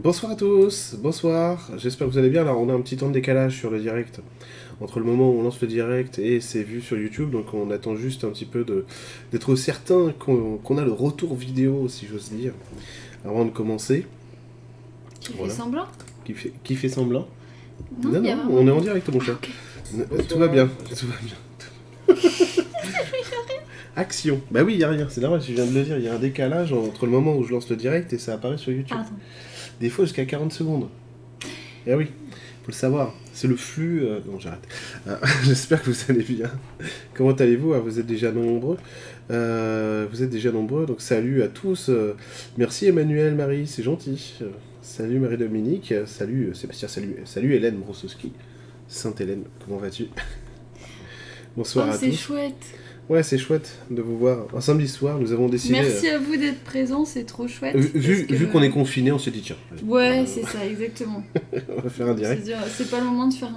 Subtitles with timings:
[0.00, 2.42] Bonsoir à tous, bonsoir, j'espère que vous allez bien.
[2.42, 4.20] Alors on a un petit temps de décalage sur le direct,
[4.80, 7.68] entre le moment où on lance le direct et c'est vu sur YouTube, donc on
[7.72, 8.64] attend juste un petit peu
[9.32, 12.52] d'être certain qu'on a le retour vidéo, si j'ose dire,
[13.24, 14.06] avant de commencer.
[15.18, 15.88] Qui fait semblant
[16.24, 17.26] qui fait, qui fait semblant
[18.00, 19.36] Non, non, on est en direct mon cher.
[20.28, 22.14] Tout va bien, tout va bien.
[23.96, 24.40] Action.
[24.52, 26.08] Bah oui, il n'y a rien, c'est normal, je viens de le dire, il y
[26.08, 28.70] a un décalage entre le moment où je lance le direct et ça apparaît sur
[28.70, 28.96] YouTube.
[29.80, 30.88] Des fois jusqu'à 40 secondes.
[31.86, 33.14] Eh oui, faut le savoir.
[33.32, 34.04] C'est le flux.
[34.04, 34.66] Euh, non, j'arrête.
[35.06, 36.50] Euh, j'espère que vous allez bien.
[37.14, 37.74] Comment allez-vous?
[37.74, 38.78] Ah, Vous êtes déjà nombreux.
[39.30, 41.90] Euh, vous êtes déjà nombreux, donc salut à tous.
[42.56, 44.34] merci Emmanuel, Marie, c'est gentil.
[44.82, 45.94] salut Marie-Dominique.
[46.06, 46.88] Salut Sébastien.
[46.88, 48.32] Salut, salut Hélène Brosowski.
[48.88, 50.06] Sainte-Hélène, comment vas-tu?
[51.56, 52.06] Bonsoir oh, à tous.
[52.06, 52.66] C'est chouette.
[53.08, 54.46] Ouais, c'est chouette de vous voir.
[54.54, 55.80] Un samedi soir, nous avons décidé.
[55.80, 57.74] Merci à vous d'être présents, c'est trop chouette.
[57.74, 59.56] vu, vu qu'on est confiné, on s'est dit tiens.
[59.86, 61.22] Ouais, c'est ça, exactement.
[61.78, 62.46] on va faire un direct.
[62.76, 63.50] C'est pas le moment de faire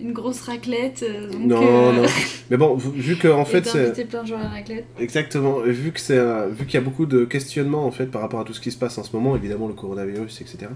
[0.00, 1.04] une grosse raclette.
[1.08, 2.02] Euh, non, euh, non.
[2.50, 3.64] Mais bon, vu que en fait.
[3.66, 4.86] c'est plein de gens à la raclette.
[4.98, 5.60] Exactement.
[5.60, 6.18] Vu que c'est
[6.50, 8.72] vu qu'il y a beaucoup de questionnements en fait par rapport à tout ce qui
[8.72, 10.66] se passe en ce moment, évidemment le coronavirus, etc.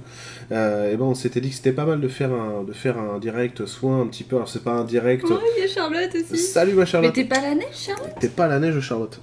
[0.52, 2.98] Euh, et ben on s'était dit que c'était pas mal de faire un de faire
[2.98, 4.36] un direct, soit un petit peu.
[4.36, 5.24] Alors c'est pas un direct.
[5.24, 6.40] Ouais, il y a Charlotte aussi.
[6.40, 7.12] Salut ma Charlotte.
[7.16, 9.20] Mais t'es pas la neige, Charlotte T'es pas la neige, Charlotte.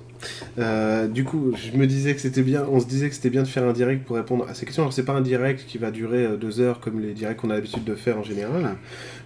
[0.59, 3.43] Euh, du coup, je me disais que c'était bien, on se disait que c'était bien
[3.43, 4.83] de faire un direct pour répondre à ces questions.
[4.83, 7.49] Alors, c'est pas un direct qui va durer euh, deux heures comme les directs qu'on
[7.49, 8.75] a l'habitude de faire en général,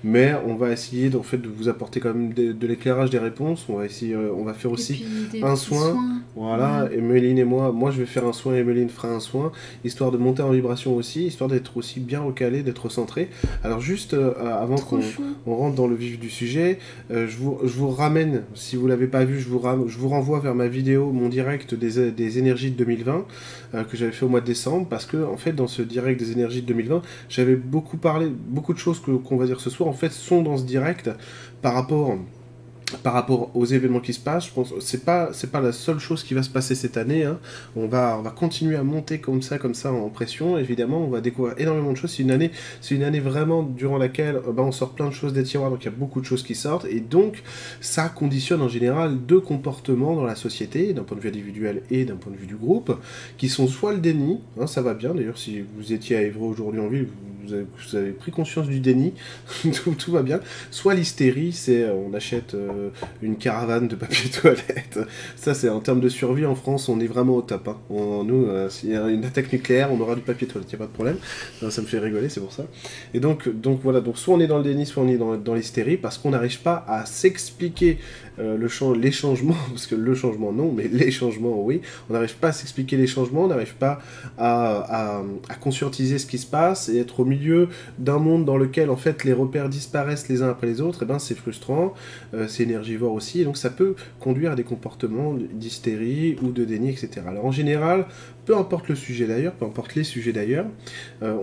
[0.04, 3.66] mais on va essayer en fait, de vous apporter quand même de, l'éclairage des réponses.
[3.70, 5.06] On va essayer, euh, on va faire aussi
[5.42, 5.98] un soin.
[6.36, 9.52] Voilà, Emeline et moi, moi je vais faire un soin, Emeline fera un soin,
[9.84, 13.30] histoire de monter en vibration aussi, histoire d'être aussi bien recalé, d'être centré.
[13.64, 15.02] Alors, juste avant qu'on
[15.56, 16.78] rentre dans le vif du sujet,
[17.10, 20.40] je, vous, je vous ramène, si vous l'avez pas vu, je vous, je vous renvoie
[20.40, 23.26] vers ma vidéo mon direct des, énergies de 2020
[23.74, 26.20] euh, que j'avais fait au mois de décembre parce que en fait dans ce direct
[26.20, 29.70] des énergies de 2020 j'avais beaucoup parlé beaucoup de choses que qu'on va dire ce
[29.70, 31.10] soir en fait sont dans ce direct
[31.62, 32.18] par rapport
[33.04, 36.00] par rapport aux événements qui se passent, je pense c'est pas c'est pas la seule
[36.00, 37.26] chose qui va se passer cette année.
[37.26, 37.38] Hein.
[37.76, 40.58] On va on va continuer à monter comme ça comme ça en pression.
[40.58, 42.12] Évidemment, on va découvrir énormément de choses.
[42.12, 45.14] C'est une année c'est une année vraiment durant laquelle euh, bah, on sort plein de
[45.14, 47.44] choses des tiroirs, donc il y a beaucoup de choses qui sortent et donc
[47.82, 52.06] ça conditionne en général deux comportements dans la société, d'un point de vue individuel et
[52.06, 52.98] d'un point de vue du groupe,
[53.38, 55.14] qui sont soit le déni, hein, ça va bien.
[55.14, 57.08] D'ailleurs, si vous étiez à Évreux aujourd'hui en ville,
[57.48, 59.14] vous avez, pris conscience du déni,
[59.74, 60.40] tout, tout, va bien.
[60.72, 62.77] Soit l'hystérie, c'est euh, on achète euh,
[63.22, 65.00] une caravane de papier toilette.
[65.36, 67.68] Ça, c'est en termes de survie en France, on est vraiment au top.
[67.68, 67.78] Hein.
[67.90, 70.82] nous, euh, s'il y a une attaque nucléaire, on aura du papier toilette, il n'y
[70.82, 71.18] a pas de problème.
[71.70, 72.66] Ça, me fait rigoler, c'est pour ça.
[73.14, 75.54] Et donc, donc voilà, donc soit on est dans le déni, soit on est dans
[75.54, 78.00] l'hystérie, parce qu'on n'arrive pas à s'expliquer
[78.40, 81.82] euh, le les changements, parce que le changement non, mais les changements oui.
[82.10, 84.00] On n'arrive pas à s'expliquer les changements, on n'arrive pas
[84.38, 88.90] à, à, conscientiser ce qui se passe et être au milieu d'un monde dans lequel
[88.90, 91.04] en fait les repères disparaissent les uns après les autres.
[91.04, 91.94] Et eh ben c'est frustrant,
[92.48, 96.90] c'est énergivore aussi, et donc ça peut conduire à des comportements d'hystérie ou de déni,
[96.90, 97.22] etc.
[97.28, 98.06] Alors en général,
[98.48, 100.68] peu importe le sujet d'ailleurs, peu importe les sujets d'ailleurs,
[101.22, 101.36] euh,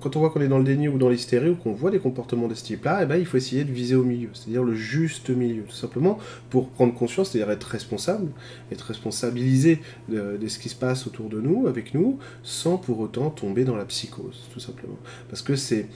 [0.00, 1.98] quand on voit qu'on est dans le déni ou dans l'hystérie ou qu'on voit des
[1.98, 4.74] comportements de ce type-là, eh ben, il faut essayer de viser au milieu, c'est-à-dire le
[4.74, 8.30] juste milieu, tout simplement, pour prendre conscience, c'est-à-dire être responsable,
[8.72, 13.28] être responsabilisé de, ce qui se passe autour de nous, avec nous, sans pour autant
[13.28, 14.98] tomber dans la psychose, tout simplement.
[15.28, 15.86] Parce que c'est,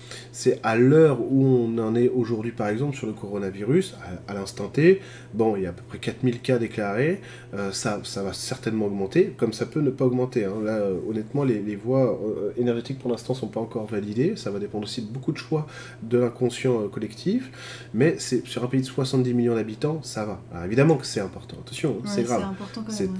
[0.62, 3.96] à l'heure où on en est aujourd'hui, par exemple, sur le coronavirus,
[4.28, 5.00] à, l'instant T,
[5.32, 7.22] bon, il y a à peu près 4000 cas déclarés,
[7.54, 10.62] euh, ça, ça va certainement augmenter, comme ça peut ne pas augmenter Hein.
[10.64, 14.34] Là, euh, honnêtement, les, voies euh, énergétiques pour l'instant sont pas encore validées.
[14.36, 15.66] Ça va dépendre aussi de beaucoup de choix
[16.02, 17.50] de l'inconscient euh, collectif.
[17.94, 20.40] Mais c'est sur un pays de 70 millions d'habitants, ça va.
[20.52, 21.56] Alors évidemment que c'est important.
[21.64, 22.44] Attention, c'est grave.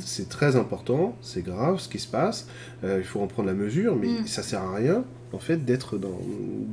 [0.01, 1.17] C'est très important.
[1.21, 2.49] C'est grave ce qui se passe.
[2.83, 4.27] il faut en prendre la mesure, mais mm.
[4.27, 6.19] ça sert à rien en fait d'être dans,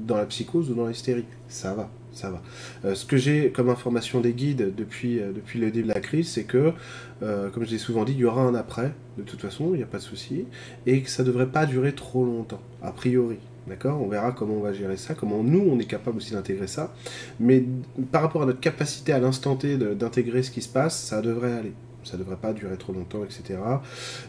[0.06, 1.26] dans la psychose ou dans l'hystérie.
[1.48, 2.42] Ça va ça va.
[2.86, 6.30] Euh, ce que j'ai comme information des guides depuis, euh, le début de la crise,
[6.30, 6.74] c'est que,
[7.22, 9.78] euh, comme je l'ai souvent dit, il y aura un après, de toute façon, il
[9.78, 10.46] n'y a pas de souci,
[10.86, 13.38] et que ça ne devrait pas durer trop longtemps, a priori.
[13.66, 14.02] D'accord?
[14.02, 16.94] On verra comment on va gérer ça, comment nous, on est capable aussi d'intégrer ça.
[17.40, 17.64] Mais
[18.12, 21.54] par rapport à notre capacité à l'instant T d'intégrer ce qui se passe, ça devrait
[21.54, 21.72] aller
[22.04, 23.60] ça devrait pas durer trop longtemps, etc.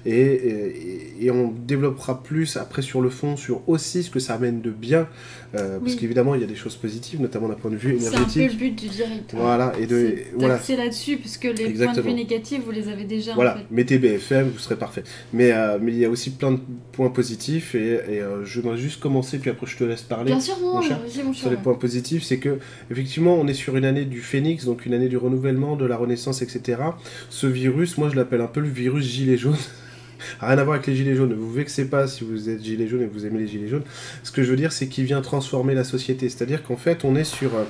[0.07, 4.61] Et, et, on développera plus après sur le fond, sur aussi ce que ça amène
[4.61, 5.09] de bien,
[5.55, 8.29] euh, parce qu'évidemment il y a des choses positives, notamment d'un point de vue énergétique.
[8.29, 9.35] C'est un peu le but du direct.
[9.35, 10.59] Voilà, et de voilà.
[10.59, 13.35] C'est là-dessus, puisque les points de vue négatifs, vous les avez déjà.
[13.35, 15.05] Voilà, mettez BFM, vous serez parfait.
[15.33, 16.61] Mais, euh, mais il y a aussi plein de
[16.93, 20.33] points positifs, et, et euh, je voudrais juste commencer, puis après je te laisse parler.
[20.33, 22.59] Bien sûr, mon cher, mon Sur les points positifs, c'est que
[22.91, 25.97] effectivement on est sur une année du phénix, donc une année du renouvellement, de la
[25.97, 26.79] renaissance, etc.
[27.31, 29.57] Ce moi je l'appelle un peu le virus gilet jaune.
[30.41, 31.31] Rien à voir avec les gilets jaunes.
[31.31, 33.69] Ne vous vexez pas si vous êtes gilet jaune et que vous aimez les gilets
[33.69, 33.85] jaunes.
[34.23, 36.29] Ce que je veux dire, c'est qu'il vient transformer la société.
[36.29, 37.65] C'est-à-dire qu'en fait, on est sur, euh,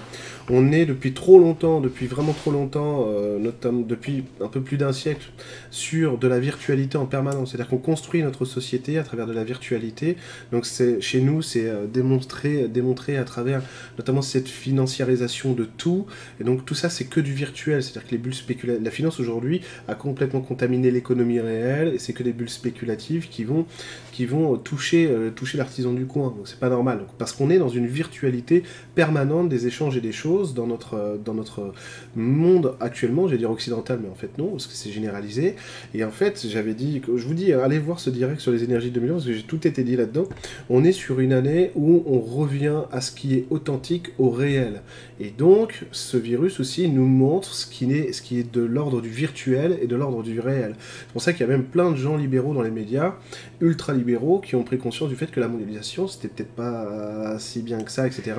[0.50, 4.76] on est depuis trop longtemps, depuis vraiment trop longtemps, euh, notamment depuis un peu plus
[4.76, 5.30] d'un siècle,
[5.74, 7.50] sur de la virtualité en permanence.
[7.50, 10.16] C'est-à-dire qu'on construit notre société à travers de la virtualité.
[10.52, 13.60] Donc c'est chez nous, c'est euh, démontré, démontré à travers
[13.98, 16.06] notamment cette financiarisation de tout.
[16.40, 17.82] Et donc tout ça, c'est que du virtuel.
[17.82, 22.12] C'est-à-dire que les bulles spéculatives, la finance aujourd'hui a complètement contaminé l'économie réelle et c'est
[22.12, 23.66] que des bulles spéculatives qui vont,
[24.14, 26.28] qui vont toucher, euh, toucher l'artisan du coin.
[26.28, 27.00] Donc c'est pas normal.
[27.18, 28.62] parce qu'on est dans une virtualité
[28.94, 31.72] permanente des échanges et des choses dans notre, euh, dans notre
[32.14, 35.56] monde actuellement, j'allais dire occidental, mais en fait non, parce que c'est généralisé.
[35.94, 38.90] Et en fait, j'avais dit, je vous dis, allez voir ce direct sur les énergies
[38.90, 40.28] de 2011, parce que j'ai tout été dit là-dedans.
[40.70, 44.82] On est sur une année où on revient à ce qui est authentique, au réel.
[45.20, 49.86] Et donc, ce virus aussi nous montre ce qui est, de l'ordre du virtuel et
[49.86, 50.74] de l'ordre du réel.
[50.78, 53.14] C'est pour ça qu'il y a même plein de gens libéraux dans les médias,
[53.60, 57.80] ultra-libéraux, qui ont pris conscience du fait que la mondialisation, c'était peut-être pas si bien
[57.82, 58.32] que ça, etc.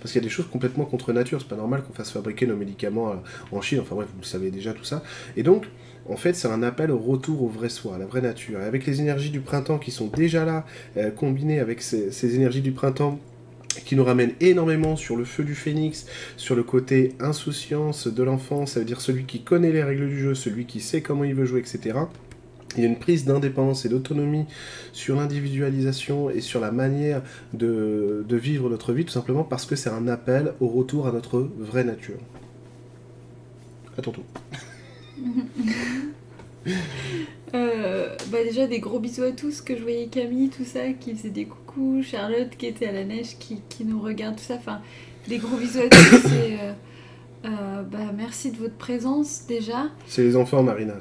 [0.00, 1.40] Parce qu'il y a des choses complètement contre nature.
[1.40, 3.80] C'est pas normal qu'on fasse fabriquer nos médicaments euh, en Chine.
[3.80, 5.02] Enfin bref, vous le savez déjà tout ça.
[5.36, 5.66] Et donc,
[6.08, 8.60] en fait, c'est un appel au retour au vrai soi, à la vraie nature.
[8.60, 10.64] Et avec les énergies du printemps qui sont déjà là,
[10.96, 13.20] euh, combinées avec ces énergies du printemps
[13.84, 18.66] qui nous ramène énormément sur le feu du phénix, sur le côté insouciance de l'enfant,
[18.66, 21.34] ça veut dire celui qui connaît les règles du jeu, celui qui sait comment il
[21.34, 21.98] veut jouer, etc.
[22.76, 24.46] Il y a une prise d'indépendance et d'autonomie
[24.92, 27.22] sur l'individualisation et sur la manière
[27.52, 31.46] de, vivre notre vie, tout simplement parce que c'est un appel au retour à notre
[31.58, 32.18] vraie nature.
[33.98, 34.24] À ton tour.
[37.54, 41.14] Euh, bah déjà des gros bisous à tous, que je voyais Camille, tout ça, qui
[41.14, 44.54] faisait des coucou, Charlotte qui était à la neige, qui, qui nous regarde, tout ça,
[44.54, 44.80] enfin
[45.28, 46.72] des gros bisous à tous et euh,
[47.44, 49.86] euh, bah, merci de votre présence déjà.
[50.06, 50.94] C'est les enfants Marina.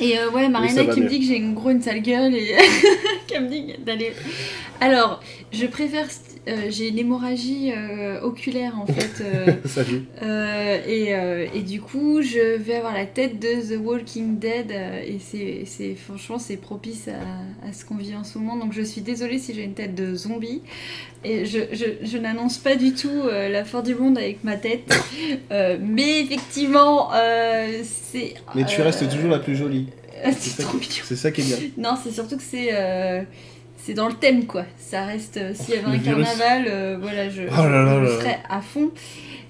[0.00, 2.56] Et ouais, Marina qui me dit que j'ai une gros une sale gueule et
[3.26, 4.12] qui me dit d'aller.
[4.80, 5.20] Alors,
[5.52, 6.06] je préfère
[6.48, 9.22] euh, j'ai une hémorragie euh, oculaire en fait.
[10.22, 15.18] Euh, et, et, du coup, je vais avoir la tête de The Walking Dead et
[15.20, 18.56] c'est franchement c'est propice à, à, ce qu'on vit en ce moment.
[18.56, 20.62] Donc je suis désolée si j'ai une tête de zombie.
[21.24, 24.92] Et je, je, je n'annonce pas du tout la fin du monde avec ma tête.
[25.50, 27.10] mais effectivement,
[27.84, 28.34] c'est.
[28.56, 29.86] Mais tu restes toujours la plus jolie.
[30.38, 31.02] c'est trop mignon.
[31.04, 31.56] C'est ça qui est bien.
[31.78, 32.70] Non, c'est surtout que c'est
[33.82, 34.64] c'est dans le thème quoi.
[34.78, 38.90] Ça reste euh, s'il y avait un carnaval, euh, voilà, je, oh serais à fond.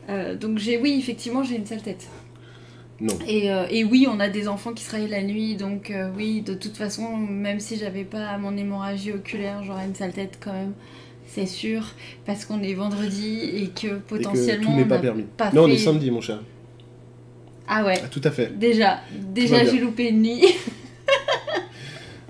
[0.08, 2.08] Euh, donc j'ai oui effectivement j'ai une sale tête.
[3.00, 3.14] Non.
[3.26, 6.55] Et, et, oui, on a des enfants qui se réveillent la nuit, donc oui, de
[6.55, 10.73] toute façon, même si j'avais pas mon hémorragie oculaire, j'aurais une sale tête quand même,
[11.26, 11.84] c'est sûr,
[12.26, 14.70] parce qu'on est vendredi et que potentiellement.
[14.70, 15.25] tout n'est pas permis.
[15.52, 16.38] non, on est samedi, mon cher.
[17.67, 17.99] Ah ouais.
[18.05, 18.56] Ah, tout à fait.
[18.56, 20.44] Déjà, déjà j'ai loupé une nuit.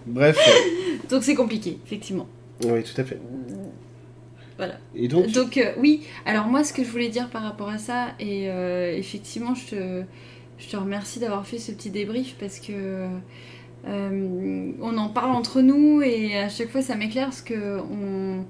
[0.06, 0.38] Bref.
[1.10, 2.26] Donc c'est compliqué, effectivement.
[2.64, 3.18] Oui, tout à fait.
[4.56, 4.74] Voilà.
[4.94, 7.78] Et donc, donc euh, oui, alors moi ce que je voulais dire par rapport à
[7.78, 10.02] ça, et euh, effectivement je te,
[10.58, 13.08] je te remercie d'avoir fait ce petit débrief parce que
[13.88, 18.44] euh, on en parle entre nous et à chaque fois ça m'éclaire parce que on,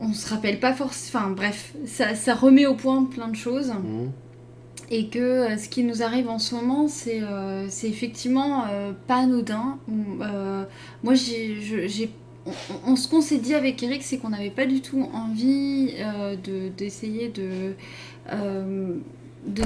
[0.00, 1.24] on se rappelle pas forcément.
[1.24, 3.70] Enfin bref, ça, ça, remet au point plein de choses.
[3.70, 4.10] Mmh
[4.90, 9.16] et que euh, ce qui nous arrive en ce moment, c'est euh, effectivement euh, pas
[9.16, 9.78] anodin.
[11.02, 12.10] moi, j'ai
[12.86, 15.94] on, ce qu'on s'est dit avec Eric, c'est qu'on n'avait pas du tout envie
[16.76, 17.74] d'essayer de,
[18.30, 19.62] de,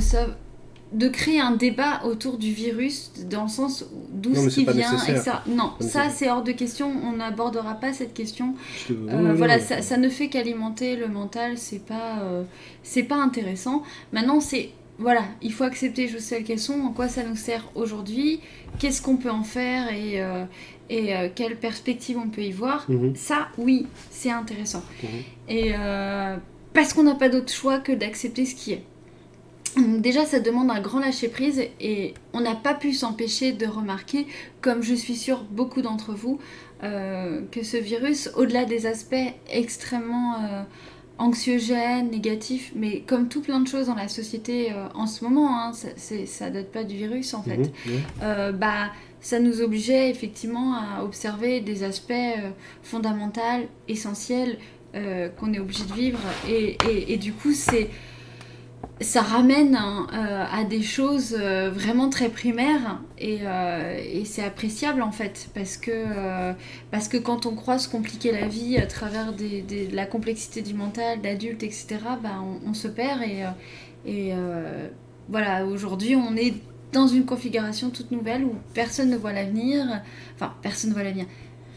[0.92, 4.96] de, créer un débat autour du virus, dans le sens d'où ce qui vient.
[5.08, 8.54] Et ça, non, ça c'est hors de question, on n'abordera pas cette question.
[8.88, 12.22] voilà, ça, ça, ne fait qu'alimenter le mental, c'est pas,
[12.82, 13.82] c'est pas intéressant.
[14.14, 17.34] Maintenant, c'est voilà, il faut accepter les choses telles qu'elles sont, en quoi ça nous
[17.34, 18.40] sert aujourd'hui,
[18.78, 20.44] qu'est-ce qu'on peut en faire et, euh,
[20.90, 22.84] et euh, quelle perspective on peut y voir.
[22.88, 23.16] Mhm.
[23.16, 24.82] Ça, oui, c'est intéressant.
[25.02, 25.08] Mhm.
[25.48, 26.36] Et euh,
[26.74, 28.84] parce qu'on n'a pas d'autre choix que d'accepter ce qui est.
[29.76, 34.26] Donc déjà, ça demande un grand lâcher-prise et on n'a pas pu s'empêcher de remarquer,
[34.60, 36.40] comme je suis sûre beaucoup d'entre vous,
[36.82, 39.14] que ce virus, au-delà des aspects
[39.48, 40.64] extrêmement
[41.20, 45.60] anxiogène, négatif, mais comme tout plein de choses dans la société euh, en ce moment,
[45.60, 45.88] hein, ça,
[46.26, 47.72] ça date pas du virus en fait, mhm,
[48.22, 52.50] euh, bah, ça nous obligeait effectivement à observer des aspects euh,
[52.82, 53.40] fondamentaux,
[53.86, 54.58] essentiels
[55.38, 56.18] qu'on est obligé de vivre.
[56.48, 57.90] Et, et du coup, c'est
[59.00, 65.00] ça ramène hein, euh, à des choses euh, vraiment très primaires euh, et, c'est appréciable
[65.00, 66.52] en fait parce que,
[66.90, 69.32] parce que quand on croit se compliquer la vie à travers
[69.92, 73.44] la complexité du mental d'adultes etc bah, on, se perd et,
[74.06, 74.32] et
[75.28, 76.54] voilà aujourd'hui on est
[76.92, 80.02] dans une configuration toute nouvelle où personne ne voit l'avenir.
[80.34, 81.26] Enfin, personne ne voit l'avenir.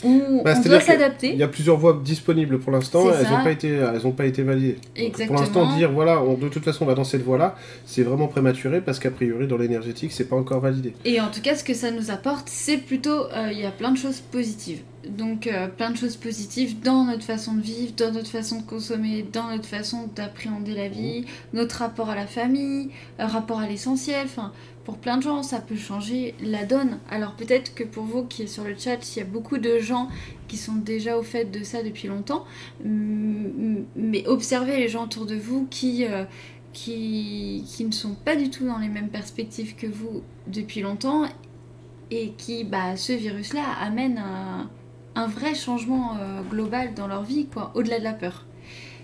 [0.03, 1.31] On, Bah, on doit s'adapter.
[1.31, 4.25] Il y a plusieurs voies disponibles pour l'instant, elles n'ont pas, été- elles ont pas
[4.25, 4.73] été validées.
[4.73, 5.27] Donc, Exactement.
[5.39, 7.55] Pour l'instant, dire voilà, on- de toute façon on va dans cette voie-là,
[7.85, 10.93] c'est vraiment prématuré parce qu'a priori dans l'énergétique, c'est pas encore validé.
[11.05, 13.71] Et en tout cas, ce que ça nous apporte, c'est plutôt, euh, il y a
[13.71, 14.81] plein de choses positives.
[15.09, 18.63] Donc, euh, plein de choses positives dans notre façon de vivre, dans notre façon de
[18.63, 23.67] consommer, dans notre façon d'appréhender la vie, notre rapport à la famille, euh, rapport à
[23.67, 24.21] l'essentiel.
[24.25, 24.53] Enfin,
[24.85, 26.99] pour plein de gens, ça peut changer la donne.
[27.09, 29.79] Alors, peut-être que pour vous qui êtes sur le chat, il y a beaucoup de
[29.79, 30.09] gens
[30.47, 32.45] qui sont déjà au fait de ça depuis longtemps,
[32.83, 36.05] mais observez les gens autour de vous qui.
[36.05, 36.25] euh,
[36.73, 41.23] qui, qui ne sont pas du tout dans les mêmes perspectives que vous depuis longtemps
[42.09, 44.71] et qui, bah, ce virus-là amène un,
[45.13, 48.47] un vrai changement euh, global dans leur vie, quoi, au-delà de la peur.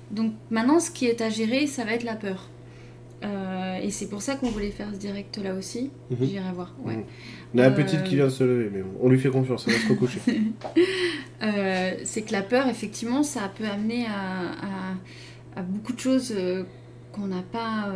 [0.10, 2.50] Donc maintenant, ce qui est à gérer, ça va être la peur.
[3.24, 5.92] Euh, et c'est pour ça qu'on voulait faire ce direct-là aussi.
[6.10, 6.18] Mhm.
[6.26, 6.74] J'irai voir.
[6.86, 6.96] Ouais.
[6.98, 7.04] Mhm.
[7.54, 9.30] On a la Euh, petite qui vient de se lever, mais on, on lui fait
[9.30, 10.20] confiance, elle va se recoucher.
[11.42, 16.36] Euh, c'est que la peur, effectivement, ça peut amener à, à- à beaucoup de choses
[17.14, 17.88] qu'on n'a pas.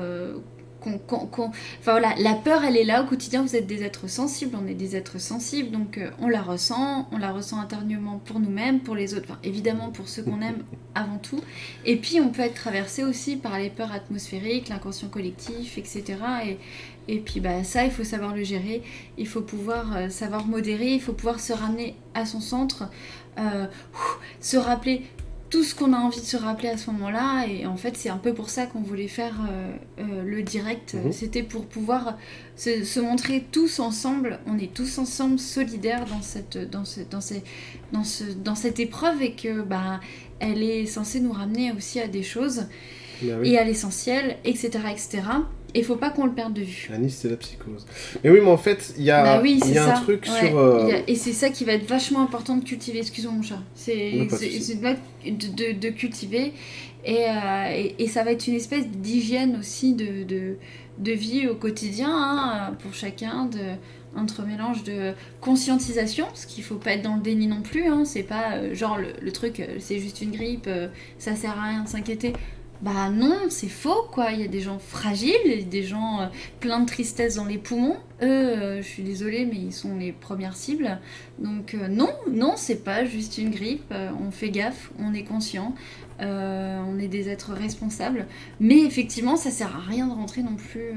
[0.88, 3.42] Enfin voilà, la peur, elle est là au quotidien.
[3.44, 7.08] Vous êtes des êtres sensibles, on est des êtres sensibles, donc euh, on la ressent,
[7.12, 10.64] on la ressent intérieurement pour nous-mêmes, pour les autres, évidemment pour ceux qu'on aime
[10.96, 11.40] avant tout.
[11.86, 16.04] Et puis on peut être traversé aussi par les peurs atmosphériques, l'inconscient collectif, etc.
[17.08, 18.82] Et, puis bah, ça, il faut savoir le gérer,
[19.18, 22.90] il faut pouvoir euh, savoir modérer, il faut pouvoir se ramener à son centre,
[23.38, 23.66] euh,
[24.40, 25.04] se rappeler
[25.54, 27.46] tout ce qu'on a envie de se rappeler à ce moment-là.
[27.46, 30.96] Et en fait, c'est un peu pour ça qu'on voulait faire euh, euh, le direct.
[30.96, 31.12] Mhm.
[31.12, 32.18] C'était pour pouvoir
[32.56, 34.40] se, se montrer tous ensemble.
[34.48, 37.44] On est tous ensemble solidaires dans cette, dans ce, dans ces,
[37.92, 40.00] dans ce, dans cette épreuve et que bah,
[40.40, 42.66] elle est censée nous ramener aussi à des choses
[43.22, 43.52] Bah oui.
[43.52, 45.22] et à l'essentiel, etc., etc.
[45.76, 46.90] Et il faut pas qu'on le perde de vue.
[46.94, 47.86] Anis, c'est la psychose.
[48.24, 50.48] Mais oui, mais en fait, il y a, Bah oui, y a un truc Ouais,
[50.50, 50.58] sur.
[50.58, 53.00] euh, a- Et c'est ça qui va être vachement important de cultiver.
[53.00, 53.60] Excuse-moi mon chat.
[53.74, 54.12] C'est
[55.26, 56.54] de cultiver.
[57.06, 60.58] Et, euh, et, et ça va être une espèce d'hygiène aussi de, de,
[61.00, 63.46] de vie au quotidien hein, pour chacun.
[63.46, 63.60] De,
[64.16, 68.04] entre mélange de conscientisation, parce qu'il faut pas être dans le déni non plus, hein,
[68.06, 70.88] c'est pas euh, genre le, le truc, euh, c'est juste une grippe, euh,
[71.18, 72.34] ça sert à rien de s'inquiéter.
[72.84, 76.26] Bah non, c'est faux quoi, il y a des gens fragiles, des gens euh,
[76.60, 77.96] plein de tristesse dans les poumons.
[78.22, 81.00] Eux, euh, je suis désolée, mais ils sont les premières cibles.
[81.40, 83.94] Donc euh, non, non, c'est pas juste une grippe.
[84.20, 85.74] on fait gaffe, on est conscient,
[86.20, 88.28] on est des êtres responsables.
[88.60, 90.92] Mais effectivement, ça sert à rien de rentrer non plus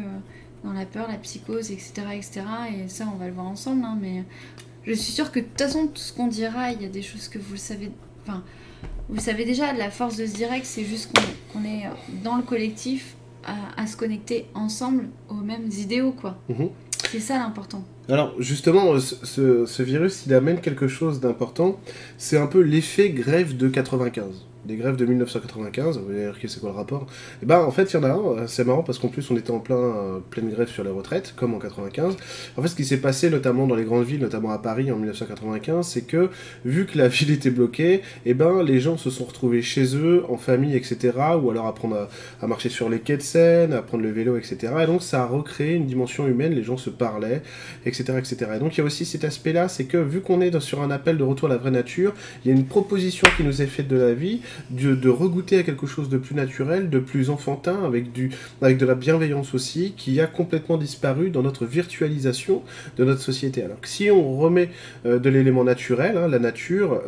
[0.65, 2.43] dans la peur, la psychose, etc., etc.
[2.75, 3.85] Et ça, on va le voir ensemble.
[3.85, 4.25] hein, mais
[4.85, 7.03] je suis sûre que de toute façon, tout ce qu'on dira, il y a des
[7.03, 7.93] choses que vous savez.
[8.23, 8.43] Enfin,
[9.09, 11.11] vous savez déjà, la force de ce direct, c'est juste
[11.53, 11.85] qu'on est
[12.25, 16.37] dans le collectif à, à se connecter ensemble aux mêmes idéaux, quoi.
[16.49, 16.69] Mhm.
[17.11, 17.85] C'est ça l'important.
[18.09, 21.79] Alors justement, ce- ce virus, il amène quelque chose d'important.
[22.19, 24.45] C'est un peu l'effet grève de 95.
[24.67, 27.07] Des grèves de 1995, vous allez dire c'est quoi le rapport
[27.41, 29.31] Et ben en fait, il y en a un, euh, c'est marrant parce qu'en plus
[29.31, 32.17] on était en plein, euh, pleine grève sur les retraites, comme en 95.
[32.57, 34.97] En fait, ce qui s'est passé notamment dans les grandes villes, notamment à Paris en
[34.97, 36.31] 1995, c'est que
[36.65, 40.25] vu que la ville était bloquée, et ben les gens se sont retrouvés chez eux,
[40.29, 41.13] en famille, etc.
[41.41, 44.37] Ou alors apprendre à, à marcher sur les quais de Seine, à prendre le vélo,
[44.37, 44.73] etc.
[44.83, 47.43] Et donc ça a recréé une dimension humaine, les gens se parlaient,
[47.85, 48.15] etc.
[48.19, 48.37] etc.
[48.57, 50.91] Et donc il y a aussi cet aspect-là, c'est que vu qu'on est sur un
[50.91, 53.67] appel de retour à la vraie nature, il y a une proposition qui nous est
[53.67, 57.31] faite de la vie, de, de regoûter à quelque chose de plus naturel, de plus
[57.31, 58.31] enfantin, avec, du,
[58.63, 62.63] avec de la bienveillance aussi, qui a complètement disparu dans notre virtualisation
[62.97, 63.63] de notre société.
[63.63, 64.71] Alors que si on remet
[65.05, 67.03] euh, de l'élément naturel, hein, la nature,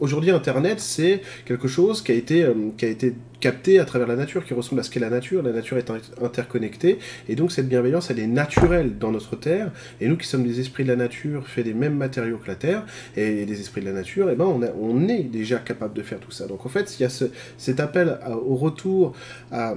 [0.00, 4.08] aujourd'hui Internet c'est quelque chose qui a été, euh, qui a été capté à travers
[4.08, 5.42] la nature, qui ressemble à ce qu'est la nature.
[5.42, 9.70] La nature est in- interconnectée, et donc cette bienveillance, elle est naturelle dans notre Terre,
[10.00, 12.54] et nous qui sommes des esprits de la nature, faits des mêmes matériaux que la
[12.54, 16.02] Terre, et des esprits de la nature, et ben on, on est déjà capable de
[16.02, 16.46] faire tout ça.
[16.46, 17.26] Donc en fait, il y a ce-
[17.58, 19.12] cet appel au retour
[19.52, 19.74] à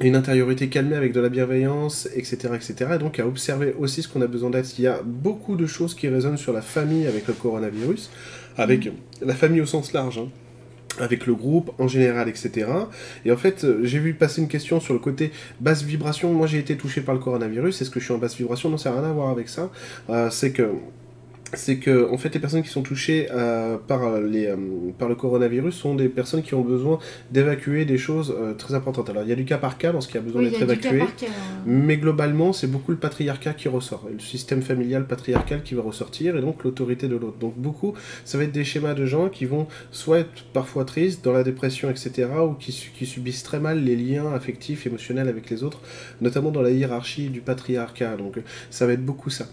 [0.00, 2.74] une intériorité calmée avec de la bienveillance, etc., etc.
[2.94, 4.78] Et donc à observer aussi ce qu'on a besoin d'être.
[4.78, 8.10] Il y a beaucoup de choses qui résonnent sur la famille avec le coronavirus,
[8.56, 10.18] avec la famille au sens large.
[10.18, 10.28] hein
[10.98, 12.66] avec le groupe en général, etc.
[13.24, 15.30] Et en fait, euh, j'ai vu passer une question sur le côté
[15.60, 16.32] basse vibration.
[16.34, 17.80] Moi, j'ai été touché par le coronavirus.
[17.80, 18.68] Est-ce que je suis en basse vibration?
[18.70, 19.70] Non, ça n'a rien à voir avec ça.
[20.10, 20.68] Euh, c'est que
[21.54, 24.56] c'est que en fait les personnes qui sont touchées euh, par, les, euh,
[24.98, 26.98] par le coronavirus sont des personnes qui ont besoin
[27.30, 29.10] d'évacuer des choses euh, très importantes.
[29.10, 31.02] Alors il y a du cas par cas dans ce qui a besoin d'être évacué,
[31.66, 36.36] mais globalement c'est beaucoup le patriarcat qui ressort, le système familial patriarcal qui va ressortir
[36.36, 37.38] et donc l'autorité de l'autre.
[37.38, 41.24] Donc beaucoup, ça va être des schémas de gens qui vont soit être parfois tristes,
[41.24, 45.50] dans la dépression, etc., ou qui, qui subissent très mal les liens affectifs, émotionnels avec
[45.50, 45.80] les autres,
[46.20, 48.16] notamment dans la hiérarchie du patriarcat.
[48.16, 48.38] Donc
[48.70, 49.46] ça va être beaucoup ça.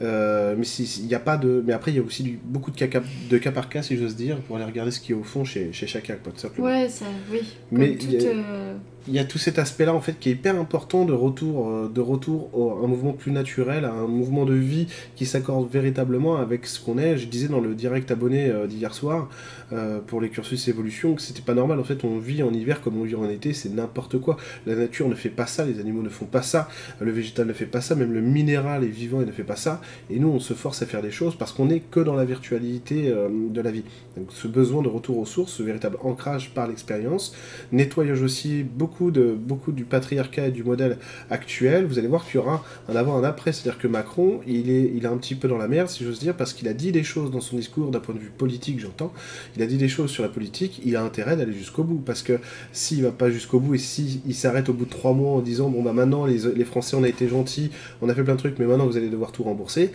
[0.00, 3.00] mais s'il n'y a pas de mais après, il y a aussi beaucoup de cas,
[3.30, 5.44] de cas par cas, si j'ose dire, pour aller regarder ce qui est au fond
[5.44, 6.66] chez, chez chacun, tout simplement.
[6.66, 7.40] Ouais, ça, oui.
[7.70, 8.74] Mais euh,
[9.12, 12.00] y a tout cet aspect-là en fait qui est hyper important de retour, euh, de
[12.00, 16.66] retour à un mouvement plus naturel, à un mouvement de vie qui s'accorde véritablement avec
[16.66, 17.18] ce qu'on est.
[17.18, 19.28] Je disais dans le direct abonné euh, d'hier soir
[19.72, 21.80] euh, pour les cursus évolution que c'était pas normal.
[21.80, 24.36] En fait, on vit en hiver comme on vit en été, c'est n'importe quoi.
[24.66, 26.68] La nature ne fait pas ça, les animaux ne font pas ça,
[27.00, 29.56] le végétal ne fait pas ça, même le minéral est vivant et ne fait pas
[29.56, 29.80] ça.
[30.10, 32.24] Et nous, on se force à faire des choses parce qu'on n'est que dans la
[32.24, 33.84] virtualité de la vie.
[34.16, 37.34] Donc, ce besoin de retour aux sources, ce véritable ancrage par l'expérience,
[37.72, 40.98] nettoyage aussi beaucoup de, beaucoup du patriarcat et du modèle
[41.30, 43.52] actuel, vous allez voir qu'il y aura un avant, un après.
[43.52, 46.18] C'est-à-dire que Macron, il est, il est un petit peu dans la merde, si j'ose
[46.18, 48.80] dire, parce qu'il a dit des choses dans son discours, d'un point de vue politique,
[48.80, 49.12] j'entends,
[49.56, 52.02] il a dit des choses sur la politique, il a intérêt d'aller jusqu'au bout.
[52.04, 52.38] Parce que
[52.72, 55.40] s'il va pas jusqu'au bout et s'il il s'arrête au bout de trois mois en
[55.40, 57.70] disant, bon bah maintenant les, les Français, on a été gentils,
[58.02, 59.90] on a fait plein de trucs, mais maintenant vous allez devoir tout rembourser,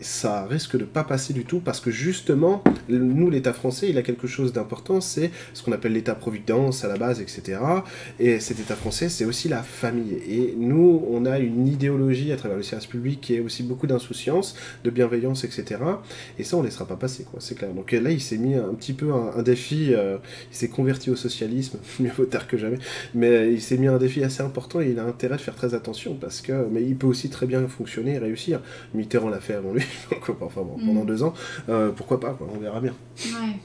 [0.00, 4.02] ça risque de pas passer du tout parce que justement, nous, l'État français, il a
[4.02, 7.60] quelque chose d'important, c'est ce qu'on appelle l'État-providence à la base, etc.
[8.18, 10.14] Et cet État français, c'est aussi la famille.
[10.28, 13.86] Et nous, on a une idéologie à travers le service public qui est aussi beaucoup
[13.86, 15.80] d'insouciance, de bienveillance, etc.
[16.38, 17.72] Et ça, on laissera pas passer, quoi, c'est clair.
[17.72, 20.18] Donc là, il s'est mis un petit peu un, défi, euh,
[20.50, 22.78] il s'est converti au socialisme, mieux vaut tard que jamais,
[23.14, 25.74] mais il s'est mis un défi assez important et il a intérêt de faire très
[25.74, 28.60] attention parce que, mais il peut aussi très bien fonctionner et réussir.
[28.94, 29.82] Mitterrand l'a fait avant lui.
[30.40, 31.06] enfin bon, pendant mm.
[31.06, 31.34] deux ans,
[31.68, 32.94] euh, pourquoi pas, on verra bien.
[33.26, 33.56] Ouais.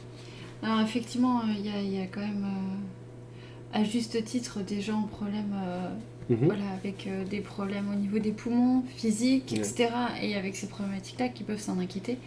[0.62, 5.54] Alors effectivement, il y, a, quand même, euh, à juste titre, des gens en problème,
[5.54, 5.90] euh,
[6.30, 6.46] mhm.
[6.46, 9.90] voilà, avec des problèmes au niveau des poumons, physiques, etc.
[10.22, 12.18] Et avec ces problématiques-là qui peuvent s'en inquiéter.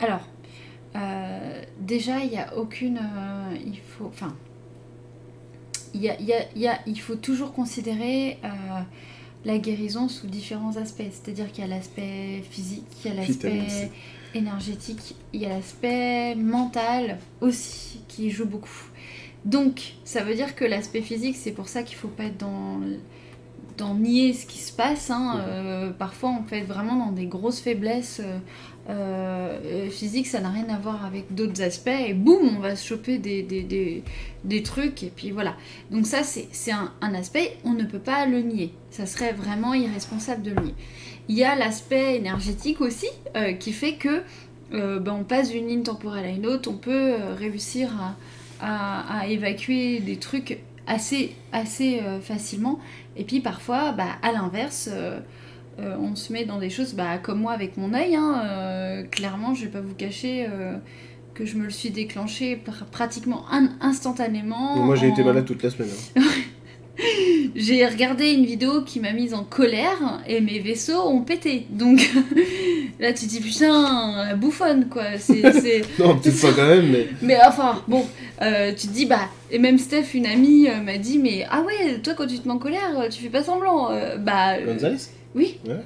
[0.00, 0.26] Alors,
[1.80, 3.00] déjà, il n'y a aucune...
[3.64, 4.06] il faut...
[4.06, 4.34] Enfin...
[5.92, 8.38] Il, y a, y a, il faut toujours considérer
[9.44, 11.02] la guérison sous différents aspects.
[11.10, 13.90] C'est-à-dire qu'il y a l'aspect physique, il y a l'aspect
[14.34, 18.84] énergétique, il y a l'aspect mental aussi qui joue beaucoup.
[19.44, 22.36] Donc, ça veut dire que l'aspect physique, c'est pour ça qu'il ne faut pas être
[22.36, 22.80] dans,
[23.78, 25.10] dans nier ce qui se passe.
[25.10, 25.42] Hein.
[25.46, 28.38] Euh, parfois, on peut être vraiment dans des grosses faiblesses euh,
[28.90, 32.86] euh, physiques, ça n'a rien à voir avec d'autres aspects, et boum, on va se
[32.86, 35.54] choper des, trucs, et puis voilà.
[35.90, 38.74] Donc ça, c'est un, aspect, on ne peut pas le nier.
[38.90, 40.74] Ça serait vraiment irresponsable de le nier.
[41.28, 43.08] Il y a l'aspect énergétique aussi,
[43.60, 44.22] qui fait que
[44.72, 47.90] ben, on passe d'une ligne temporelle à une autre, on peut réussir
[48.60, 52.80] à évacuer des trucs assez, assez facilement.
[53.16, 54.90] Et puis parfois, bah, à l'inverse,
[55.78, 58.14] euh, euh, on se met dans des choses bah, comme moi avec mon œil.
[58.14, 60.46] Hein, euh, clairement, je vais pas vous cacher
[61.34, 63.44] que je me le suis déclenché pratiquement
[63.80, 64.76] instantanément.
[64.76, 65.90] moi, j'ai été malade toute la semaine.
[66.16, 66.22] Hein.
[67.54, 71.66] j'ai regardé une vidéo qui m'a mise en colère et mes vaisseaux ont pété.
[71.70, 71.98] Donc
[73.00, 75.04] là, tu te dis putain, la bouffonne quoi.
[75.18, 77.08] C'est, non, peut-être pas quand même, mais.
[77.22, 78.06] Mais enfin, bon,
[78.42, 79.28] euh, tu te dis bah.
[79.50, 82.46] Et même Steph, une amie, euh, m'a dit mais ah ouais, toi quand tu te
[82.46, 83.90] mets en colère, tu fais pas semblant.
[83.90, 84.56] Euh, bah.
[85.34, 85.58] Oui.
[85.66, 85.84] Ouais.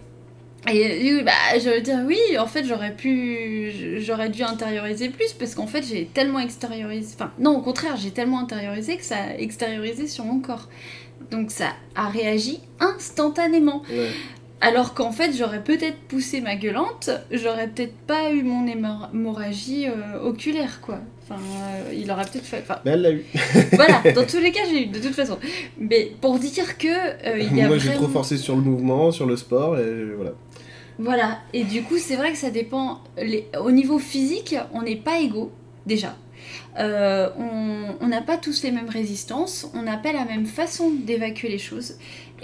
[0.73, 3.99] Et bah, je veux dire, oui, en fait, j'aurais pu.
[3.99, 7.15] J'aurais dû intérioriser plus parce qu'en fait, j'ai tellement extériorisé.
[7.15, 10.69] Enfin, non, au contraire, j'ai tellement intériorisé que ça a extériorisé sur mon corps.
[11.31, 13.83] Donc ça a réagi instantanément.
[14.61, 20.23] Alors qu'en fait, j'aurais peut-être poussé ma gueulante, j'aurais peut-être pas eu mon hémorragie euh,
[20.23, 21.01] oculaire, quoi.
[21.27, 22.63] Enfin, euh, il aurait peut-être fait.
[22.85, 23.25] Mais elle l'a eu.
[23.73, 25.39] voilà, dans tous les cas, j'ai eu, de toute façon.
[25.79, 26.89] Mais pour dire que.
[26.89, 30.05] Euh, il y a Moi, j'ai trop forcé sur le mouvement, sur le sport, et
[30.17, 30.33] voilà.
[30.99, 33.01] Voilà, et du coup, c'est vrai que ça dépend.
[33.17, 33.47] Les...
[33.59, 35.51] Au niveau physique, on n'est pas égaux,
[35.87, 36.15] déjà.
[36.79, 37.31] Euh,
[38.01, 41.59] on n'a pas tous les mêmes résistances, on n'a pas la même façon d'évacuer les
[41.59, 41.95] choses.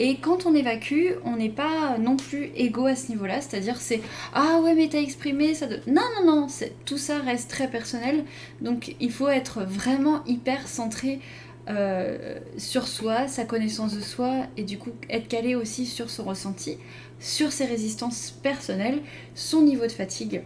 [0.03, 4.01] Et quand on évacue, on n'est pas non plus égaux à ce niveau-là, c'est-à-dire c'est
[4.33, 6.47] ah ouais mais t'as exprimé ça de non non non,
[6.87, 8.25] tout ça reste très personnel,
[8.63, 11.21] donc il faut être vraiment hyper centré
[11.69, 16.25] euh, sur soi, sa connaissance de soi et du coup être calé aussi sur son
[16.25, 16.79] ressenti,
[17.19, 19.03] sur ses résistances personnelles,
[19.35, 20.41] son niveau de fatigue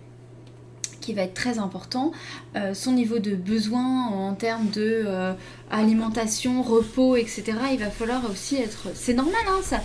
[1.04, 2.12] qui va être très important,
[2.56, 5.34] euh, son niveau de besoin en termes de euh,
[5.70, 7.44] alimentation, repos, etc.
[7.72, 8.88] Il va falloir aussi être...
[8.94, 9.80] C'est normal, hein, ça.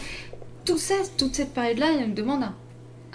[0.64, 2.54] Tout ça, toute cette période-là, elle nous demande un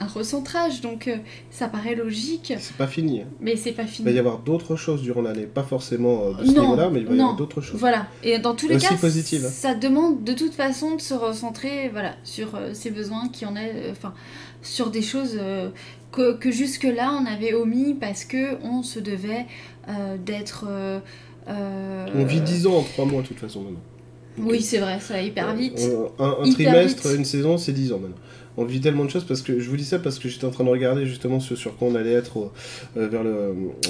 [0.01, 1.17] recentrage, donc euh,
[1.51, 2.53] ça paraît logique.
[2.59, 3.21] C'est pas fini.
[3.23, 3.27] hein.
[3.41, 4.07] Mais c'est pas Il fini.
[4.09, 7.07] va y avoir d'autres choses durant l'année, pas forcément euh, de ce niveau-là, mais il
[7.07, 7.79] va y avoir d'autres choses.
[7.79, 9.49] Voilà, et dans tous les Aussi cas, hein.
[9.51, 13.55] ça demande de toute façon de se recentrer voilà, sur euh, ses besoins qui en
[13.57, 14.13] est, euh, enfin,
[14.63, 15.39] sur des choses
[16.11, 19.47] que, que jusque-là on avait omis parce que on se devait
[20.25, 20.67] d'être.
[21.47, 23.79] On vit 10 ans en 3 mois de toute façon maintenant.
[24.39, 25.81] Donc, Oui, c'est vrai, ça va hyper vite.
[26.19, 27.19] Un, un Hyper trimestre, vite.
[27.19, 28.17] une saison, c'est 10 ans maintenant.
[28.57, 30.51] On vit tellement de choses parce que je vous dis ça parce que j'étais en
[30.51, 32.53] train de regarder justement ce sur quoi on allait être au-
[32.97, 33.31] euh, vers le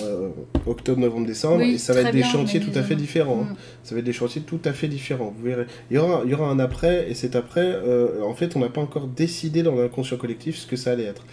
[0.03, 0.29] euh,
[0.67, 3.43] octobre, novembre, décembre Oui, et ça va être des bien, chantiers tout à fait différents.
[3.43, 3.53] hein.
[3.53, 3.57] Mm.
[3.85, 5.35] Ça va être des chantiers tout à fait différents.
[5.37, 5.67] Vous verrez.
[5.91, 8.61] Il y aura, il y aura un après et cet après, euh, en fait, on
[8.61, 11.25] n'a pas encore décidé dans l'inconscient collectif ce que ça allait être.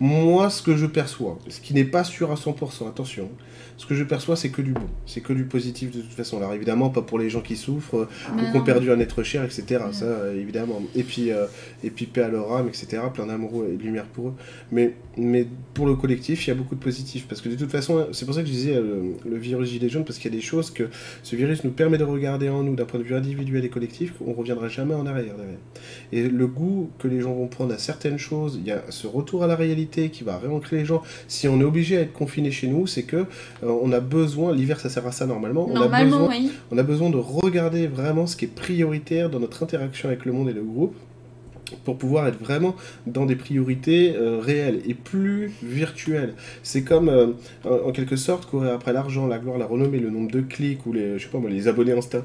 [0.00, 3.28] Moi, ce que je perçois, ce qui n'est pas sûr à 100%, attention,
[3.80, 6.36] ce que je perçois, c'est que du bon, c'est que du positif de toute façon.
[6.36, 9.22] Alors évidemment, pas pour les gens qui souffrent, euh, ou qui ont perdu un être
[9.22, 9.84] cher, etc.
[9.92, 10.82] Ça, euh, évidemment.
[10.94, 11.46] Et puis, euh,
[11.82, 13.02] et puis paix à leur âme, etc.
[13.14, 14.34] Plein d'amour et de lumière pour eux.
[14.70, 17.26] Mais, mais pour le collectif, il y a beaucoup de positifs.
[17.26, 19.88] Parce que de toute façon, c'est pour ça que je disais le, le virus gilet
[19.88, 20.90] jaune, parce qu'il y a des choses que
[21.22, 24.12] ce virus nous permet de regarder en nous d'un point de vue individuel et collectif,
[24.18, 25.58] qu'on reviendra jamais en arrière derrière.
[26.12, 29.06] Et le goût que les gens vont prendre à certaines choses, il y a ce
[29.06, 31.02] retour à la réalité qui va réancrer les gens.
[31.28, 33.24] Si on est obligé à être confiné chez nous, c'est que
[33.69, 36.50] euh, on a besoin, l'hiver ça sert à ça normalement, on a besoin oui.
[36.70, 40.32] on a besoin de regarder vraiment ce qui est prioritaire dans notre interaction avec le
[40.32, 40.94] monde et le groupe
[41.84, 42.74] pour pouvoir être vraiment
[43.06, 46.34] dans des priorités euh, réelles et plus virtuelles.
[46.62, 47.28] C'est comme, euh,
[47.64, 50.84] en, en quelque sorte, courir après l'argent, la gloire, la renommée, le nombre de clics
[50.86, 52.24] ou les, je sais pas moi, les abonnés Insta.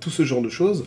[0.00, 0.86] Tout ce genre de choses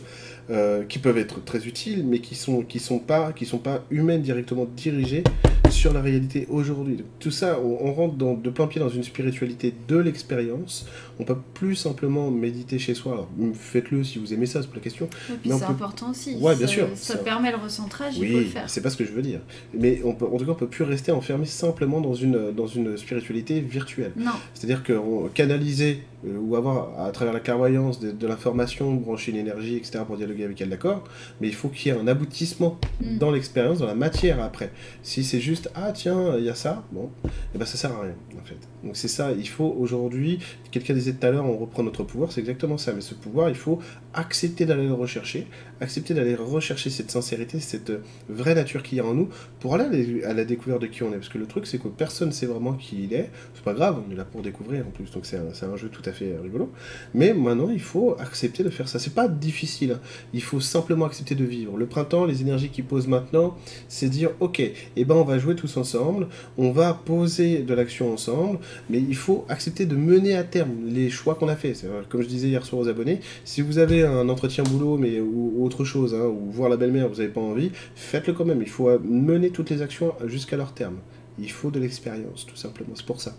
[0.50, 3.84] euh, qui peuvent être très utiles, mais qui sont, qui sont, pas, qui sont pas
[3.90, 5.22] humaines directement dirigées
[5.70, 6.96] sur la réalité aujourd'hui.
[6.96, 10.86] Donc, Tout ça, on, on rentre dans, de plein pied dans une spiritualité de l'expérience.
[11.20, 13.12] On peut plus simplement méditer chez soi.
[13.12, 15.08] Alors, faites-le si vous aimez ça, c'est pas la question.
[15.28, 16.34] Mais c'est peut- important aussi.
[16.40, 18.68] Ouais, bien Ça- sûr, Ça, ça- permet le recentrage, il faut le Oui, faire.
[18.68, 19.40] c'est pas ce que je veux dire.
[19.72, 22.66] Mais on peut, en tout cas, on peut plus rester enfermé simplement dans une, dans
[22.66, 24.12] une spiritualité virtuelle.
[24.16, 28.92] Non, C'est-à-dire que on- canaliser euh, ou avoir à travers la clairvoyance de, de l'information,
[28.94, 30.00] brancher une énergie, etc.
[30.06, 31.04] pour dialoguer avec elle, d'accord?
[31.40, 33.18] Mais il faut qu'il y ait un aboutissement Mm.
[33.18, 34.70] dans l'expérience, dans la matière après.
[35.02, 37.10] Si c'est juste ah tiens il y a ça, bon,
[37.54, 38.58] et ben ça sert à rien en fait.
[38.84, 40.38] Donc c'est ça, il faut aujourd'hui.
[40.70, 42.92] Quelqu'un disait tout à l'heure, on reprend notre pouvoir, c'est exactement ça.
[42.92, 43.78] Mais ce pouvoir, il faut
[44.14, 45.46] accepter d'aller le rechercher,
[45.80, 47.92] accepter d'aller rechercher cette sincérité, cette
[48.28, 49.28] vraie nature qu'il y a en nous,
[49.60, 51.16] pour aller à la- découverte de qui on est.
[51.16, 53.30] Parce que le truc, c'est que personne ne sait vraiment qui il est.
[53.54, 55.88] C'est pas grave, on est là pour découvrir en plus, donc c'est un, un jeu
[55.90, 56.72] tout à fait rigolo.
[57.14, 58.98] Mais maintenant, il faut accepter de faire ça.
[58.98, 60.00] C'est pas difficile, hein.
[60.32, 61.76] il faut simplement accepter de vivre.
[61.76, 63.56] Le printemps, les énergies qui posent maintenant,
[63.88, 68.12] c'est dire ok, eh ben on va jouer tous ensemble, on va poser de l'action
[68.12, 68.58] ensemble,
[68.88, 71.74] mais il faut accepter de mener à terme les choix qu'on a fait.
[71.74, 74.96] C'est, euh, Comme je disais hier soir aux abonnés, si vous avez un entretien boulot
[74.96, 78.32] mais ou, ou autre chose, hein, ou voir la belle-mère, vous n'avez pas envie, faites-le
[78.32, 78.62] quand même.
[78.62, 80.96] Il faut euh, mener toutes les actions jusqu'à leur terme.
[81.38, 82.92] Il faut de l'expérience, tout simplement.
[82.94, 83.34] C'est pour ça.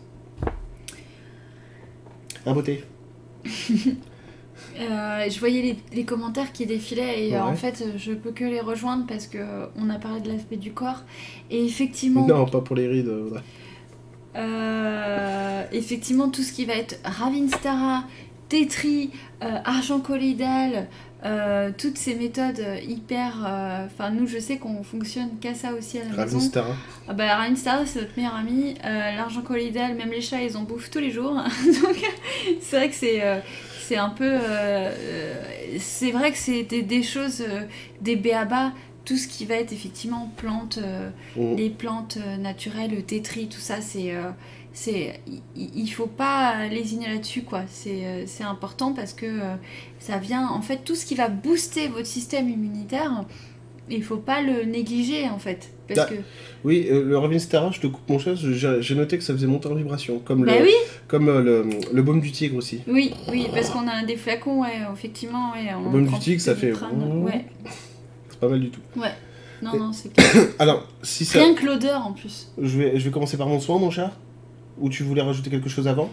[2.46, 2.84] Un beauté.
[4.80, 8.46] Euh, je voyais les, les commentaires qui défilaient et euh, en fait je peux que
[8.46, 11.04] les rejoindre parce que on a parlé de l'aspect du corps
[11.50, 13.12] et effectivement Non, pas pour les rides.
[14.36, 18.04] Euh, effectivement, tout ce qui va être Ravinstara,
[18.50, 19.12] Tetri,
[19.44, 20.88] euh, argent colloïdal,
[21.24, 23.36] euh, toutes ces méthodes hyper.
[23.86, 26.52] Enfin, nous, je sais qu'on fonctionne qu'à ça aussi à la Ravin maison.
[27.08, 28.76] Ah bah, Ravinstara, c'est notre meilleur ami.
[28.84, 31.34] L'argent colloïdal, même les chats, ils en bouffent tous les jours.
[31.66, 32.12] Donc,
[32.62, 33.22] c'est vrai que c'est.
[33.88, 34.24] c'est un peu.
[34.30, 35.44] euh,
[35.80, 37.62] c'est vrai que c'est des, des choses, euh,
[38.02, 38.72] des béabas,
[39.06, 40.80] tout ce qui va être effectivement plantes.
[40.82, 41.56] euh, Mm.
[41.56, 44.14] les plantes euh, naturelles, le tétri, tout ça, c'est.
[44.14, 44.30] euh,
[44.74, 45.20] c'est
[45.56, 47.64] il, faut pas lésiner là-dessus, quoi.
[47.68, 49.56] C'est euh, c'est important parce que euh,
[50.00, 50.48] ça vient.
[50.48, 53.26] En fait, tout ce qui va booster votre système immunitaire,
[53.90, 55.72] il faut pas le négliger, en fait.
[55.90, 56.16] Parce Ah, que.
[56.64, 59.68] Oui, le Ravin Stara, je te coupe mon chat, j'ai noté que ça faisait monter
[59.68, 60.20] en vibration.
[60.20, 60.74] Comme, Bah le, oui,
[61.10, 62.80] comme le, le baume du tigre aussi.
[62.88, 65.74] oui, oui, parce qu'on a des flacons, ouais, effectivement, ouais.
[65.76, 67.46] on Le baume du tigre, ça fait Ouais,
[68.42, 68.82] pas mal du tout.
[68.98, 69.14] ouais.
[69.62, 70.48] Non, Et- non, c'est clair.
[70.60, 71.38] Alors, si ça.
[71.40, 72.48] Rien que l'odeur en plus.
[72.60, 74.12] Je vais, je vais commencer par mon soin, mon chat
[74.80, 76.10] Ou tu voulais rajouter quelque chose avant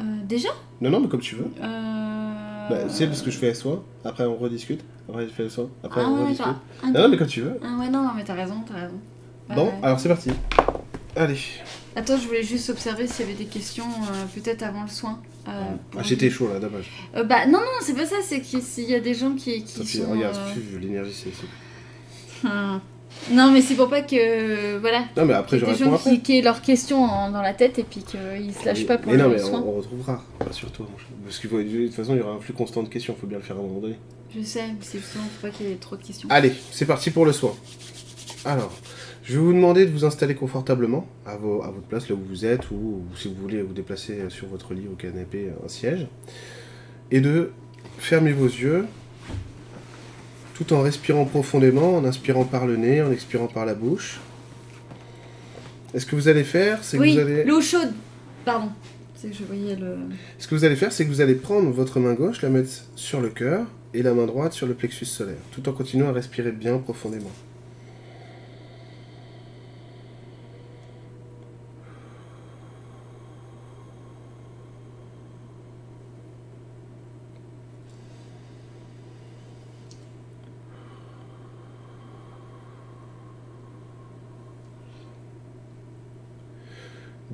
[0.00, 0.48] Euh, déjà?
[0.80, 1.48] Non, non, mais comme tu veux.
[1.62, 2.68] euh...
[2.68, 6.00] Bah, c'est parce que je fais soin, après on rediscute, après je fais soin, après
[6.04, 6.46] Ah on ouais, rediscute.
[6.82, 7.56] Ah, Non, non, mais comme tu veux.
[7.62, 8.98] Ah ouais, non, non, mais t'as raison, t'as raison.
[9.54, 9.72] Bon, ouais.
[9.84, 10.30] alors c'est parti.
[11.14, 11.38] Allez.
[11.94, 15.20] Attends, je voulais juste observer s'il y avait des questions, euh, peut-être avant le soin.
[15.48, 16.90] Euh, pour- Ah, J'étais chaud là, dommage.
[17.16, 19.86] Euh, bah non, non, c'est pas ça, c'est qu'il y a des gens qui, qui
[19.86, 20.10] sont...
[20.10, 22.46] regarde, euh, l'énergie c'est.
[22.48, 22.80] hum.
[23.30, 24.76] Non, mais c'est pour pas que...
[24.78, 25.04] Voilà.
[25.16, 26.10] Non, mais après a des gens après.
[26.10, 28.98] qui, qui aient leurs questions en- dans la tête et puis qu'ils se lâchent pas
[28.98, 29.62] pour mais non, mais soin.
[29.64, 30.86] on, on retrouvera, rassure-toi.
[30.90, 31.04] mon chat.
[31.24, 33.38] Parce faut, de toute façon, il y aura un flux constant de questions, faut bien
[33.38, 33.96] le faire à un moment donné.
[34.36, 36.28] Je sais, mais c'est justement pour pas qu'il y ait trop de questions.
[36.30, 37.54] Allez, c'est parti pour le soin.
[38.44, 38.70] Alors,
[39.26, 42.20] Je vais vous demander de vous installer confortablement à, vos, à votre place, là où
[42.28, 46.06] vous êtes, ou, si vous voulez vous déplacer sur votre lit, au canapé, un siège,
[47.10, 47.50] et de
[47.98, 48.84] fermer vos yeux
[50.54, 54.20] tout en respirant profondément, en inspirant par le nez, en expirant par la bouche.
[55.92, 57.42] est ce que vous allez faire, c'est que vous allez.
[57.42, 57.92] l'eau chaude.
[58.44, 58.70] Pardon.
[59.16, 59.96] C'est que je voyais le.
[60.38, 62.70] Ce que vous allez faire, c'est que vous allez prendre votre main gauche, la mettre
[62.94, 66.12] sur le cœur, et la main droite sur le plexus solaire, tout en continuant à
[66.12, 67.32] respirer bien profondément.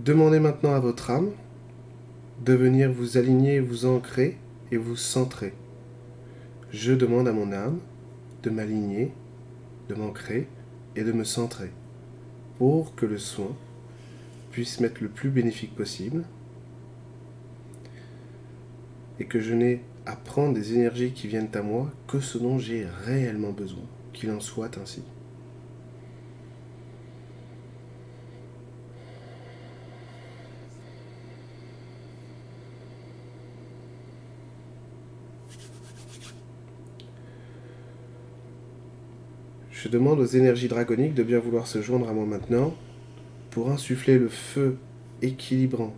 [0.04, 1.30] Demandez maintenant à votre âme
[2.44, 4.36] de venir vous aligner, vous ancrer
[4.72, 5.54] et vous centrer.
[6.72, 7.78] Je demande à mon âme
[8.42, 9.12] de m'aligner,
[9.88, 10.48] de m'ancrer
[10.96, 11.70] et de me centrer
[12.58, 13.54] pour que le soin
[14.50, 16.24] puisse m'être le plus bénéfique possible
[19.20, 22.58] et que je n'ai à prendre des énergies qui viennent à moi que ce dont
[22.58, 25.04] j'ai réellement besoin, qu'il en soit ainsi.
[39.82, 42.72] Je demande aux énergies dragoniques de bien vouloir se joindre à moi maintenant
[43.50, 44.76] pour insuffler le feu
[45.22, 45.92] équilibrant,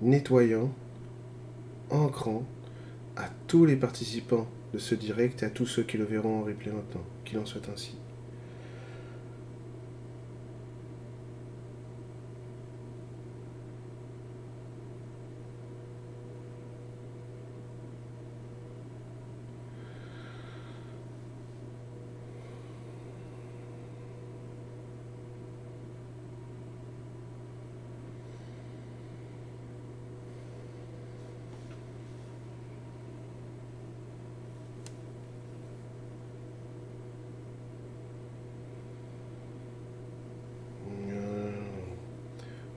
[0.00, 0.72] nettoyant,
[1.90, 2.44] ancrant
[3.14, 6.42] à tous les participants de ce direct et à tous ceux qui le verront en
[6.42, 7.94] replay maintenant, qu'il en soit ainsi.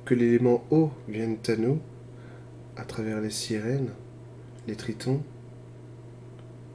[0.06, 1.80] Que l'élément eau vienne à nous
[2.78, 3.90] à travers les sirènes,
[4.68, 5.24] les tritons,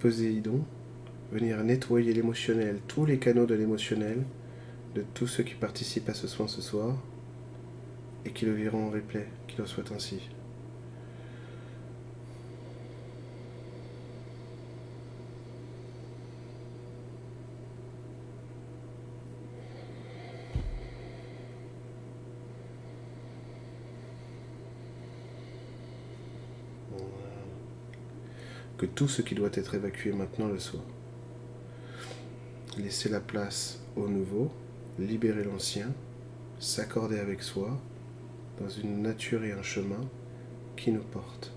[0.00, 0.64] Poséidon,
[1.30, 4.24] venir nettoyer l'émotionnel, tous les canaux de l'émotionnel,
[4.94, 6.96] de tous ceux qui participent à ce soin ce soir,
[8.24, 10.28] et qui le verront en replay, qu'il en soit ainsi.
[28.80, 30.80] Que tout ce qui doit être évacué maintenant le soit.
[32.78, 34.50] Laisser la place au nouveau,
[34.98, 35.92] libérer l'ancien,
[36.58, 37.78] s'accorder avec soi
[38.58, 40.00] dans une nature et un chemin
[40.78, 41.52] qui nous portent.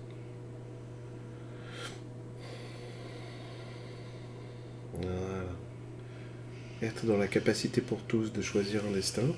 [6.82, 9.28] Être dans la capacité pour tous de choisir un destin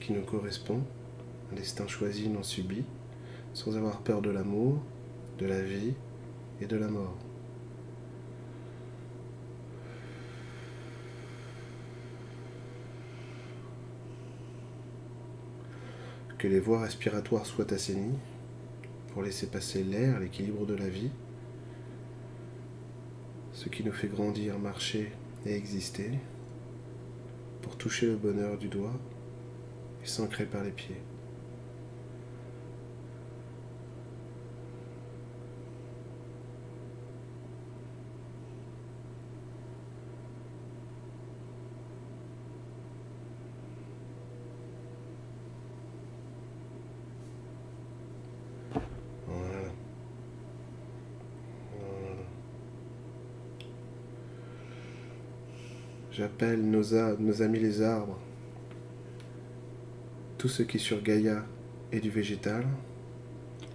[0.00, 0.82] qui nous correspond,
[1.52, 2.82] un destin choisi, non subi,
[3.52, 4.82] sans avoir peur de l'amour,
[5.38, 5.94] de la vie,
[6.60, 7.16] et de la mort.
[16.38, 18.18] Que les voies respiratoires soient assainies
[19.12, 21.10] pour laisser passer l'air, l'équilibre de la vie,
[23.52, 25.12] ce qui nous fait grandir, marcher
[25.46, 26.10] et exister,
[27.62, 29.00] pour toucher le bonheur du doigt
[30.02, 31.00] et s'ancrer par les pieds.
[56.36, 56.82] J'appelle nos,
[57.20, 58.18] nos amis les arbres,
[60.36, 61.44] tout ce qui est sur Gaïa
[61.92, 62.66] et du végétal,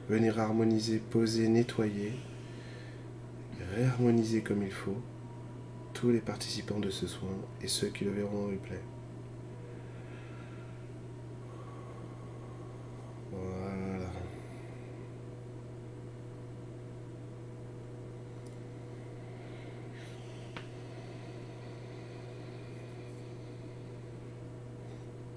[0.10, 2.12] venir harmoniser, poser, nettoyer,
[3.78, 5.02] réharmoniser comme il faut
[5.94, 7.30] tous les participants de ce soin
[7.62, 8.82] et ceux qui le verront en replay.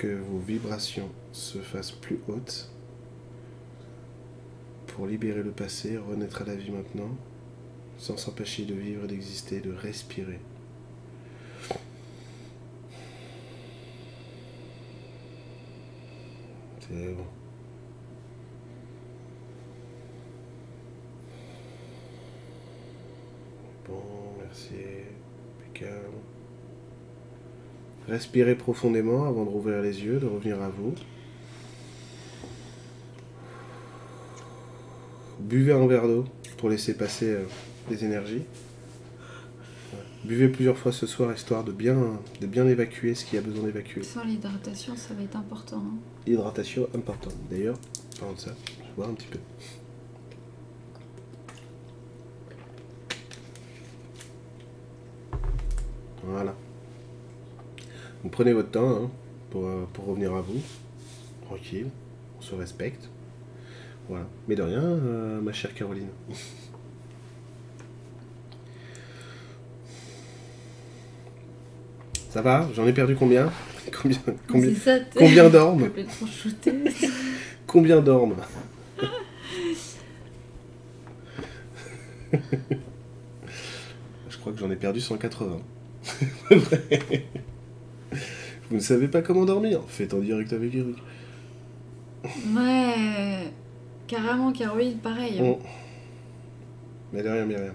[0.03, 2.71] que vos vibrations se fassent plus hautes
[4.89, 7.17] pour libérer le passé, renaître à la vie maintenant,
[7.97, 10.41] sans s'empêcher de vivre, d'exister, de respirer.
[16.81, 17.25] C'est bon.
[23.89, 24.03] Bon,
[24.39, 24.75] merci.
[25.61, 26.32] Impeccable.
[28.09, 30.95] Respirez profondément avant de rouvrir les yeux, de revenir à vous.
[35.41, 36.25] Buvez un verre d'eau
[36.57, 37.45] pour laisser passer euh,
[37.91, 38.43] les énergies.
[40.25, 43.43] Buvez plusieurs fois ce soir histoire de bien, de bien évacuer ce qu'il y a
[43.43, 44.03] besoin d'évacuer.
[44.05, 45.79] Sans l'hydratation, ça va être important.
[45.79, 45.99] hein.
[46.27, 47.35] Hydratation importante.
[47.51, 47.77] D'ailleurs,
[48.21, 49.39] parlant de ça, je vais boire un petit peu.
[56.25, 56.55] Voilà.
[58.23, 59.11] Vous prenez votre temps hein,
[59.51, 60.61] pour, euh, pour revenir à vous.
[61.47, 61.89] Tranquille.
[62.39, 63.09] On se respecte.
[64.09, 64.27] Voilà.
[64.49, 66.09] Mais de rien, euh, ma chère Caroline.
[72.31, 72.69] Ça va?
[72.75, 73.51] J'en ai perdu combien?
[74.01, 75.91] Combien, combien, ça, combien dorment.
[77.67, 78.37] Combien dorment
[82.33, 82.39] Je
[84.39, 85.59] crois que j'en ai perdu 180.
[88.73, 90.97] Vous ne savez pas comment dormir Faites en direct avec Eric.
[92.57, 93.53] Ouais,
[94.07, 95.39] carrément, Caroline, pareil.
[95.41, 95.59] Bon.
[97.13, 97.75] Mais de rien, mais rien.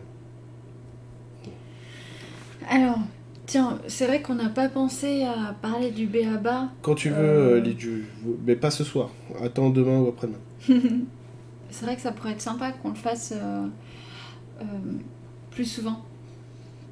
[2.67, 2.97] Alors,
[3.45, 6.69] tiens, c'est vrai qu'on n'a pas pensé à parler du BABA.
[6.81, 7.57] Quand tu veux, Euh.
[7.57, 8.05] euh, Lidu,
[8.43, 9.11] mais pas ce soir.
[9.39, 10.39] Attends demain ou après-demain.
[11.69, 13.67] C'est vrai que ça pourrait être sympa qu'on le fasse euh,
[14.61, 14.63] euh,
[15.51, 16.03] plus souvent,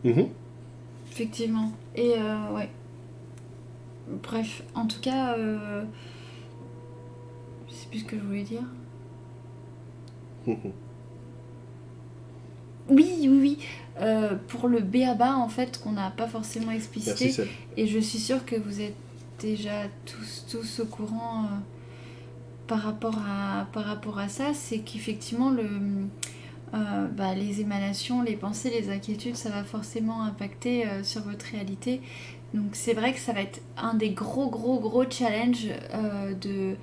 [0.04, 0.28] Mhm.
[1.12, 1.72] effectivement.
[1.96, 2.10] Et
[2.54, 2.70] ouais.
[4.08, 5.84] Bref, en tout cas, euh,
[7.68, 8.64] je sais plus ce que je voulais dire.
[12.90, 13.58] Oui, oui, oui.
[14.02, 17.26] Euh, pour le BABA, en fait, qu'on n'a pas forcément explicité.
[17.26, 17.42] Merci.
[17.78, 18.96] Et je suis sûre que vous êtes
[19.40, 21.48] déjà tous, tous au courant euh,
[22.68, 24.54] par, rapport à, par rapport à ça.
[24.54, 25.68] C'est qu'effectivement, le,
[26.74, 32.02] euh, bah, les émanations, les pensées, les inquiétudes, ça va forcément impacter sur votre réalité.
[32.54, 36.76] Donc c'est vrai que ça va être un des gros, gros, gros challenges euh, de,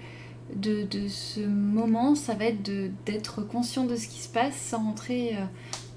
[0.55, 2.15] de, de ce moment.
[2.15, 2.63] Ça va être
[3.07, 5.45] d'être conscient de ce qui se passe sans rentrer euh,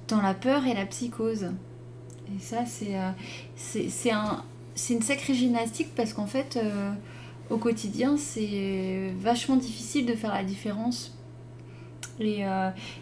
[0.07, 1.51] dans la peur et la psychose.
[2.35, 4.43] Et ça, c'est euh, un,
[4.89, 6.57] une sacrée gymnastique parce qu'en fait,
[7.49, 11.15] au quotidien, c'est vachement difficile de faire la différence.
[12.19, 12.43] Et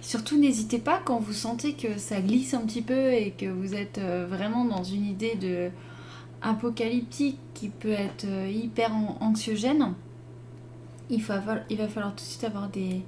[0.02, 3.76] surtout, n'hésitez pas quand vous sentez que ça glisse un petit peu et que vous
[3.76, 5.72] êtes vraiment dans une idée de
[6.44, 9.94] apocalyptique qui peut être euh, hyper an- anxiogène.
[11.10, 13.02] Il, faut avoir- il va falloir tout de suite avoir des,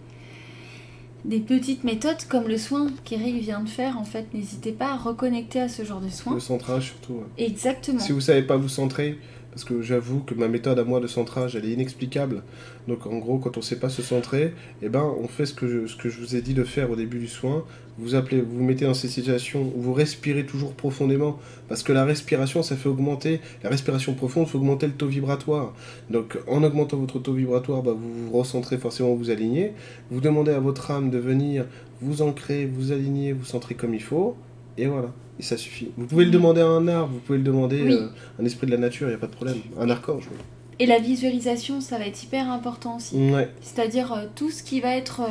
[1.24, 3.98] des petites méthodes comme le soin qu'Eric vient de faire.
[3.98, 6.34] En fait, n'hésitez pas à reconnecter à ce genre de soin.
[6.36, 7.14] Le centrage surtout.
[7.14, 7.46] ouais.
[7.46, 8.00] Exactement.
[8.00, 9.18] Si vous savez pas vous centrer,
[9.52, 12.44] parce que j'avoue que ma méthode à moi de centrage, elle est inexplicable.
[12.88, 15.68] Donc en gros, quand on sait pas se centrer, eh ben on fait ce que
[15.68, 17.64] je, ce que je vous ai dit de faire au début du soin.
[17.98, 21.94] Vous appelez, vous vous mettez dans ces situations où vous respirez toujours profondément, parce que
[21.94, 25.74] la respiration, ça fait augmenter, la respiration profonde fait augmenter le taux vibratoire.
[26.10, 29.72] Donc en augmentant votre taux vibratoire, bah, vous vous recentrez forcément, vous alignez.
[30.12, 31.66] Vous demandez à votre âme de venir
[32.02, 34.36] vous ancrer, vous aligner, vous centrer comme il faut,
[34.78, 35.14] et voilà.
[35.40, 35.92] Et ça suffit.
[35.98, 37.94] Vous pouvez le demander à un arbre, vous pouvez le demander Oui.
[37.94, 39.58] euh, à un esprit de la nature, il n'y a pas de problème.
[39.80, 40.28] Un archange.
[40.32, 40.38] oui.
[40.80, 43.16] Et la visualisation, ça va être hyper important aussi.
[43.32, 43.50] Ouais.
[43.62, 45.22] C'est-à-dire euh, tout ce qui va être...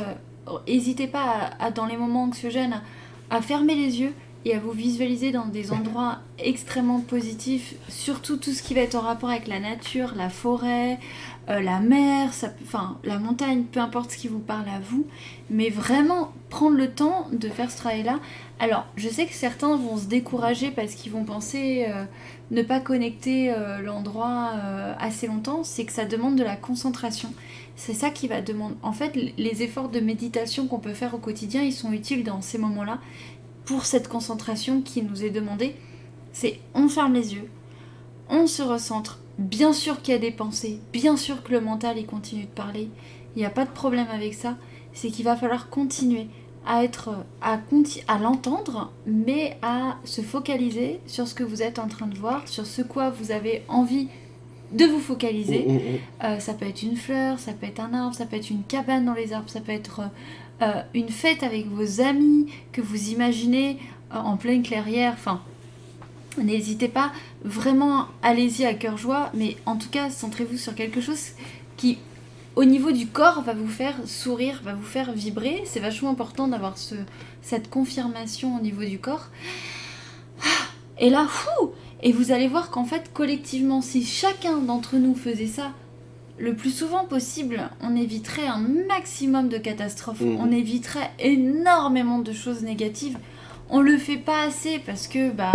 [0.67, 2.81] N'hésitez pas à, dans les moments anxiogènes,
[3.29, 4.13] à fermer les yeux
[4.45, 8.95] et à vous visualiser dans des endroits extrêmement positifs, surtout tout ce qui va être
[8.95, 10.99] en rapport avec la nature, la forêt,
[11.49, 12.29] euh, la mer,
[13.03, 15.07] la montagne, peu importe ce qui vous parle à vous,
[15.49, 18.19] mais vraiment prendre le temps de faire ce travail-là.
[18.59, 22.05] Alors, je sais que certains vont se décourager parce qu'ils vont penser euh,
[22.51, 24.51] ne pas connecter euh, l'endroit
[24.99, 27.33] assez longtemps, c'est que ça demande de la concentration.
[27.75, 28.75] C'est ça qui va demander.
[28.83, 32.41] En fait, les efforts de méditation qu'on peut faire au quotidien, ils sont utiles dans
[32.41, 32.99] ces moments-là
[33.65, 35.75] pour cette concentration qui nous est demandée.
[36.31, 37.49] C'est on ferme les yeux,
[38.29, 39.19] on se recentre.
[39.37, 42.49] Bien sûr qu'il y a des pensées, bien sûr que le mental il continue de
[42.49, 42.89] parler.
[43.35, 44.55] Il n'y a pas de problème avec ça.
[44.93, 46.27] C'est qu'il va falloir continuer
[46.65, 47.09] à être
[47.41, 47.59] à,
[48.07, 52.47] à l'entendre, mais à se focaliser sur ce que vous êtes en train de voir,
[52.47, 54.07] sur ce quoi vous avez envie
[54.75, 55.65] de vous focaliser.
[55.67, 55.99] Mm, mm, mm.
[56.23, 58.63] Euh, ça peut être une fleur, ça peut être un arbre, ça peut être une
[58.63, 60.07] cabane dans les arbres, ça peut être euh,
[60.61, 63.77] euh, une fête avec vos amis que vous imaginez
[64.13, 65.13] euh, en pleine clairière.
[65.13, 65.41] Enfin,
[66.37, 67.11] n'hésitez pas,
[67.43, 71.31] vraiment, allez-y à cœur joie, mais en tout cas, centrez-vous sur quelque chose
[71.75, 71.97] qui,
[72.55, 75.61] au niveau du corps, va vous faire sourire, va vous faire vibrer.
[75.65, 76.95] C'est vachement important d'avoir ce,
[77.41, 79.27] cette confirmation au niveau du corps.
[80.99, 81.71] Et là, fou
[82.05, 85.71] Et vous allez voir qu'en fait, collectivement, si chacun d'entre nous faisait ça,
[86.37, 90.37] le plus souvent possible, on éviterait un maximum de catastrophes, Mhm.
[90.39, 93.17] on éviterait énormément de choses négatives.
[93.71, 95.51] On le fait pas assez parce que bah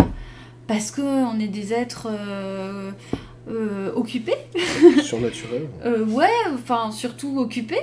[0.67, 2.91] parce que on est des êtres euh,
[3.49, 4.35] euh, occupés.
[5.01, 5.67] Surnaturel.
[5.85, 7.79] Euh, ouais, enfin surtout occupés.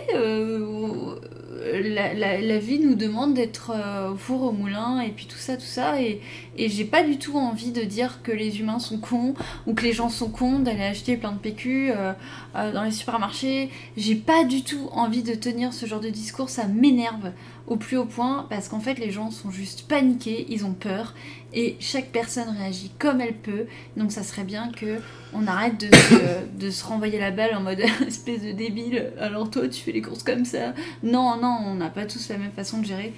[1.59, 5.62] La, vie nous demande d'être euh, au four au moulin et puis tout ça, tout
[5.62, 6.00] ça.
[6.00, 6.20] Et,
[6.56, 9.34] et j'ai pas du tout envie de dire que les humains sont cons
[9.66, 12.12] ou que les gens sont cons d'aller acheter plein de PQ euh,
[12.56, 13.70] euh, dans les supermarchés.
[13.96, 17.32] J'ai pas du tout envie de tenir ce genre de discours, ça m'énerve
[17.66, 21.14] au plus haut point parce qu'en fait les gens sont juste paniqués, ils ont peur
[21.53, 23.66] et chaque personne réagit comme elle peut.
[23.96, 24.99] Donc ça serait bien que
[25.32, 29.12] on arrête de se, de se renvoyer la balle en mode espèce de débile.
[29.18, 30.74] Alors toi tu fais les courses comme ça.
[31.03, 33.12] Non non, on n'a pas tous la même façon de gérer.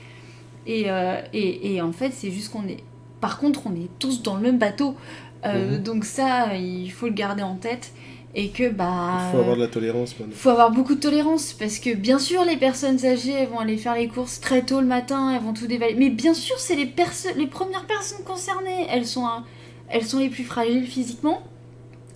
[0.66, 2.84] Et, euh, et, et en fait c'est juste qu'on est.
[3.20, 4.96] Par contre on est tous dans le même bateau.
[5.44, 5.82] Euh, Mhm.
[5.82, 7.92] Donc ça il faut le garder en tête
[8.34, 9.28] et que bah.
[9.28, 10.34] Il faut avoir de la tolérance maintenant.
[10.36, 13.76] faut avoir beaucoup de tolérance parce que bien sûr les personnes âgées elles vont aller
[13.76, 15.94] faire les courses très tôt le matin, elles vont tout dévaler.
[15.94, 19.44] Mais bien sûr c'est les perso- les premières personnes concernées, elles sont un-
[19.88, 21.42] elles sont les plus fragiles physiquement.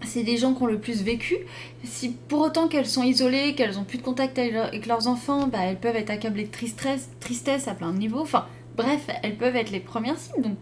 [0.06, 1.34] C'est des gens qui ont le plus vécu.
[1.82, 5.60] Si pour autant qu'elles sont isolées, qu'elles ont plus de contact avec leurs enfants, bah,
[5.62, 8.20] elles peuvent être accablées de tristesse, tristesse à plein de niveaux.
[8.20, 8.44] Enfin
[8.76, 10.42] bref, elles peuvent être les premières cibles.
[10.42, 10.56] Donc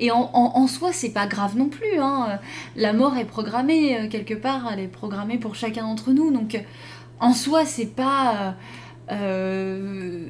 [0.00, 1.98] et en, en- en soi, c'est pas grave non plus.
[2.00, 2.38] hein.
[2.76, 6.30] La mort est programmée euh, quelque part, elle est programmée pour chacun d'entre nous.
[6.32, 6.60] Donc,
[7.20, 8.54] en soi, c'est pas.
[9.10, 10.26] euh,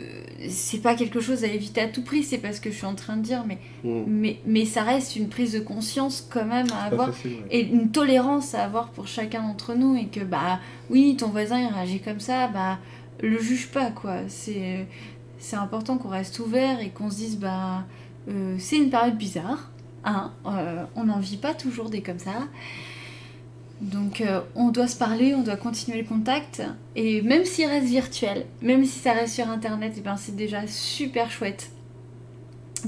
[0.49, 2.87] c'est pas quelque chose à éviter à tout prix, c'est pas ce que je suis
[2.87, 4.03] en train de dire, mais, Mm.
[4.07, 7.47] mais, mais ça reste une prise de conscience quand même à avoir facile, ouais.
[7.51, 10.59] et une tolérance à avoir pour chacun d'entre nous et que bah
[10.91, 12.79] oui ton voisin il réagit comme ça bah
[13.23, 14.87] le juge pas quoi c'est
[15.39, 17.85] c'est important qu'on reste ouvert et qu'on se dise bah
[18.29, 19.71] euh, c'est une période bizarre
[20.05, 22.49] hein euh, on n'en vit pas toujours des comme ça
[23.81, 26.63] donc euh, on doit se parler, on doit continuer le contact
[26.97, 30.67] et même s'il reste virtuel, même si ça reste sur internet, et ben c'est déjà
[30.67, 31.71] super chouette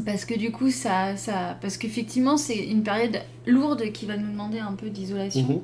[0.04, 4.30] parce que du coup ça, ça parce qu'effectivement c'est une période lourde qui va nous
[4.30, 5.42] demander un peu d'isolation.
[5.42, 5.60] Mhm.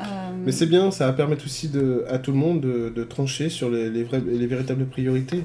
[0.00, 0.04] Euh,
[0.44, 3.48] Mais c'est bien, ça va permettre aussi de, à tout le monde de, de trancher
[3.48, 5.42] sur les, les, vrais- les véritables priorités.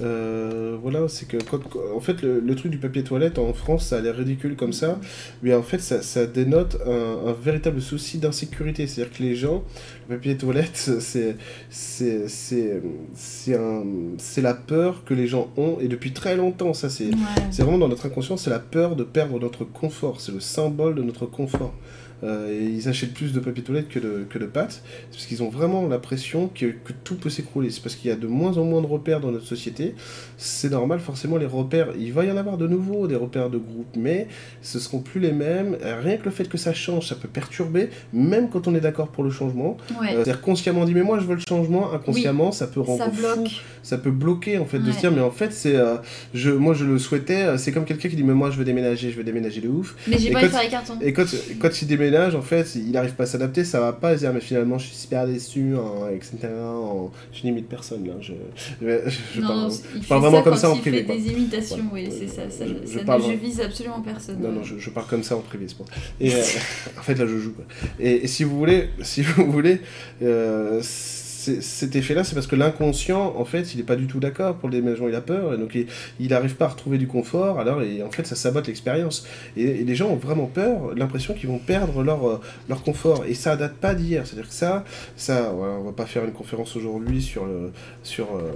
[0.00, 1.58] Euh, voilà, c'est que quand-
[1.92, 4.72] en fait le, le truc du papier toilette en France ça a l'air ridicule comme
[4.72, 5.00] ça,
[5.42, 8.86] mais en fait ça, ça dénote un, un véritable souci d'insécurité.
[8.86, 9.64] C'est-à-dire que les gens,
[10.08, 11.36] le papier toilette, c'est
[11.68, 12.80] c'est c'est
[13.14, 13.84] c'est un-
[14.18, 16.74] c'est la peur que les gens ont et depuis très longtemps.
[16.74, 17.14] Ça c'est ouais.
[17.50, 20.94] c'est vraiment dans notre inconscient, c'est la peur de perdre notre confort, c'est le symbole
[20.94, 21.74] de notre confort.
[22.24, 25.26] Euh, et ils achètent plus de papier toilette que de, que de pâtes, c'est parce
[25.26, 27.70] qu'ils ont vraiment l'impression que, que tout peut s'écrouler.
[27.70, 29.94] C'est parce qu'il y a de moins en moins de repères dans notre société.
[30.36, 33.58] C'est normal, forcément, les repères, il va y en avoir de nouveaux, des repères de
[33.58, 34.26] groupe, mais
[34.62, 35.76] ce seront plus les mêmes.
[36.02, 39.08] Rien que le fait que ça change, ça peut perturber, même quand on est d'accord
[39.08, 39.76] pour le changement.
[40.00, 42.80] Ouais, Euh, C'est-à-dire consciemment on dit mais moi je veux le changement, inconsciemment ça peut
[42.80, 43.50] rendre ça fou, bloque.
[43.82, 45.96] ça peut bloquer en fait de se dire mais en fait c'est euh,
[46.34, 49.10] je moi je le souhaitais c'est comme quelqu'un qui dit mais moi je veux déménager
[49.10, 50.98] je veux déménager de ouf Mais j'ai pas quand- faire les cartons.
[51.00, 51.24] et quand
[51.60, 54.40] quand il déménage en fait il arrive pas à s'adapter ça va pas dire mais
[54.40, 58.32] finalement je suis super déçu hein, etc en- je n'imite personne là je
[58.80, 61.84] je, je non, parle- il parle vraiment ça comme ça en privé, fait des imitations,
[61.90, 62.08] Voilà.
[62.08, 62.42] oui, c'est ça.
[62.50, 64.40] ça, Je- ça parle- ne- vise absolument personne.
[64.40, 65.86] non, non, je, parle comme ça en privé, c'est pour.
[66.20, 66.38] Et euh,
[66.98, 67.52] en fait, là, je joue.
[67.52, 67.64] quoi.
[68.00, 69.80] Et, et si vous voulez, si vous voulez,
[70.22, 70.80] euh,
[71.60, 74.68] cet effet-là, c'est parce que l'inconscient, en fait, il n'est pas du tout d'accord pour
[74.68, 77.82] le déménagement, il a peur, et donc il- n'arrive pas à retrouver du confort, alors,
[77.82, 79.26] et en fait, ça sabote l'expérience.
[79.56, 83.24] Et, les gens ont vraiment peur, l'impression qu'ils vont perdre leur, euh, leur confort.
[83.26, 84.84] Et ça date pas d'hier, c'est-à-dire que ça,
[85.16, 87.46] ça on va pas faire une conférence aujourd'hui sur,
[88.02, 88.52] sur euh,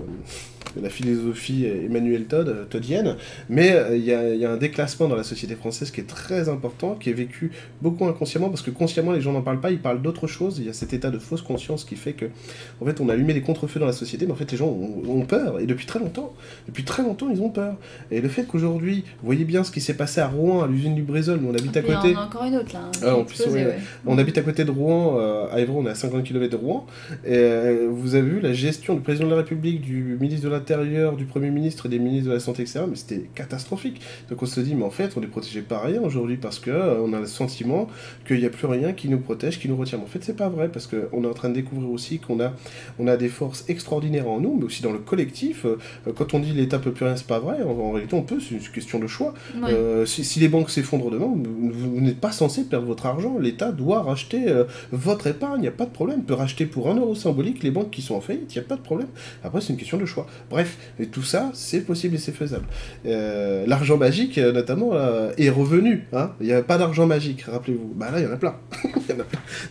[0.80, 3.16] la philosophie Emmanuel Todd, euh, Toddienne,
[3.48, 6.00] mais euh, il y, a, il y a un déclassement dans la société française qui
[6.00, 7.50] est très important, qui est vécu
[7.82, 10.66] beaucoup inconsciemment, parce que consciemment les gens n'en parlent pas, ils parlent d'autre chose, il
[10.66, 12.26] y a cet état de fausse conscience qui fait que,
[12.80, 14.68] en fait, on a allumé des contre-feux dans la société, mais en fait les gens
[14.68, 16.32] ont, ont peur, et depuis très longtemps,
[16.66, 17.76] depuis très longtemps ils ont peur.
[18.10, 20.94] Et le fait qu'aujourd'hui, vous voyez bien ce qui s'est passé à Rouen, à l'usine
[20.94, 22.80] du Brésil, où on habite à Et puis, côté, On a encore une autre là.
[22.86, 23.66] hein, Ah, en a plus, explosé, ouais.
[23.66, 23.76] ouais.
[24.06, 26.56] on habite à côté de Rouen, euh, à Évron, on est à 50 km de
[26.56, 26.86] Rouen.
[27.26, 30.51] Et euh, vous avez vu la gestion du président de la République, du ministre de
[30.52, 32.82] l'Intérieur, du Premier ministre et des ministres de la Santé, etc.
[32.88, 34.00] Mais c'était catastrophique.
[34.30, 36.70] Donc on se dit, mais en fait, on n'est protégé par rien aujourd'hui parce que
[36.70, 37.88] euh, on a le sentiment
[38.26, 39.98] qu'il n'y a plus rien qui nous protège, qui nous retient.
[39.98, 42.40] Mais en fait, c'est pas vrai parce qu'on est en train de découvrir aussi qu'on
[42.40, 42.52] a,
[42.98, 45.64] on a des forces extraordinaires en nous, mais aussi dans le collectif.
[45.64, 45.76] Euh,
[46.14, 47.62] quand on dit l'État peut plus rien, c'est pas vrai.
[47.62, 49.34] En, en réalité, on peut, c'est une question de choix.
[49.56, 49.70] Ouais.
[49.70, 53.38] Euh, si, si les banques s'effondrent demain, vous, vous n'êtes pas censé perdre votre argent.
[53.38, 56.18] L'État doit racheter euh, votre épargne, il n'y a pas de problème.
[56.20, 58.64] Il peut racheter pour un euro symbolique les banques qui sont en faillite, il n'y
[58.64, 59.08] a pas de problème.
[59.44, 60.26] Après, c'est une question de choix.
[60.50, 62.64] Bref, et tout ça, c'est possible et c'est faisable.
[63.06, 66.06] Euh, L'argent magique, euh, notamment, euh, est revenu.
[66.12, 66.32] hein.
[66.40, 67.92] Il n'y avait pas d'argent magique, rappelez-vous.
[67.94, 68.54] Bah là, il y en a plein.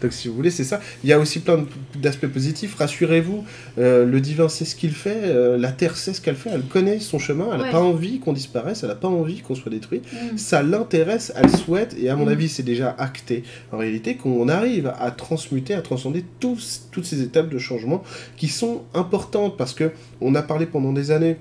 [0.02, 0.80] Donc si vous voulez, c'est ça.
[1.04, 1.66] Il y a aussi plein
[1.96, 2.76] d'aspects positifs.
[2.76, 3.44] Rassurez-vous,
[3.78, 6.64] euh, le divin sait ce qu'il fait, euh, la terre sait ce qu'elle fait, elle
[6.64, 9.72] connaît son chemin, elle n'a pas envie qu'on disparaisse, elle n'a pas envie qu'on soit
[9.72, 10.02] détruit.
[10.14, 10.38] Mm.
[10.38, 12.30] Ça l'intéresse, elle souhaite, et à mon mm.
[12.30, 17.22] avis c'est déjà acté en réalité, qu'on arrive à transmuter, à transcender tous, toutes ces
[17.22, 18.04] étapes de changement
[18.38, 21.38] qui sont importantes parce que on a parlé pendant des années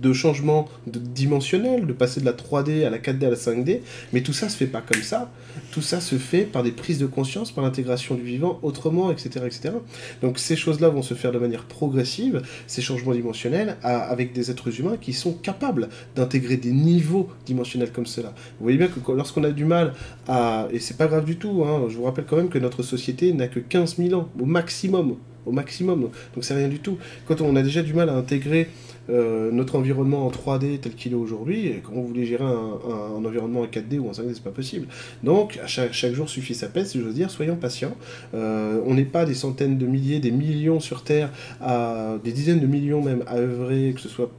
[0.00, 3.80] de changement de dimensionnel, de passer de la 3D à la 4D à la 5D,
[4.12, 5.30] mais tout ça se fait pas comme ça.
[5.72, 9.44] Tout ça se fait par des prises de conscience, par l'intégration du vivant autrement, etc.,
[9.46, 9.74] etc.
[10.22, 14.80] Donc ces choses-là vont se faire de manière progressive, ces changements dimensionnels, avec des êtres
[14.80, 18.34] humains qui sont capables d'intégrer des niveaux dimensionnels comme cela.
[18.58, 19.94] Vous voyez bien que lorsqu'on a du mal
[20.26, 20.68] à...
[20.72, 23.32] Et c'est pas grave du tout, hein, je vous rappelle quand même que notre société
[23.32, 25.16] n'a que 15 000 ans, au maximum.
[25.48, 26.10] Au maximum.
[26.34, 26.98] Donc c'est rien du tout.
[27.26, 28.68] Quand on a déjà du mal à intégrer
[29.10, 33.62] euh, notre environnement en 3D tel qu'il est aujourd'hui, comment vous voulez gérer un, environnement
[33.62, 34.86] en 4D ou en 5D, c'est pas possible.
[35.22, 37.96] Donc, chaque, chaque, jour suffit sa peine, si j'ose dire, soyons patients.
[38.34, 41.30] Euh, on n'est pas des centaines de milliers, des millions sur Terre,
[41.62, 44.30] à, des dizaines de millions même à œuvrer, que ce soit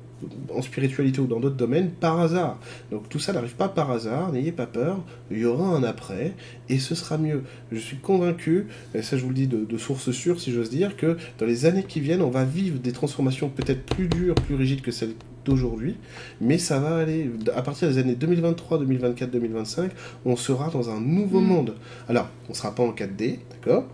[0.54, 2.60] en spiritualité ou dans d'autres domaines par hasard.
[2.92, 5.00] Donc tout ça n'arrive pas par hasard, n'ayez pas peur,
[5.32, 6.34] il y aura un après
[6.70, 7.44] et ce sera mieux.
[7.72, 10.70] Je suis convaincu, et ça je vous le dis de, de source sûre si j'ose
[10.70, 14.36] dire, que dans les années qui viennent, on va vivre des transformations peut-être plus dures,
[14.36, 15.14] plus rigides que celles
[15.46, 15.96] d'aujourd'hui,
[16.42, 19.92] mais ça va aller, à partir des années 2023, 2024, 2025,
[20.26, 21.46] on sera dans un nouveau mm.
[21.46, 21.76] monde.
[22.10, 23.86] Alors, on ne sera pas en 4D, d'accord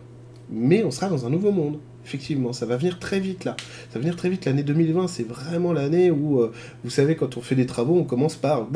[0.50, 3.56] mais on sera dans un nouveau monde effectivement, ça va venir très vite là.
[3.90, 4.46] Ça va venir très vite.
[4.46, 6.54] L'année 2020, c'est vraiment l'année où, euh,
[6.84, 8.68] vous savez, quand on fait des travaux, on commence par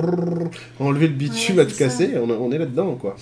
[0.79, 2.15] enlever le bitume à tout casser.
[2.17, 3.15] On, est là-dedans, quoi.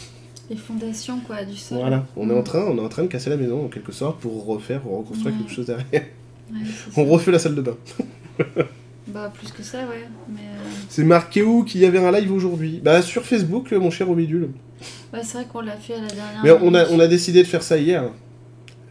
[0.50, 1.80] Les fondations, quoi, du sol.
[1.80, 2.44] Voilà, on, est en mm.
[2.44, 4.98] train, on est en train de casser la maison, en quelque sorte, pour refaire, pour
[4.98, 6.06] reconstruire quelque chose derrière.
[6.98, 7.76] on refait la salle de bain.
[9.08, 10.08] bah, plus que ça, ouais.
[10.30, 10.40] Mais...
[10.40, 12.80] Euh, c'est marqué où qu'il y avait un live aujourd'hui?
[12.82, 14.52] Bah, sur Facebook, mon cher Obidule.
[15.14, 16.42] Ouais, c'est vrai qu'on l'a fait à la dernière.
[16.44, 18.10] Mais on a, on a décidé de faire ça hier.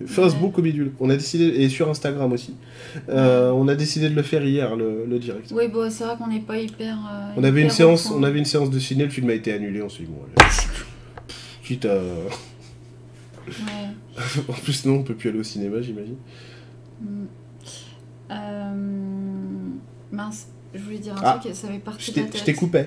[0.04, 0.92] Facebook au bidule.
[1.00, 2.54] On a décidé, et sur Instagram aussi.
[3.08, 5.50] Euh, on a décidé de le faire hier, le, le direct.
[5.54, 6.96] Oui, bon, c'est vrai qu'on n'est pas hyper.
[6.96, 9.52] Euh, on, avait une séance, on avait une séance de ciné, le film a été
[9.52, 10.20] annulé, on s'est dit, bon,
[11.62, 11.94] quitte à.
[13.48, 13.54] Ouais.
[14.48, 16.16] en plus, non, on peut plus aller au cinéma, j'imagine.
[17.00, 17.24] Mm.
[18.30, 18.74] Euh...
[20.12, 22.86] Mince, je voulais dire un ah, truc, ça avait parti de Je t'ai coupé.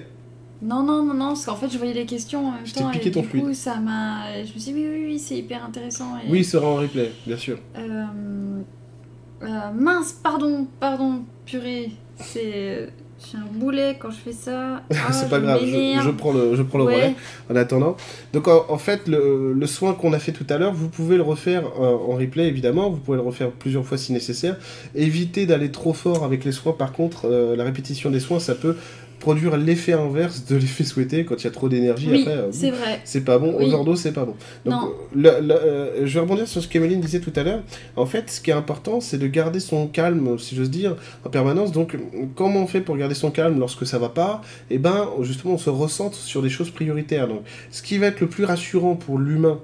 [0.62, 2.91] Non, non, non, non, parce qu'en fait, je voyais les questions en même temps.
[2.91, 4.43] et du coup, ça m'a.
[4.43, 6.16] Je me suis dit, oui, oui, oui, c'est hyper intéressant.
[6.30, 7.57] Oui, il sera en replay, bien sûr.
[7.78, 8.05] Euh...
[9.41, 11.91] Euh, mince, pardon, pardon, purée.
[12.18, 12.89] C'est.
[13.20, 14.82] J'ai un boulet quand je fais ça.
[14.91, 17.16] Ah, c'est pas grave, je, prends le, je prends le relais
[17.49, 17.97] en attendant.
[18.32, 21.24] Donc en, fait, le, le soin qu'on a fait tout à l'heure, vous pouvez le
[21.24, 24.57] refaire euh, en replay évidemment, vous pouvez le refaire plusieurs fois si nécessaire.
[24.95, 28.55] Évitez d'aller trop fort avec les soins, par contre, euh, la répétition des soins, ça
[28.55, 28.78] peut
[29.20, 32.48] produire l'effet inverse de l'effet souhaité quand il y a trop d'énergie oui, après euh,
[32.52, 33.02] c'est vrai.
[33.04, 34.36] c'est pas bon aux ordos c'est pas bon.
[34.66, 37.62] Donc euh, je vais rebondir sur ce qu'Emeline disait tout à l'heure.
[37.96, 40.96] En fait ce qui est important c'est de garder son calme si j'ose dire
[41.26, 41.72] en permanence.
[41.72, 41.98] Donc
[42.36, 44.42] comment on fait pour garder son calme lorsque ça va pas?
[44.70, 47.28] Et eh ben justement on se recentre sur des choses prioritaires.
[47.28, 47.42] Donc
[47.72, 49.60] ce qui va être le plus rassurant pour l'humain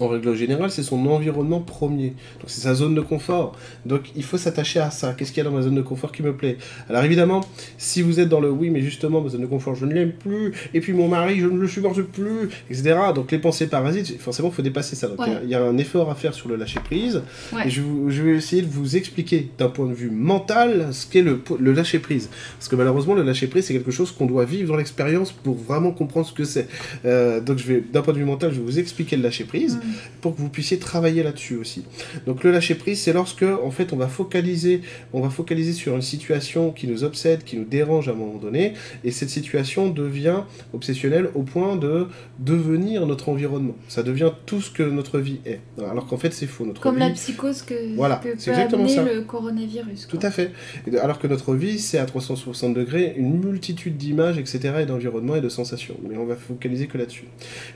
[0.00, 2.08] en règle générale, c'est son environnement premier.
[2.40, 3.56] Donc c'est sa zone de confort.
[3.86, 5.14] Donc il faut s'attacher à ça.
[5.14, 6.58] Qu'est-ce qu'il y a dans ma zone de confort qui me plaît?
[6.88, 7.42] Alors évidemment,
[7.78, 10.12] si vous êtes dans le oui, mais justement, ma zone de confort, je ne l'aime
[10.12, 12.96] plus, et puis mon mari, je ne le supporte plus, etc.
[13.14, 15.08] Donc les pensées parasites, forcément, il faut dépasser ça.
[15.08, 17.22] Donc il y, a un effort à faire sur le lâcher prise.
[17.64, 17.82] Et je,
[18.22, 21.98] vais essayer de vous expliquer d'un point de vue mental ce qu'est le, le lâcher
[21.98, 22.30] prise.
[22.58, 25.56] Parce que malheureusement, le lâcher prise, c'est quelque chose qu'on doit vivre dans l'expérience pour
[25.56, 26.68] vraiment comprendre ce que c'est.
[27.04, 29.44] Euh, donc je vais, d'un point de vue mental, je vais vous expliquer le lâcher
[29.44, 29.78] prise
[30.20, 31.84] pour que vous puissiez travailler là-dessus aussi.
[32.26, 34.82] Donc le lâcher prise, c'est lorsque en fait on va focaliser,
[35.12, 38.38] on va focaliser sur une situation qui nous obsède, qui nous dérange à un moment
[38.38, 38.74] donné,
[39.04, 40.40] et cette situation devient
[40.72, 42.08] obsessionnelle au point de
[42.38, 43.76] devenir notre environnement.
[43.88, 45.60] Ça devient tout ce que notre vie est.
[45.78, 46.64] Alors qu'en fait c'est faux.
[46.64, 50.06] Notre Comme la psychose que, voilà, que peut amener le coronavirus.
[50.08, 50.52] Tout à fait.
[51.00, 54.74] Alors que notre vie c'est à 360 degrés une multitude d'images, etc.
[54.80, 55.96] et d'environnements et de sensations.
[56.08, 57.26] Mais on va focaliser que là-dessus.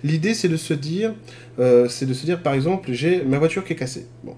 [0.04, 1.14] L'idée c'est de se dire,
[1.58, 4.36] euh, c'est de se dire par exemple, j'ai ma voiture qui est cassée, bon,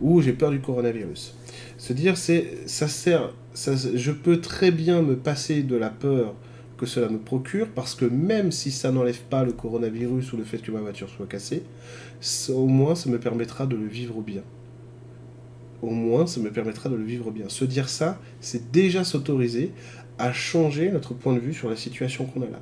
[0.00, 1.34] ou j'ai peur du coronavirus.
[1.76, 6.34] Se dire, c'est, ça sert, ça, je peux très bien me passer de la peur
[6.78, 10.44] que cela me procure, parce que même si ça n'enlève pas le coronavirus ou le
[10.44, 11.64] fait que ma voiture soit cassée,
[12.48, 14.42] au moins ça me permettra de le vivre bien.
[15.82, 17.48] Au moins ça me permettra de le vivre bien.
[17.48, 19.72] Se dire ça, c'est déjà s'autoriser
[20.18, 22.60] à changer notre point de vue sur la situation qu'on a là.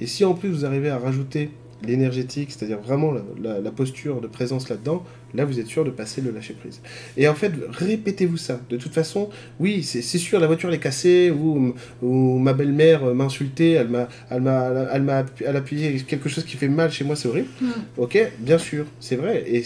[0.00, 1.50] Et si en plus vous arrivez à rajouter
[1.86, 3.12] l'énergétique, c'est-à-dire vraiment
[3.42, 6.80] la, la, posture de présence là-dedans, là vous êtes sûr de passer le lâcher prise.
[7.16, 8.60] Et en fait, répétez-vous ça.
[8.70, 9.28] De toute façon,
[9.60, 13.88] oui, c'est sûr, la voiture elle est cassée, ou, ou ma belle-mère m'a insulté, elle
[13.88, 17.16] m'a elle m'a elle m'a elle a appuyé quelque chose qui fait mal chez moi,
[17.16, 17.48] c'est horrible.
[17.60, 17.70] Mm.
[17.98, 19.44] Ok, bien sûr, c'est vrai.
[19.46, 19.62] Et,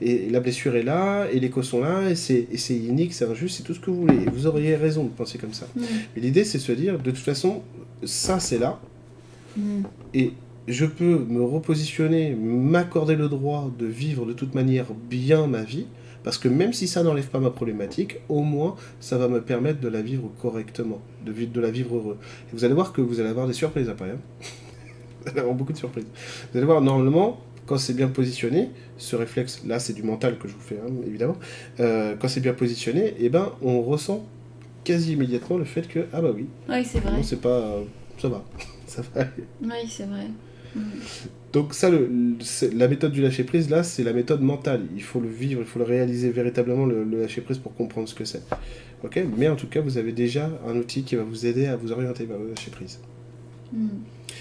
[0.00, 3.56] et la blessure est là, et les causes sont là, et c'est unique, c'est injuste,
[3.58, 4.22] c'est tout ce que vous voulez.
[4.26, 5.66] Et vous auriez raison de penser comme ça.
[5.76, 5.82] Mm.
[6.14, 7.62] Mais l'idée, c'est de se dire, de toute façon,
[8.04, 8.80] ça c'est là.
[9.56, 9.82] Mm.
[10.14, 10.32] Et
[10.68, 15.86] je peux me repositionner, m'accorder le droit de vivre de toute manière bien ma vie,
[16.24, 19.80] parce que même si ça n'enlève pas ma problématique, au moins ça va me permettre
[19.80, 22.18] de la vivre correctement, de, de la vivre heureux.
[22.48, 24.10] Et vous allez voir que vous allez avoir des surprises après.
[24.10, 24.18] Hein.
[25.22, 26.06] vous allez avoir beaucoup de surprises.
[26.52, 30.48] Vous allez voir, normalement, quand c'est bien positionné, ce réflexe, là c'est du mental que
[30.48, 31.36] je vous fais, hein, évidemment,
[31.80, 34.26] euh, quand c'est bien positionné, et eh ben, on ressent
[34.84, 37.22] quasi immédiatement le fait que, ah bah oui, oui c'est vrai.
[37.22, 37.78] c'est pas,
[38.18, 38.44] ça va,
[38.86, 39.24] ça va
[39.62, 40.26] Oui, c'est vrai.
[41.52, 42.08] Donc ça, le,
[42.74, 44.86] la méthode du lâcher prise, là, c'est la méthode mentale.
[44.94, 48.14] Il faut le vivre, il faut le réaliser véritablement, le, lâcher prise, pour comprendre ce
[48.14, 48.42] que c'est.
[49.04, 49.22] Ok?
[49.36, 51.92] Mais en tout cas, vous avez déjà un outil qui va vous aider à vous
[51.92, 53.00] orienter vers le lâcher prise.
[53.72, 53.88] Hmm.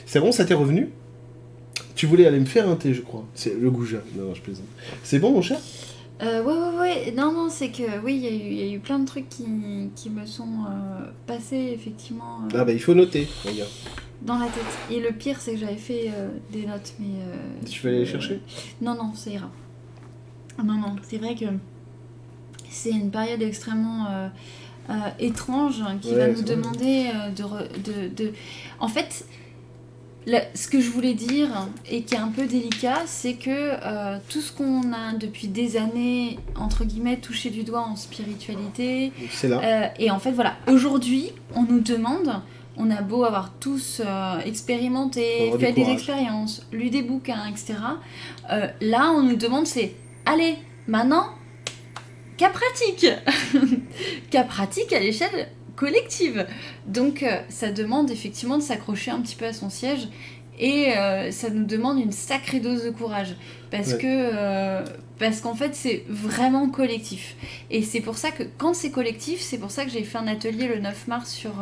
[0.06, 0.90] C'est bon, ça t'est revenu?
[1.96, 3.26] Tu voulais aller me faire un thé, je crois.
[3.34, 4.02] C'est le goujat.
[4.16, 4.66] Non, non, je plaisante.
[5.04, 5.60] C'est bon, mon cher?
[6.22, 7.12] Euh, ouais, ouais, ouais.
[7.12, 9.46] Non, non, c'est que oui, il y, a eu plein de trucs qui,
[9.96, 12.42] qui me sont euh, passés, effectivement.
[12.44, 12.58] Euh.
[12.58, 13.70] Ah, bah il faut noter, regarde
[14.22, 14.64] dans la tête.
[14.90, 17.22] Et le pire, c'est que j'avais fait euh, des notes, mais.
[17.22, 18.42] Euh, tu vas aller les chercher?
[18.82, 19.50] Non, non, ça ira.
[20.64, 21.46] Non, non, c'est vrai que
[22.70, 28.32] c'est une période extrêmement euh, étrange qui va nous demander de, de,
[28.80, 29.26] En fait,
[30.28, 34.52] ce que je voulais dire et qui est un peu délicat, c'est que tout ce
[34.52, 39.12] qu'on a depuis des années, entre guillemets, touché du doigt en spiritualité.
[39.32, 39.92] C'est là.
[39.98, 42.42] et en fait, voilà, aujourd'hui, on nous demande
[42.78, 47.76] on a beau avoir tous euh, expérimenté, fait des expériences, lu des bouquins, etc.
[48.52, 49.94] Euh, là, on nous demande c'est
[50.26, 50.56] allez,
[50.88, 51.28] maintenant,
[52.38, 53.08] cas pratique
[54.32, 56.46] Cas pratique à l'échelle collective.
[56.88, 60.08] Donc, euh, ça demande effectivement de s'accrocher un petit peu à son siège
[60.60, 60.92] et
[61.32, 63.36] ça nous demande une sacrée dose de courage
[63.72, 64.84] parce que
[65.18, 67.36] parce qu'en fait c'est vraiment collectif
[67.72, 70.28] et c'est pour ça que quand c'est collectif c'est pour ça que j'ai fait un
[70.28, 71.54] atelier le 9 mars sur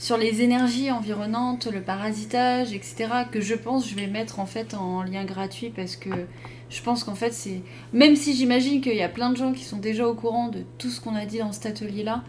[0.00, 4.72] sur les énergies environnantes, le parasitage, etc., que je pense je vais mettre en fait
[4.72, 6.08] en lien gratuit parce que
[6.70, 7.60] je pense qu'en fait c'est...
[7.92, 10.64] Même si j'imagine qu'il y a plein de gens qui sont déjà au courant de
[10.78, 12.24] tout ce qu'on a dit dans cet atelier-là,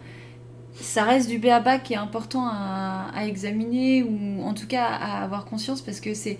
[0.74, 5.24] ça reste du béaba qui est important à, à, examiner ou en tout cas à
[5.24, 6.38] avoir conscience parce que c'est...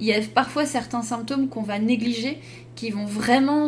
[0.00, 2.40] Il y a parfois certains symptômes qu'on va négliger
[2.76, 3.66] qui vont vraiment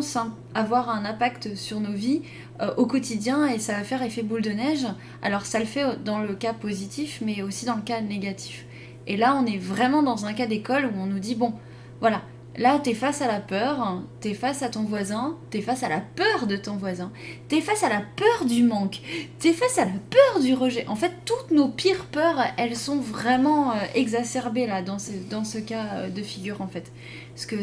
[0.55, 2.21] avoir un impact sur nos vies
[2.61, 4.85] euh, au quotidien et ça va faire effet boule de neige.
[5.21, 8.65] Alors ça le fait dans le cas positif mais aussi dans le cas négatif.
[9.07, 11.53] Et là on est vraiment dans un cas d'école où on nous dit bon
[11.99, 12.21] voilà
[12.57, 16.01] Là, t'es face à la peur, t'es face à ton voisin, t'es face à la
[16.01, 17.09] peur de ton voisin,
[17.47, 18.99] t'es face à la peur du manque,
[19.39, 20.85] t'es face à la peur du rejet.
[20.87, 25.45] En fait, toutes nos pires peurs, elles sont vraiment euh, exacerbées là, dans ce, dans
[25.45, 26.91] ce cas euh, de figure en fait.
[27.33, 27.55] Parce que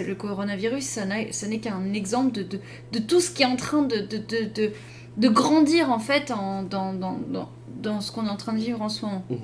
[0.00, 2.60] le coronavirus, ça, n'est qu'un exemple de,
[2.92, 4.72] de, tout ce qui est en train de, de,
[5.16, 7.48] de grandir en fait en, dans, dans, dans,
[7.80, 9.24] dans, ce qu'on est en train de vivre en ce moment.
[9.30, 9.36] Mmh.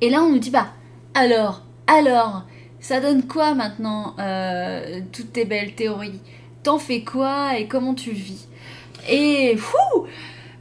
[0.00, 0.68] Et là, on nous dit, bah,
[1.14, 2.44] alors, alors,
[2.80, 6.20] ça donne quoi maintenant, euh, toutes tes belles théories?
[6.62, 8.48] T'en fais quoi et comment tu le vis?
[9.08, 10.06] Et fou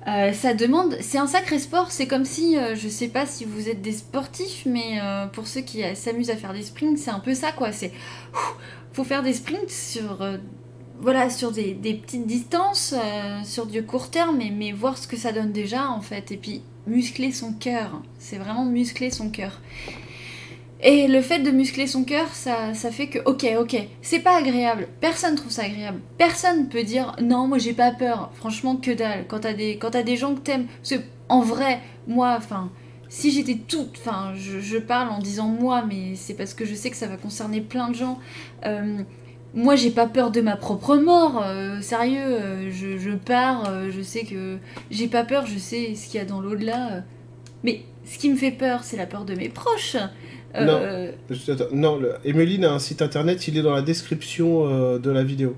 [0.10, 1.92] euh, ça demande, c'est un sacré sport.
[1.92, 5.00] C'est comme si, euh, je sais pas si vous êtes des sportifs, mais
[5.34, 7.72] pour ceux qui s'amusent à faire des sprints, c'est un peu ça quoi.
[7.72, 7.92] C'est,
[8.94, 10.26] faut faire des sprints sur,
[11.00, 12.94] voilà, sur des, petites distances,
[13.44, 16.32] sur du court terme, mais voir ce que ça donne déjà en fait.
[16.32, 18.02] Et puis muscler son cœur.
[18.18, 19.62] C'est vraiment muscler son cœur.
[20.82, 24.38] Et le fait de muscler son cœur, ça, ça fait que, ok, ok, c'est pas
[24.38, 24.88] agréable.
[25.02, 26.00] Personne trouve ça agréable.
[26.18, 28.32] Personne peut dire, non, moi j'ai pas peur.
[28.36, 29.26] Franchement, que dalle.
[29.28, 30.68] Quand t'as des, quand as des gens que t'aimes.
[30.82, 32.72] Parce que, en vrai, moi, enfin,
[33.10, 33.98] si j'étais toute.
[33.98, 37.18] Enfin, je, parle en disant moi, mais c'est parce que je sais que ça va
[37.18, 38.18] concerner plein de gens.
[38.66, 39.02] Euh,
[39.54, 41.44] moi, j'ai pas peur de ma propre mort.
[41.44, 44.58] Euh, sérieux, euh, je, je, pars, je sais que.
[44.92, 47.04] J'ai pas peur, je sais ce qu'il y a dans l'au-delà.
[47.64, 49.98] mais ce qui me fait peur, c'est la peur de mes proches.
[50.56, 51.12] Euh,
[51.72, 55.56] non, Emeline a un site internet, il est dans la description euh, de la vidéo.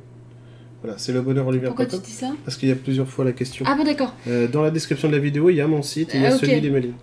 [0.84, 3.34] Voilà, c'est le bonheur Pourquoi tu dis ça Parce qu'il y a plusieurs fois la
[3.34, 3.66] question.
[3.68, 4.14] Ah bon, d'accord.
[4.28, 6.26] Euh, dans la description de la vidéo, il y a mon site et il y
[6.26, 6.94] a celui d'Emeline.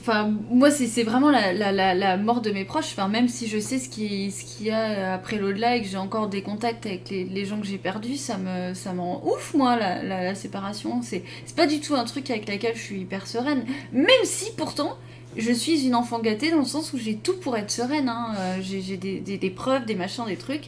[0.00, 2.92] Enfin, moi, c'est vraiment la, la, la, mort de mes proches.
[2.92, 5.88] Enfin, même si je sais ce qu'il ce qu'il y a après l'au-delà et que
[5.88, 9.00] j'ai encore des contacts avec les, les gens que j'ai perdus, ça me, ça me
[9.00, 11.00] rend ouf, moi, la, la, séparation.
[11.02, 11.24] C'est
[11.56, 13.64] pas du tout un truc avec lequel je suis hyper sereine.
[13.92, 14.96] Même si, pourtant,
[15.36, 18.08] je suis une enfant gâtée dans le sens où j'ai tout pour être sereine.
[18.08, 18.28] hein.
[18.38, 20.64] Euh, j'ai des, des- des preuves, des machins, des trucs.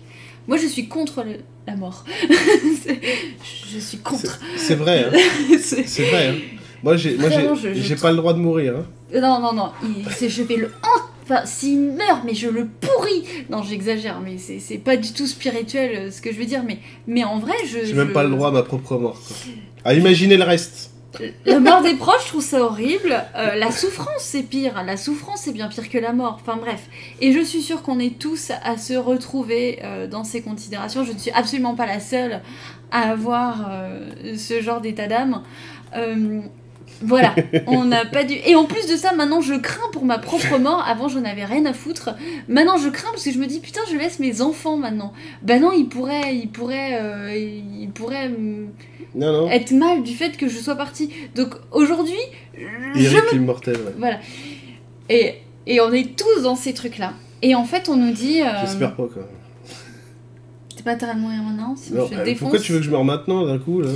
[0.47, 2.05] Moi, je suis contre le- la mort.
[3.71, 4.39] Je suis contre.
[4.57, 5.19] C'est vrai, hein.
[5.61, 6.29] C'est- vrai.
[6.29, 6.35] hein.
[6.83, 7.29] Moi, j'ai, moi,
[7.75, 8.75] j'ai, pas le droit de mourir.
[8.79, 8.87] Hein.
[9.21, 9.71] Non, non, non.
[9.83, 10.71] il- je vais le.
[11.25, 13.25] Enfin, s'il meurt, mais je le pourris.
[13.51, 16.62] Non, j'exagère, mais c'est pas du tout spirituel euh, ce que je veux dire.
[16.66, 17.85] Mais, mais en vrai, je.
[17.85, 19.21] J'ai même pas le droit à ma propre mort.
[19.27, 19.37] Quoi.
[19.85, 20.91] À imaginer le reste.
[21.47, 23.25] La mort des proches, je trouve ça horrible.
[23.35, 24.83] Euh, la souffrance, c'est pire.
[24.85, 26.39] La souffrance, c'est bien pire que la mort.
[26.41, 26.89] Enfin bref.
[27.21, 31.05] Et je suis sûre qu'on est tous à se retrouver euh, dans ces considérations.
[31.05, 32.41] Je ne suis absolument pas la seule
[32.91, 35.43] à avoir euh, ce genre d'état d'âme.
[37.01, 37.34] Voilà,
[37.68, 38.34] on n'a pas dû.
[38.44, 40.84] Et en plus de ça, maintenant je crains pour ma propre mort.
[40.86, 42.11] Avant, j'en avais rien à foutre.
[42.49, 45.12] Maintenant, je crains parce que je me dis putain, je laisse mes enfants maintenant.
[45.42, 48.68] Ben non, ils pourraient, ils pourraient, euh, ils pourraient mm,
[49.14, 49.51] Non, non.
[49.51, 51.11] être mal du fait que je sois partie.
[51.36, 52.18] Donc aujourd'hui,
[52.96, 53.94] je Eric l'immortel, ouais.
[53.96, 54.18] voilà.
[55.09, 55.36] Et,
[55.66, 57.12] et on est tous dans ces trucs-là.
[57.42, 58.42] Et en fait, on nous dit.
[58.42, 59.22] euh, J'espère pas, quoi.
[60.76, 62.40] T'es pas intérêt de mourir maintenant, sinon Non, je euh, défonce.
[62.40, 63.90] pourquoi tu veux que je meure maintenant, d'un coup, là?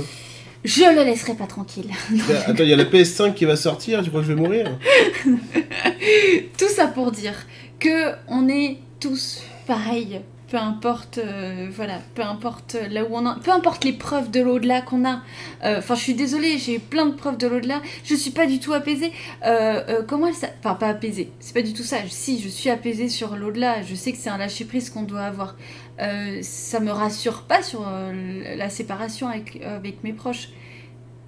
[0.63, 1.91] Je le laisserai pas tranquille.
[2.47, 4.77] Attends, il y a la PS5 qui va sortir, tu crois que je vais mourir
[6.57, 7.35] Tout ça pour dire
[7.79, 10.21] que on est tous pareils.
[10.49, 13.39] Peu importe, euh, voilà, peu importe là où on en...
[13.39, 15.21] peu importe les preuves de l'au-delà qu'on a.
[15.63, 17.81] Euh, Enfin, je suis désolée, j'ai plein de preuves de l'au-delà.
[18.03, 19.11] Je suis pas du tout apaisée.
[19.45, 21.31] Euh, comment elle Enfin, pas apaisée.
[21.39, 21.97] C'est pas du tout ça.
[22.07, 23.81] Si, je suis apaisée sur l'au-delà.
[23.81, 25.55] Je sais que c'est un lâcher prise qu'on doit avoir.
[25.99, 30.49] Euh, ça me rassure pas sur euh, la séparation avec, mes proches.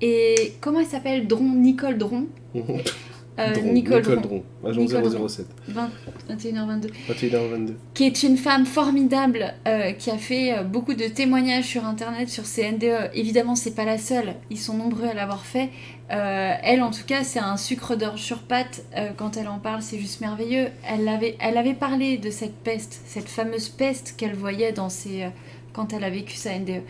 [0.01, 1.27] Et comment elle s'appelle?
[1.27, 2.27] Dron, Nicole Dron.
[3.37, 4.21] Euh, Dron, Nicole, Dron.
[4.21, 5.27] Dron, agent Nicole Dron.
[5.27, 5.45] 007.
[5.67, 5.89] 20
[6.29, 6.89] 21h22.
[7.09, 7.73] 21h22.
[7.93, 12.29] qui est une femme formidable, euh, qui a fait euh, beaucoup de témoignages sur internet
[12.29, 13.11] sur ces NDE.
[13.13, 15.69] Évidemment, c'est pas la seule, ils sont nombreux à l'avoir fait.
[16.07, 18.39] Elle, en tout cas, c'est un sucre d'or sur.
[18.51, 20.67] Euh, quand elle en parle, c'est juste merveilleux.
[20.87, 25.25] Elle avait, elle avait parlé de cette peste, cette fameuse peste qu'elle voyait dans ses,
[25.73, 26.83] quand elle a vécu sa NDE.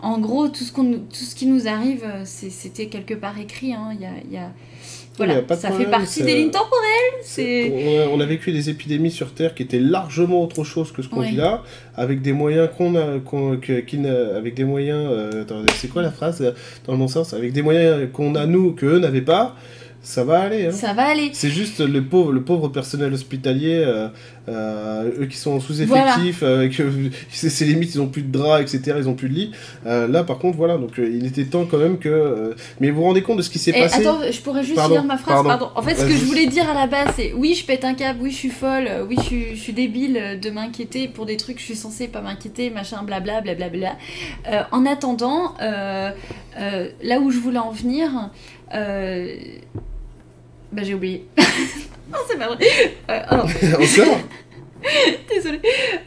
[0.00, 3.74] En gros, tout ce, qu'on, tout ce qui nous arrive, c'était quelque part écrit.
[3.74, 3.90] hein.
[3.92, 4.42] Il y a, y
[5.26, 6.86] Voilà, a pas de ça fait partie des lignes temporelles.
[7.38, 11.02] On a, on a vécu des épidémies sur Terre qui étaient largement autre chose que
[11.02, 11.30] ce qu'on Ouais.
[11.30, 11.62] vit là,
[11.94, 13.58] avec des moyens qu'on a, qu'on-
[14.36, 15.06] avec des moyens.
[15.10, 15.44] euh,
[15.76, 16.40] c'est quoi la phrase
[16.86, 19.54] dans le bon sens Avec des moyens qu'on a nous que eux n'avaient pas,
[20.02, 20.66] ça va aller.
[20.66, 20.72] hein.
[20.72, 21.30] Ça va aller.
[21.34, 24.08] C'est juste le pauvre, le pauvre personnel hospitalier, euh,
[24.48, 26.82] euh, eux qui sont sous-effectifs, euh, que
[27.30, 29.50] c'est limite, ils ont plus de draps, etc., ils ont plus de lit.
[29.86, 32.08] Euh, là, par contre, voilà, donc euh, il était temps quand même que.
[32.08, 34.06] euh, mais vous vous rendez compte de ce qui s'est Et passé?
[34.06, 35.48] attends, je pourrais juste Pardon, lire ma phrase, pardon.
[35.48, 35.70] pardon.
[35.76, 37.94] En fait, ce que je voulais dire à la base, c'est oui, je pète un
[37.94, 41.08] câble, oui, je suis folle, euh, oui, je suis, je suis débile euh, de m'inquiéter
[41.08, 43.96] pour des trucs, je suis censée pas m'inquiéter, machin, blabla, blablabla.
[44.50, 46.10] Euh, en attendant, euh,
[46.58, 48.30] euh, là où je voulais en venir,
[48.74, 49.36] euh,
[50.72, 51.26] bah j'ai oublié.
[51.38, 52.58] non, c'est pas vrai.
[53.10, 53.34] Euh, oh.
[53.34, 54.18] Encore
[55.28, 55.60] Désolée.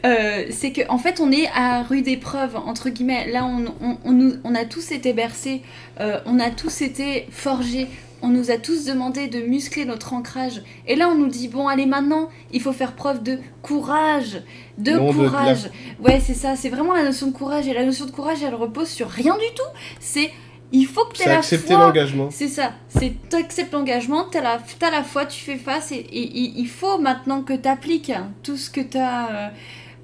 [0.04, 3.30] Euh, c'est que en fait on est à rude épreuve entre guillemets.
[3.30, 5.62] Là on, on, on on a tous été bercés,
[6.00, 7.88] euh, on a tous été forgés.
[8.22, 10.62] On nous a tous demandé de muscler notre ancrage.
[10.86, 14.40] Et là, on nous dit, bon, allez, maintenant, il faut faire preuve de courage.
[14.78, 15.68] De Non, courage.
[16.00, 16.56] Ouais, c'est ça.
[16.56, 17.68] C'est vraiment la notion de courage.
[17.68, 19.68] Et la notion de courage, elle repose sur rien du tout.
[20.00, 20.30] C'est,
[20.76, 22.28] il faut que tu aies la accepter l'engagement.
[22.30, 26.38] C'est ça, c'est t'acceptes l'engagement, t'as la, t'as la foi, tu fais face et, et-
[26.44, 28.12] et il faut maintenant que t'appliques
[28.42, 29.48] tout ce que t'as, euh,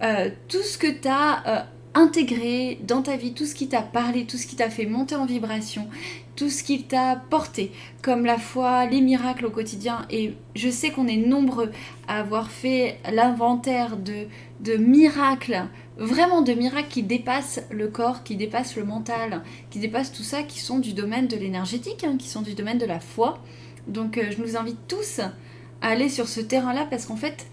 [0.02, 1.60] euh, tout ce que euh,
[1.94, 5.16] intégré dans ta vie, tout ce qui t'a parlé, tout ce qui t'a fait monter
[5.16, 5.88] en vibration,
[6.36, 10.06] tout ce qui t'a porté, comme la foi, les miracles au quotidien.
[10.08, 11.70] Et je sais qu'on est nombreux
[12.08, 14.26] à avoir fait l'inventaire de,
[14.60, 15.64] de miracles,
[15.97, 20.43] vraiment de miracles qui dépassent le corps, qui dépassent le mental, qui dépassent tout ça,
[20.43, 23.38] qui sont du domaine de l'énergétique, hein, qui sont du domaine de la foi.
[23.86, 27.47] Donc euh, je nous invite tous à aller sur ce terrain-là parce qu'en fait,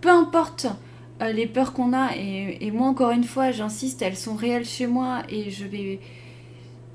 [0.00, 0.66] peu importe
[1.22, 4.86] euh, les peurs qu'on a, et, moi encore une fois, j'insiste, elles sont réelles chez
[4.86, 6.00] moi et je vais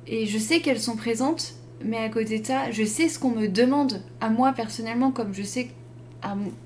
[0.05, 3.31] et je sais qu'elles sont présentes, mais à côté de ça, je sais ce qu'on
[3.31, 5.69] me demande à moi personnellement, comme je sais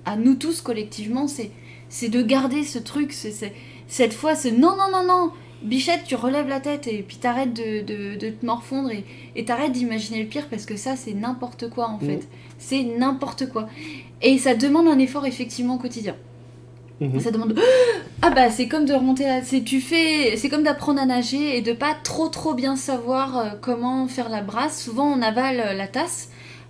[0.06, 3.54] à, nous tous collectivement, c'est de garder ce truc, c'est-
[3.88, 5.32] cette fois, c'est non non non non,
[5.64, 9.04] Bichette, tu relèves la tête et puis t'arrêtes de, de, de te morfondre et
[9.36, 12.18] et t'arrêtes d'imaginer le pire parce que ça c'est n'importe quoi en fait.
[12.18, 12.22] Mhm.
[12.60, 13.68] C'est n'importe quoi.
[14.22, 16.16] Et ça demande un effort effectivement au quotidien.
[17.02, 17.20] Mhm.
[17.20, 17.60] Ça demande
[18.22, 19.44] ah bah c'est comme de remonter la...
[19.44, 23.38] c'est tu fais c'est comme d'apprendre à nager et de pas trop trop bien savoir
[23.38, 24.84] euh, comment faire la brasse.
[24.84, 26.30] Souvent on avale euh, la tasse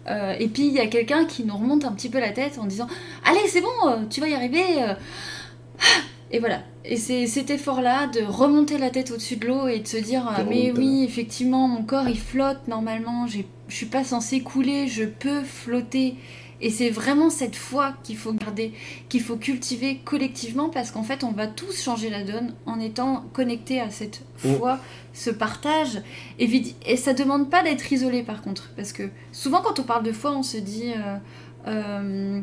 [0.09, 2.57] euh, et puis il y a quelqu'un qui nous remonte un petit peu la tête
[2.57, 2.87] en disant
[3.25, 4.63] allez c'est bon tu vas y arriver.
[6.31, 6.61] Et voilà.
[6.83, 10.25] Et c'est cet effort-là de remonter la tête au-dessus de l'eau et de se dire
[10.27, 15.03] ah, mais oui effectivement mon corps il flotte normalement je suis pas censée couler je
[15.03, 16.15] peux flotter
[16.59, 18.73] Et c'est vraiment cette foi qu'il faut garder,
[19.09, 23.25] qu'il faut cultiver collectivement parce qu'en fait, on va tous changer la donne en étant
[23.33, 24.55] connectés à cette Mm.
[24.55, 24.79] foi,
[25.13, 26.01] ce partage.
[26.39, 26.49] Et,
[26.85, 28.71] et ça demande pas d'être isolé par contre.
[28.75, 31.17] Parce que souvent, quand on parle de foi, on se dit euh,
[31.67, 32.41] euh,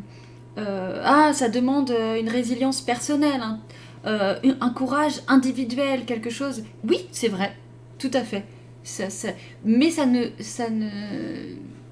[0.57, 3.59] Ah, ça demande euh, une résilience personnelle, hein,
[4.05, 6.63] euh, un- courage individuel, quelque chose.
[6.87, 7.53] Oui, c'est vrai,
[7.99, 8.43] tout à fait.
[8.83, 9.29] Ça, ça-
[9.63, 10.25] Mais ça ne.
[10.39, 10.89] Ça ne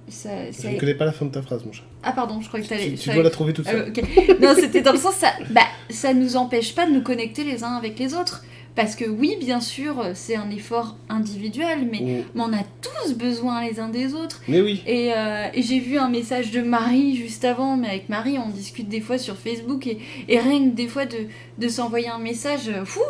[0.10, 1.84] ça, Je ça- ne connais pas la fin de ta phrase, mon chat.
[2.04, 2.74] Ah pardon, je croyais que.
[2.74, 3.82] Tu, je tu savais- dois la trouver toute seule.
[3.82, 4.40] euh, ok.
[4.42, 7.64] Non, c'était dans le sens, ça, bah, ça nous empêche pas de nous connecter les
[7.64, 8.44] uns avec les autres.
[8.76, 12.24] Parce que oui, bien sûr, c'est un effort individuel, mais, Mm.
[12.34, 14.42] mais on a tous besoin les uns des autres.
[14.48, 14.82] Mais oui.
[14.88, 18.50] Et, euh, et j'ai vu un message de Marie juste avant, mais avec Marie, on
[18.50, 21.18] discute des fois sur Facebook, et, et rien que des fois de,
[21.60, 23.02] de s'envoyer un message, fou,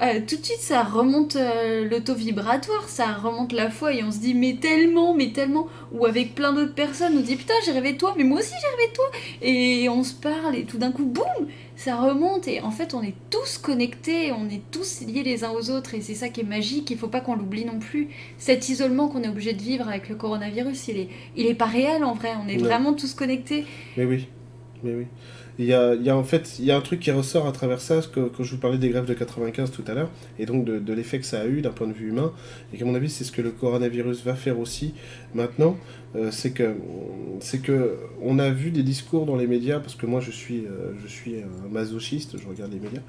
[0.00, 4.18] euh, tout de suite ça remonte euh, l'auto-vibratoire, ça remonte la foi, et on se
[4.18, 7.92] dit, mais tellement, mais tellement, ou avec plein d'autres personnes, on dit, putain, j'ai rêvé
[7.92, 9.10] de toi, mais moi aussi j'ai rêvé de toi,
[9.42, 11.24] et on se parle, et tout d'un coup, boum,
[11.76, 15.50] ça remonte, et en fait, on est tous connectés, on est tous liés les uns
[15.50, 18.08] aux autres, et c'est ça qui est magique, il faut pas qu'on l'oublie non plus.
[18.38, 21.66] Cet isolement qu'on est obligé de vivre avec le coronavirus, il est, il est pas
[21.66, 22.64] réel en vrai, on est Non.
[22.64, 23.64] vraiment tous connectés.
[23.96, 24.28] Mais oui,
[24.84, 25.06] mais oui.
[25.58, 27.46] Il y a, il y a en fait il y a un truc qui ressort
[27.46, 30.10] à travers ça, que, quand je vous parlais des grèves de 95 tout à l'heure,
[30.38, 32.32] et donc de, de l'effet que ça a eu d'un point de vue humain,
[32.72, 34.94] et qu'à mon avis c'est ce que le coronavirus va faire aussi
[35.34, 35.76] maintenant,
[36.16, 36.74] euh, c'est que
[37.40, 40.64] c'est que on a vu des discours dans les médias, parce que moi je suis
[40.64, 43.00] euh, je suis un masochiste, je regarde les médias.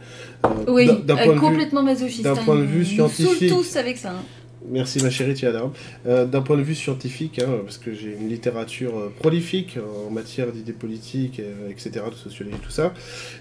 [0.46, 2.24] euh, Oui, d'un- point de vue- complètement masochiste.
[2.24, 3.50] d'un hein, point de vue saoulent scientifique.
[3.54, 4.12] tous avec ça.
[4.12, 4.24] hein.
[4.70, 5.64] Merci ma chérie Tiana.
[6.08, 10.10] Euh, D'un point de vue scientifique, hein, parce que j'ai une littérature euh, prolifique en
[10.10, 12.94] matière d'idées politiques, euh, etc., de sociologie, tout ça.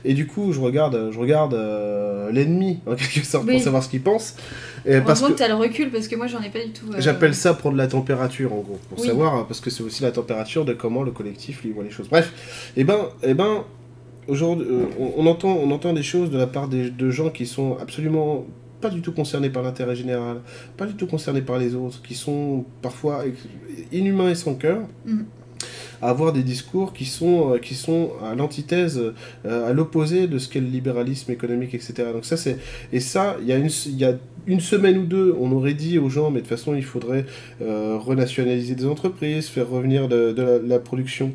[0.04, 1.54] Et du coup, je regarde, je regarde
[2.32, 3.54] l'ennemi, en quelque sorte, Oui.
[3.54, 4.34] pour savoir ce qu'il pense.
[4.84, 6.72] Et parce Heureusement que tu as le recul parce que moi j'en ai pas du
[6.72, 6.86] tout.
[6.98, 9.06] j'appelle ça prendre la température, en gros, pour Oui.
[9.06, 11.90] savoir, hein, parce que c'est aussi la température de comment le collectif lui voit les
[11.90, 12.08] choses.
[12.08, 12.32] Bref,
[12.76, 13.64] et ben, et ben,
[14.26, 14.66] aujourd'hui,
[14.98, 17.76] on, on entend, on entend des choses de la part des, de gens qui sont
[17.80, 18.44] absolument
[18.82, 20.42] pas du tout concernés par l'intérêt général,
[20.76, 23.24] pas du tout concernés par les autres, qui sont parfois
[23.92, 24.80] inhumains et sans cœur,
[26.02, 29.00] à avoir des discours qui sont, euh, qui sont à l'antithèse,
[29.46, 31.94] euh, à l'opposé de ce qu'est le libéralisme économique, etc.
[32.12, 32.58] Donc ça, c'est...
[32.92, 34.14] Et ça, il y, a une, il y a
[34.46, 37.24] une semaine ou deux, on aurait dit aux gens, mais de toute façon, il faudrait
[37.62, 41.32] euh, renationaliser des entreprises, faire revenir de, de la, la production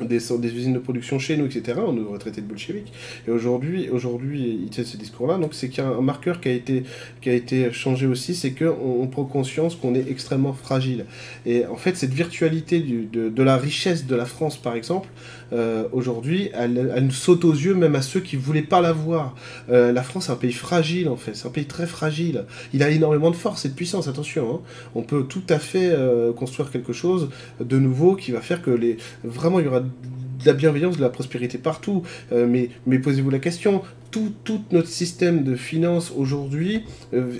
[0.00, 1.78] des, usines de production chez nous, etc.
[1.86, 2.92] On nous aurait traité de bolcheviques.
[3.26, 5.38] Et aujourd'hui, aujourd'hui, il tient ce discours-là.
[5.38, 6.84] Donc c'est qu'il y a un marqueur qui a été,
[7.20, 11.06] qui a été changé aussi, c'est qu'on on prend conscience qu'on est extrêmement fragile.
[11.46, 15.08] Et en fait, cette virtualité de, de la richesse de la France, par exemple,
[15.52, 19.34] euh, aujourd'hui, elle, nous saute aux yeux, même à ceux qui voulaient pas la voir.
[19.70, 21.34] Euh, la France est un pays fragile, en fait.
[21.34, 22.44] C'est un pays très fragile.
[22.72, 24.54] Il a énormément de force et de puissance, attention.
[24.54, 24.60] hein.
[24.94, 27.28] On peut tout à fait euh, construire quelque chose
[27.60, 28.96] de nouveau qui va faire que les...
[29.24, 29.88] vraiment, il y aura de
[30.44, 32.02] la bienveillance, de la prospérité partout.
[32.32, 32.68] Mais
[33.00, 36.82] posez-vous la question, tout, tout notre système de finances aujourd'hui,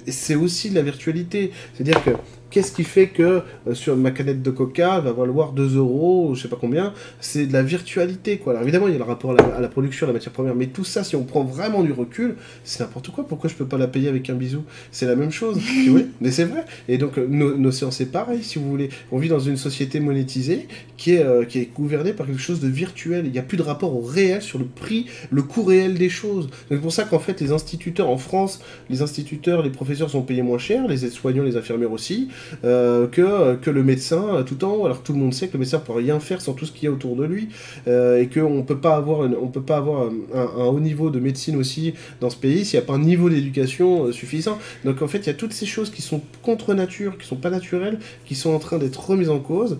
[0.07, 1.51] c'est aussi de la virtualité.
[1.75, 2.11] C'est-à-dire que
[2.53, 6.35] qu'est-ce qui fait que euh, sur ma canette de coca va valoir 2 euros, ou
[6.35, 8.39] je sais pas combien, c'est de la virtualité.
[8.39, 8.53] Quoi.
[8.53, 10.33] Alors évidemment, il y a le rapport à la, à la production, à la matière
[10.33, 13.27] première, mais tout ça, si on prend vraiment du recul, c'est n'importe quoi.
[13.27, 14.63] Pourquoi je peux pas la payer avec un bisou?
[14.91, 15.59] C'est la même chose.
[15.89, 16.65] Vois mais c'est vrai.
[16.89, 18.91] Et donc, euh, nos, nos séances, c'est pareil, si vous voulez.
[19.11, 22.61] On vit dans une société monétisée qui est, euh, qui est gouvernée par quelque chose
[22.61, 23.27] de virtuel.
[23.27, 26.09] Il n'y a plus de rapport au réel sur le prix, le coût réel des
[26.09, 26.49] choses.
[26.69, 30.43] C'est pour ça qu'en fait, les instituteurs en France, les instituteurs, les professeurs sont payés
[30.43, 32.29] moins cher, les aides-soignants, les infirmières aussi,
[32.65, 34.87] euh, que, que le médecin euh, tout en haut.
[34.87, 36.73] Alors tout le monde sait que le médecin ne peut rien faire sans tout ce
[36.73, 37.49] qu'il y a autour de lui
[37.89, 41.21] euh, et qu'on ne peut pas avoir, on peut pas avoir un, haut niveau de
[41.21, 44.59] médecine aussi dans ce pays s'il n'y a pas un niveau d'éducation euh, suffisant.
[44.85, 47.37] Donc en fait, il y a toutes ces choses qui sont contre nature, qui sont
[47.37, 49.79] pas naturelles, qui sont en train d'être remises en cause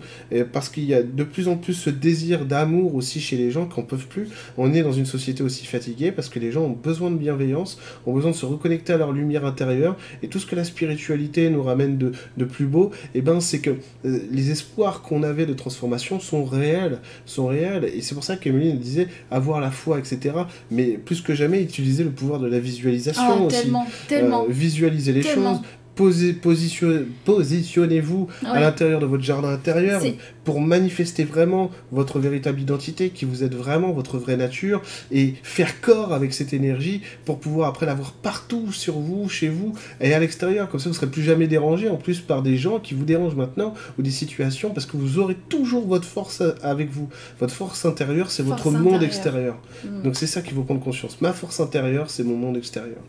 [0.51, 3.65] parce qu'il y a de plus en plus ce désir d'amour aussi chez les gens
[3.65, 4.27] qu'on peuvent plus.
[4.57, 7.79] On est dans une société aussi fatiguée parce que les gens ont besoin de bienveillance,
[8.05, 11.49] ont besoin de se reconnecter à leur lumière intérieure et tout ce que la spiritualité
[11.49, 13.71] nous ramène de, de plus beau, et ben c'est que
[14.05, 18.37] euh, les espoirs qu'on avait de transformation sont réels, sont réels et c'est pour ça
[18.37, 20.35] qu'Emeline disait avoir la foi, etc.
[20.71, 23.61] Mais plus que jamais utiliser le pouvoir de la visualisation Oh, aussi.
[23.61, 24.43] tellement, tellement.
[24.43, 25.55] Euh, visualiser les Tellement.
[25.57, 25.63] choses.
[25.95, 28.59] Positionnez-vous à Ouais.
[28.61, 30.01] l'intérieur de votre jardin intérieur
[30.43, 34.81] pour manifester vraiment votre véritable identité, qui vous êtes vraiment, votre vraie nature,
[35.11, 39.73] et faire corps avec cette énergie pour pouvoir après l'avoir partout sur vous, chez vous
[40.01, 40.69] et à l'extérieur.
[40.69, 43.05] Comme ça, vous ne serez plus jamais dérangé, en plus par des gens qui vous
[43.05, 47.09] dérangent maintenant ou des situations, parce que vous aurez toujours votre force avec vous.
[47.39, 49.57] Votre force intérieure, c'est votre monde extérieur.
[49.85, 50.03] Mm.
[50.03, 51.21] Donc c'est ça qu'il faut prendre conscience.
[51.21, 52.99] Ma force intérieure, c'est mon monde extérieur.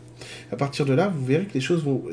[0.51, 2.03] À partir de là, vous verrez que les choses vont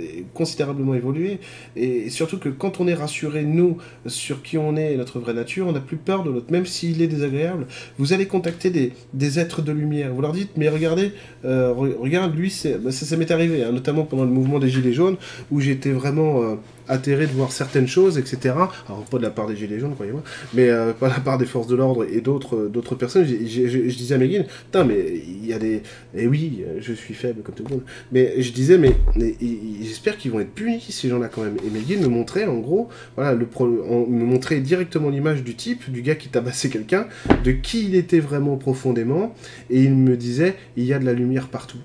[0.94, 1.38] évolué.
[1.76, 5.66] Et surtout que quand on est rassuré, nous, sur qui on est notre vraie nature,
[5.66, 7.66] on n'a plus peur de l'autre, même s'il est désagréable.
[7.98, 10.12] Vous allez contacter des, des êtres de lumière.
[10.12, 11.12] Vous leur dites, mais regardez,
[11.44, 12.52] euh, regarde, lui,
[12.82, 15.16] bah, ça, ça m'est arrivé, hein, notamment pendant le mouvement des Gilets jaunes,
[15.50, 16.42] où j'étais vraiment...
[16.42, 16.54] Euh,
[16.92, 18.54] atterré de voir certaines choses, etc.
[18.86, 20.22] Alors pas de la part des Gilets jaunes, croyez-moi,
[20.54, 23.24] mais euh, pas de la part des forces de l'ordre et d'autres euh, d'autres personnes.
[23.26, 25.82] je disais à Megan, putain, mais il y a des...
[26.14, 27.82] Et oui, je suis faible comme tout le monde.
[28.12, 28.94] Mais je disais, mais,
[29.82, 31.56] j'espère qu'ils vont être punis, ces gens-là, quand même.
[31.66, 36.02] Et Megan me montrait, en gros, voilà, le me montrait directement l'image du type, du
[36.02, 37.06] gars qui tabassait quelqu'un,
[37.44, 39.34] de qui il était vraiment profondément,
[39.70, 41.78] et il me disait, il y a de la lumière partout.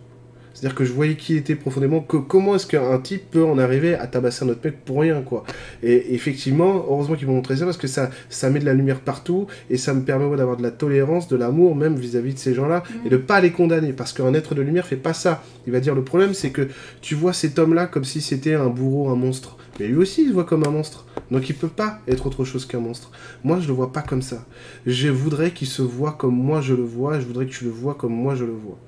[0.58, 3.94] C'est-à-dire que je voyais qui était profondément, que, comment est-ce qu'un type peut en arriver
[3.94, 5.44] à tabasser un autre mec pour rien, quoi.
[5.84, 9.02] Et effectivement, heureusement qu'ils m'ont montré ça parce que ça, ça met de la lumière
[9.02, 12.56] partout et ça me permet d'avoir de la tolérance, de l'amour même vis-à-vis de ces
[12.56, 13.06] gens-là mm.
[13.06, 15.44] et de pas les condamner parce qu'un être de lumière fait pas ça.
[15.68, 16.68] Il va dire le problème c'est que
[17.02, 19.58] tu vois cet homme-là comme si c'était un bourreau, un monstre.
[19.80, 21.06] Mais lui aussi il se voit comme un monstre.
[21.30, 23.12] Donc il peut pas être autre chose qu'un monstre.
[23.44, 24.44] Moi je le vois pas comme ça.
[24.88, 27.70] Je voudrais qu'il se voit comme moi je le vois, je voudrais que tu le
[27.70, 28.80] vois comme moi je le vois.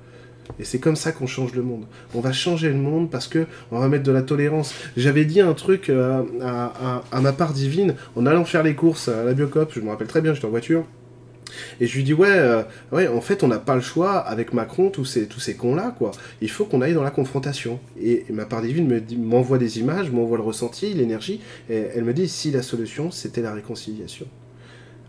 [0.58, 1.84] Et c'est comme ça qu'on change le monde.
[2.14, 4.74] On va changer le monde parce que on va mettre de la tolérance.
[4.96, 9.24] J'avais dit un truc euh, à, ma part divine en allant faire les courses à
[9.24, 9.72] la Biocop.
[9.74, 10.84] Je me rappelle très bien, j'étais en voiture.
[11.80, 14.52] Et je lui dis ouais, euh, ouais, en fait, on n'a pas le choix avec
[14.52, 16.12] Macron, tous ces, tous ces cons-là, quoi.
[16.40, 17.80] Il faut qu'on aille dans la confrontation.
[18.00, 22.28] Et, ma part divine m'envoie des images, m'envoie le ressenti, l'énergie, et elle me dit
[22.28, 24.26] si la solution, c'était la réconciliation.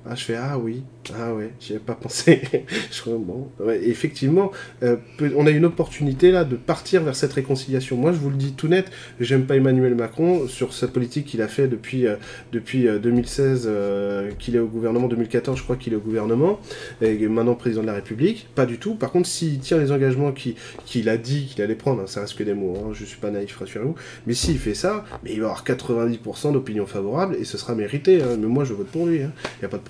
[0.10, 0.82] Ah, je fais ah oui,
[1.16, 2.42] ah ouais, j'y avais pas pensé.
[2.92, 3.50] je bon,
[3.84, 4.96] effectivement, euh,
[5.36, 7.98] on a une opportunité là de partir vers cette réconciliation.
[7.98, 8.90] Moi, je vous le dis tout net,
[9.20, 12.16] j'aime pas Emmanuel Macron sur sa politique qu'il a fait depuis euh,
[12.52, 16.60] depuis 2016 euh, qu'il est au gouvernement, 2014 je crois qu'il est au gouvernement
[17.02, 18.48] et maintenant président de la République.
[18.56, 18.96] Pas du tout.
[18.96, 22.36] Par contre, s'il tient les engagements qu'il a dit qu'il allait prendre, hein, ça reste
[22.36, 22.76] que des mots.
[22.78, 23.96] Hein, je suis pas naïf, rassurez-vous.
[24.26, 28.24] Mais s'il fait ça, mais il va avoir 90% d'opinion favorable et ce sera mérité.
[28.24, 28.38] Hein.
[28.40, 29.18] Mais moi, je vote pour lui.
[29.18, 29.30] Il
[29.60, 29.84] n'y a pas de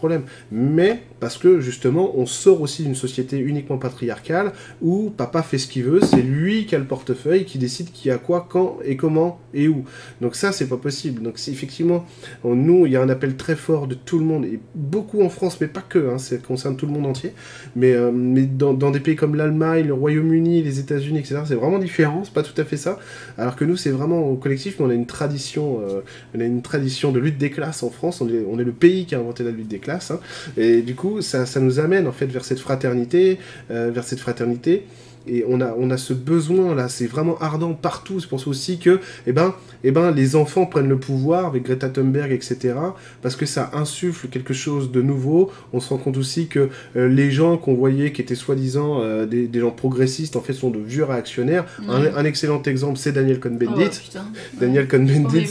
[0.51, 5.67] Mais parce que justement, on sort aussi d'une société uniquement patriarcale où papa fait ce
[5.67, 8.95] qu'il veut, c'est lui qui a le portefeuille, qui décide qui a quoi, quand et
[8.95, 9.85] comment et où.
[10.21, 11.21] Donc ça, c'est pas possible.
[11.21, 12.05] Donc effectivement,
[12.43, 15.29] nous, il y a un appel très fort de tout le monde et beaucoup en
[15.29, 16.09] France, mais pas que.
[16.09, 17.33] Hein, ça concerne tout le monde entier.
[17.75, 21.79] Mais, euh, mais dans, des pays comme l'Allemagne, le Royaume-Uni, les États-Unis, etc., c'est vraiment
[21.79, 22.23] différent.
[22.23, 22.99] C'est pas tout à fait ça.
[23.37, 26.01] Alors que nous, c'est vraiment au collectif, mais on a une tradition, euh,
[26.35, 28.21] on a une tradition de lutte des classes en France.
[28.21, 29.90] On est, on est le pays qui a inventé la lutte des classes.
[29.91, 30.19] Hein.
[30.57, 33.39] Et du coup, ça, nous amène en fait vers cette fraternité,
[33.69, 34.85] euh, vers cette fraternité
[35.27, 38.19] et on a, on a ce besoin là, c'est vraiment ardent partout.
[38.19, 39.53] C'est pour ça aussi que eh ben,
[39.83, 42.75] eh ben, les enfants prennent le pouvoir avec Greta Thunberg, etc.
[43.21, 45.51] Parce que ça insuffle quelque chose de nouveau.
[45.73, 49.25] On se rend compte aussi que euh, les gens qu'on voyait qui étaient soi-disant euh,
[49.25, 51.65] des, des, gens progressistes, en fait, sont de vieux réactionnaires.
[51.87, 54.01] Un, excellent exemple, c'est Daniel Cohn-Bendit.
[54.15, 54.19] Oh,
[54.59, 55.47] Daniel Cohn-Bendit,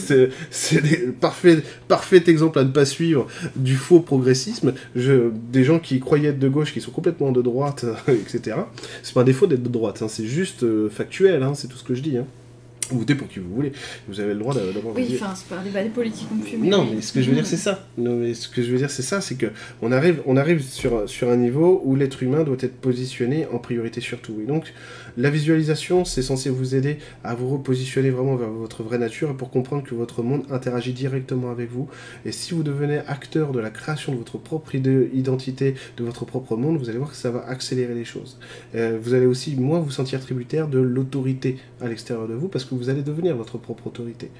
[0.50, 4.74] c'est parfait, parfait exemple à ne pas suivre du faux progressisme.
[4.94, 8.56] Je, des gens qui croyaient être de gauche, qui sont complètement de droite, etc.
[9.02, 10.08] C'est pas un défaut d'être de droite, hein.
[10.08, 11.54] c'est juste euh, factuel, hein.
[11.54, 12.18] c'est tout ce que je dis.
[12.18, 12.26] Hein.
[12.91, 13.72] Vous votez pour qui vous voulez,
[14.09, 14.95] vous avez le droit d'avoir.
[14.95, 16.59] Oui, enfin, c'est pas un débat politique non plus.
[16.59, 17.86] non, mais ce que je veux dire, c'est ça.
[17.97, 19.47] Non, mais ce que je veux dire, c'est ça, c'est que
[19.82, 23.59] on arrive, on arrive sur, sur un niveau où l'être humain doit être positionné en
[23.59, 24.38] priorité sur tout.
[24.43, 24.72] Et donc,
[25.16, 29.34] la visualisation, c'est censé vous aider à vous repositionner vraiment vers votre vraie nature et
[29.34, 31.88] pour comprendre que votre monde interagit directement avec vous.
[32.24, 36.57] Et si vous devenez acteur de la création de votre propre identité, de votre propre
[36.57, 38.38] monde, vous allez voir que ça va accélérer les choses.
[38.74, 42.64] Euh, vous allez aussi moins vous sentir tributaire de l'autorité à l'extérieur de vous parce
[42.64, 44.30] que vous allez devenir votre propre autorité.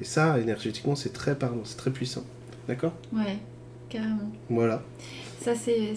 [0.00, 2.24] Et ça, énergétiquement, c'est très parlant, c'est très puissant.
[2.68, 2.94] D'accord?
[3.12, 3.38] Ouais,
[3.88, 4.30] carrément.
[4.48, 4.82] Voilà.
[5.40, 5.94] Ça, c'est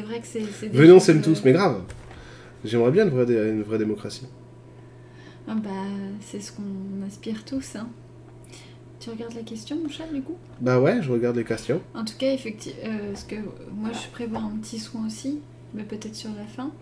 [0.00, 0.40] vrai que c'est.
[0.68, 1.82] Venez, on s'aime tous, mais grave.
[2.64, 4.26] J'aimerais bien une vraie, une vraie démocratie.
[5.48, 5.70] Ah bah,
[6.20, 7.76] c'est ce qu'on aspire tous.
[7.76, 7.88] Hein.
[8.98, 10.36] Tu regardes la question, mon chat, du coup?
[10.60, 11.80] Bah ouais, je regarde les questions.
[11.94, 13.36] En tout cas, effectivement, euh, parce que
[13.76, 15.40] moi, je prévois un petit soin aussi,
[15.74, 16.72] mais peut-être sur la fin.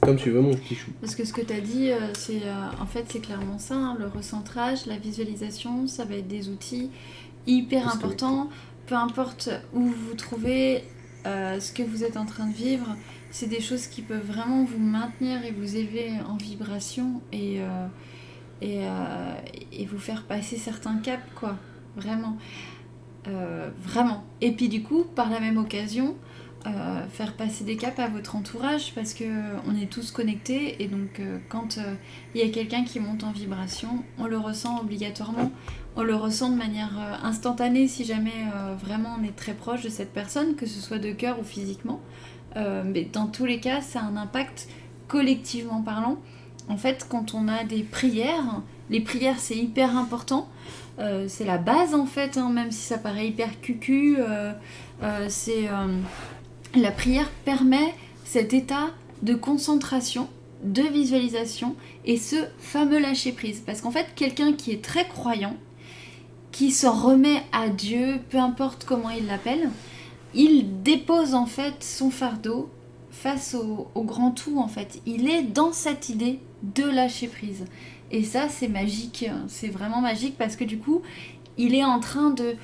[0.00, 0.90] Comme tu veux, mon petit chou.
[1.00, 3.74] Parce que ce que tu as dit, euh, c'est euh, en fait, c'est clairement ça.
[3.74, 6.90] Hein, le recentrage, la visualisation, ça va être des outils
[7.46, 8.48] hyper importants.
[8.86, 10.84] Peu importe où vous vous trouvez,
[11.24, 12.94] ce que vous êtes en train de vivre,
[13.36, 17.86] c'est des choses qui peuvent vraiment vous maintenir et vous élever en vibration et, euh,
[18.62, 19.34] euh,
[19.72, 21.56] et, vous faire passer certains caps, quoi.
[21.96, 22.38] Vraiment.
[23.28, 24.24] Euh, vraiment.
[24.40, 26.16] Et puis du coup, par la même occasion,
[27.10, 29.24] faire passer des caps à votre entourage parce que
[29.68, 31.78] on est tous connectés et donc quand
[32.34, 35.52] il y a quelqu'un qui monte en vibration, on le ressent obligatoirement.
[35.94, 38.46] On le ressent de manière instantanée si jamais
[38.82, 42.00] vraiment on est très proche de cette personne, que ce soit de cœur ou physiquement.
[42.56, 44.68] Euh, mais dans tous les cas, ça a un impact
[45.08, 46.18] collectivement parlant
[46.68, 50.48] en fait, quand on a des prières, les prières c'est hyper important.
[50.98, 54.16] Euh, c'est la base en fait, hein, même si ça paraît hyper cucu.
[54.18, 54.52] Euh,
[55.02, 55.68] euh, c'est
[56.74, 57.94] la prière permet
[58.24, 58.90] cet état
[59.22, 60.28] de concentration,
[60.62, 63.62] de visualisation et ce fameux lâcher prise.
[63.64, 65.56] Parce qu'en fait, quelqu'un qui est très croyant,
[66.52, 69.70] qui se remet à Dieu, peu importe comment il l'appelle,
[70.34, 72.70] il dépose en fait son fardeau
[73.10, 75.00] face au, grand tout en fait.
[75.06, 77.64] Il est dans cette idée de lâcher prise.
[78.10, 79.28] Et ça, c'est magique.
[79.48, 81.02] C'est vraiment magique parce que du coup,
[81.58, 82.56] il est en train de,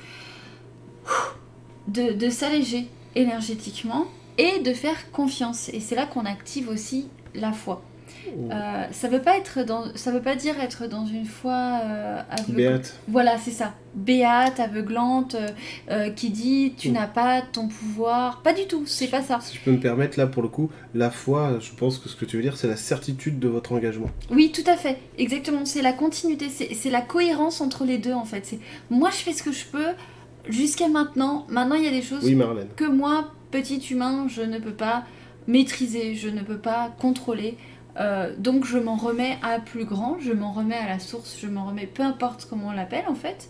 [1.87, 4.05] de s'alléger énergétiquement
[4.37, 5.69] et de faire confiance.
[5.69, 7.83] Et c'est là qu'on active aussi la foi.
[8.51, 12.21] Euh, ça veut pas être dans, ça veut pas dire être dans une foi euh,
[12.47, 12.95] Béate.
[13.07, 13.73] Voilà, c'est ça.
[13.95, 15.35] Béate, aveuglante,
[15.91, 18.41] euh, qui dit tu n'as pas ton pouvoir.
[18.41, 19.39] Pas du tout, c'est pas ça.
[19.41, 22.15] Si je peux me permettre, là pour le coup, la foi, je pense que ce
[22.15, 24.09] que tu veux dire, c'est la certitude de votre engagement.
[24.31, 24.97] Oui, tout à fait.
[25.17, 25.65] Exactement.
[25.65, 28.45] C'est la continuité, c'est la cohérence entre les deux en fait.
[28.45, 28.59] C'est
[28.89, 29.89] moi je fais ce que je peux
[30.47, 31.45] jusqu'à maintenant.
[31.49, 32.37] Maintenant il y a des choses oui,
[32.75, 35.03] que moi, petit humain, je ne peux pas
[35.47, 37.57] maîtriser, je ne peux pas contrôler.
[37.99, 41.47] Euh, donc je m'en remets à plus grand, je m'en remets à la source, je
[41.47, 43.49] m'en remets, peu importe comment on l'appelle en fait,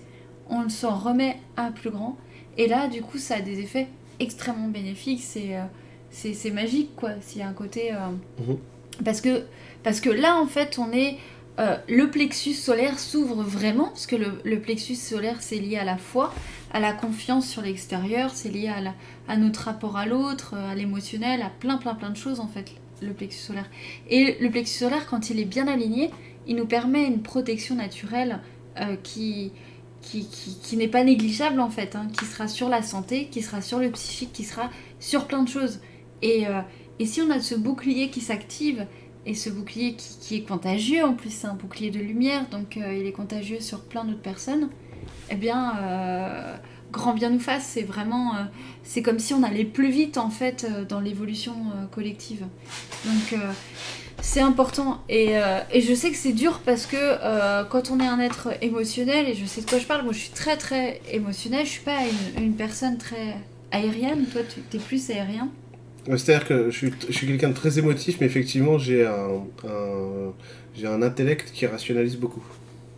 [0.49, 2.17] on s'en remet à plus grand.
[2.57, 3.87] Et là, du coup, ça a des effets
[4.19, 5.23] extrêmement bénéfiques.
[5.23, 7.11] C'est euh, magique, quoi.
[7.21, 7.93] S'il y a un côté.
[7.93, 7.97] Euh,
[8.45, 8.57] mhm.
[9.03, 9.43] parce, que,
[9.81, 11.17] parce que là, en fait, on est.
[11.87, 15.97] le plexus solaire s'ouvre vraiment, parce que le, le plexus solaire, c'est lié à la
[15.97, 16.33] foi,
[16.73, 18.73] à la confiance sur l'extérieur, c'est lié
[19.27, 22.73] à, notre rapport à l'autre, à l'émotionnel, à plein, plein, plein de choses, en fait
[23.01, 23.69] le plexus solaire.
[24.09, 26.09] Et le plexus solaire, quand il est bien aligné,
[26.47, 28.39] il nous permet une protection naturelle
[28.79, 29.51] euh, qui,
[30.01, 33.61] qui, qui, n'est pas négligeable en fait, hein, qui sera sur la santé, qui sera
[33.61, 34.69] sur le psychique, qui sera
[34.99, 35.79] sur plein de choses.
[36.21, 36.61] Et, euh,
[36.99, 38.87] et si on a ce bouclier qui s'active,
[39.25, 42.77] et ce bouclier qui, qui, est contagieux, en plus c'est un bouclier de lumière, donc
[42.77, 44.69] euh, il est contagieux sur plein d'autres personnes,
[45.29, 45.73] eh bien
[46.93, 47.71] grand bien nous fasse.
[47.73, 48.43] C'est vraiment, euh,
[48.83, 52.45] c'est comme si on allait plus vite en fait euh, dans l'évolution euh, collective.
[53.03, 53.35] Donc
[54.21, 55.33] c'est important et,
[55.73, 59.33] et, je sais que c'est dur parce que quand on est un être émotionnel et
[59.33, 61.97] je sais de quoi je parle, moi je suis très très émotionnelle, je suis pas
[62.37, 63.35] une, personne très
[63.71, 65.49] aérienne, toi tu es plus aérien.
[66.05, 69.43] C'est-à-dire que je suis, je suis quelqu'un de très émotif, mais effectivement j'ai un
[70.73, 72.43] j'ai un intellect qui rationalise beaucoup.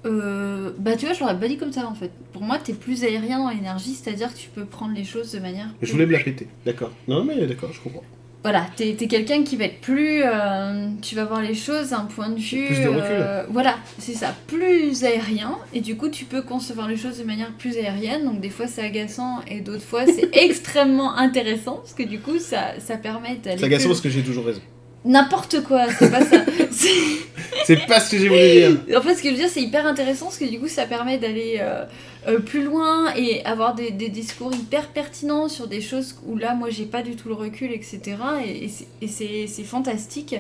[0.05, 2.11] Euh, bah tu vois, je l'aurais pas dit comme ça en fait.
[2.33, 5.39] Pour moi, t'es plus aérien dans l'énergie, c'est-à-dire que tu peux prendre les choses de
[5.39, 5.67] manière.
[5.81, 6.91] Je voulais me la péter, d'accord.
[7.07, 8.03] Non mais d'accord, je comprends.
[8.45, 10.21] Voilà, t'es es, quelqu'un qui va être plus.
[10.23, 12.67] Euh, tu vas voir les choses d'un point de vue.
[12.67, 13.01] Plus de recul.
[13.09, 15.57] Euh, voilà, c'est ça, plus aérien.
[15.73, 18.23] Et du coup, tu peux concevoir les choses de manière plus aérienne.
[18.23, 21.77] Donc, des fois, c'est agaçant et d'autres fois, c'est extrêmement intéressant.
[21.77, 23.57] Parce que du coup, ça, ça permet d'aller.
[23.57, 24.61] C'est agaçant parce que j'ai toujours raison.
[25.05, 26.37] N'importe quoi, c'est pas ça.
[27.65, 28.97] c'est pas ce que j'ai voulu dire.
[28.97, 30.87] En fait, ce que je veux dire, c'est hyper intéressant parce que du coup, ça
[30.87, 31.85] permet d'aller euh,
[32.27, 36.55] euh, plus loin et avoir des, des, discours hyper pertinents sur des choses où là,
[36.55, 38.01] moi, j'ai pas du tout le recul, etc.
[38.43, 38.69] Et,
[39.01, 40.35] et c'est fantastique.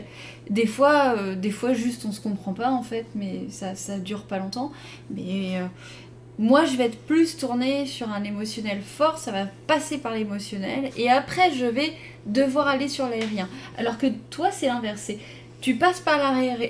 [0.49, 3.99] Des fois, euh, des fois, juste, on se comprend pas en fait, mais ça, ça
[3.99, 4.71] dure pas longtemps.
[5.15, 5.59] Mais
[6.37, 10.89] moi je vais être plus tournée sur un émotionnel fort, ça va passer par l'émotionnel,
[10.97, 11.93] et après je vais
[12.25, 13.47] devoir aller sur l'aérien.
[13.77, 15.19] Alors que toi c'est inversé.
[15.61, 16.19] Tu passes par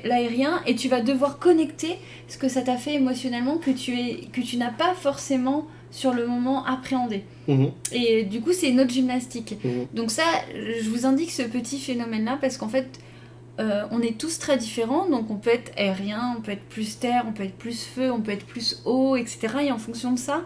[0.06, 1.98] l'aérien et tu vas devoir connecter
[2.30, 6.14] ce que ça t'a fait émotionnellement que tu, es, que tu n'as pas forcément sur
[6.14, 7.24] le moment appréhendé.
[7.48, 7.72] Mhm.
[7.92, 9.58] Et du coup c'est une autre gymnastique.
[9.64, 9.88] Mhm.
[9.94, 12.88] Donc ça, je vous indique ce petit phénomène-là parce qu'en fait,
[13.60, 17.00] euh, on est tous très différents, donc on peut être aérien, on peut être plus
[17.00, 19.48] terre, on peut être plus feu, on peut être plus eau, etc.
[19.64, 20.42] Et en fonction de ça,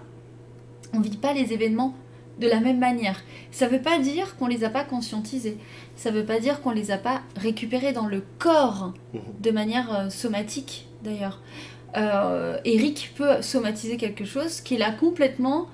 [0.94, 1.96] on vit pas les événements
[2.40, 3.22] de la même manière.
[3.52, 5.58] Ça veut pas dire qu'on les a pas conscientisés.
[5.96, 9.22] Ça veut pas dire qu'on les a pas récupérés dans le corps mhm.
[9.42, 11.42] de manière euh, somatique d'ailleurs.
[11.98, 15.68] Euh, Eric peut somatiser quelque chose qu'il a complètement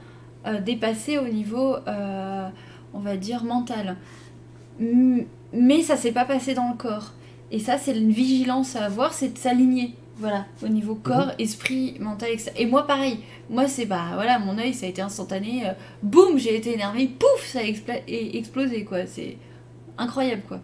[0.64, 3.98] dépassé au niveau, on va dire, mental.
[4.80, 7.14] Mais ça s'est pas passé dans le corps.
[7.56, 9.93] Et ça, c'est une vigilance à avoir, c'est de s'aligner.
[10.18, 11.36] Voilà, au niveau corps, mhm.
[11.39, 12.51] esprit, mental, etc.
[12.58, 13.20] Et moi, pareil.
[13.49, 15.66] Moi, c'est bah voilà, mon œil, ça a été instantané.
[15.66, 15.72] Euh,
[16.03, 17.64] boum, j'ai été énervé, pouf, ça a
[18.08, 19.06] explosé, quoi.
[19.06, 19.38] C'est
[19.97, 20.60] incroyable, quoi.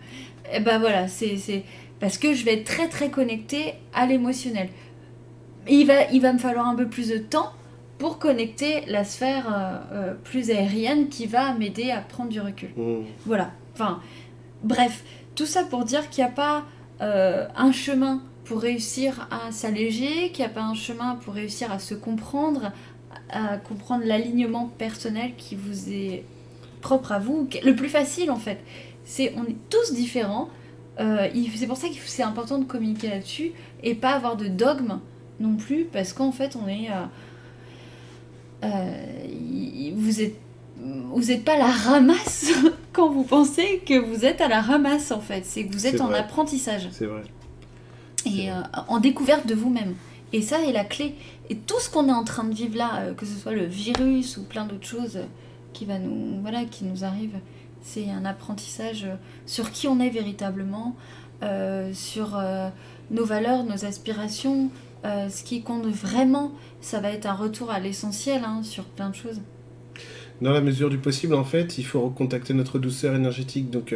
[0.54, 1.64] Et bah voilà, c'est
[2.02, 4.68] parce que je vais être très très connectée à l'émotionnel.
[5.70, 7.54] Il va, il va me falloir un peu plus de temps
[8.00, 12.72] pour connecter la sphère euh, euh, plus aérienne qui va m'aider à prendre du recul.
[12.76, 13.06] Mhm.
[13.26, 13.52] Voilà.
[13.76, 14.02] Enfin,
[14.64, 15.06] bref,
[15.36, 16.66] tout ça pour dire qu'il n'y a pas
[17.02, 21.72] euh, un chemin pour réussir à s'alléger, qu'il n'y a pas un chemin pour réussir
[21.72, 22.72] à se comprendre,
[23.30, 26.24] à comprendre l'alignement personnel qui vous est
[26.82, 28.60] propre à vous, le plus facile en fait.
[29.04, 30.50] C'est on est tous différents,
[31.00, 33.54] euh, c'est pour ça que c'est important de communiquer là-dessus
[33.84, 35.00] et pas avoir de dogme
[35.40, 36.90] non plus, parce qu'en fait, on est.
[38.64, 40.36] Euh, vous êtes.
[41.14, 42.52] Vous n'êtes pas à la ramasse
[42.94, 45.46] quand vous pensez que vous êtes à la ramasse en fait.
[45.46, 46.90] C'est que vous êtes en apprentissage.
[46.92, 47.24] C'est vrai.
[48.26, 48.50] Et
[48.88, 49.96] en découverte de vous-même.
[50.34, 51.16] Et ça est la clé.
[51.50, 54.38] Et tout ce qu'on est en train de vivre là, que ce soit le virus
[54.38, 55.20] ou plein d'autres choses
[55.74, 57.40] qui va nous voilà qui nous arrivent,
[57.82, 59.08] c'est un apprentissage
[59.46, 60.96] sur qui on est véritablement,
[61.44, 62.70] euh, sur euh,
[63.10, 64.70] nos valeurs, nos aspirations.
[65.04, 69.10] Euh, ce qui compte vraiment, ça va être un retour à l'essentiel hein, sur plein
[69.10, 69.42] de choses.
[70.42, 73.70] Dans la mesure du possible, en fait, il faut recontacter notre douceur énergétique.
[73.70, 73.96] Donc,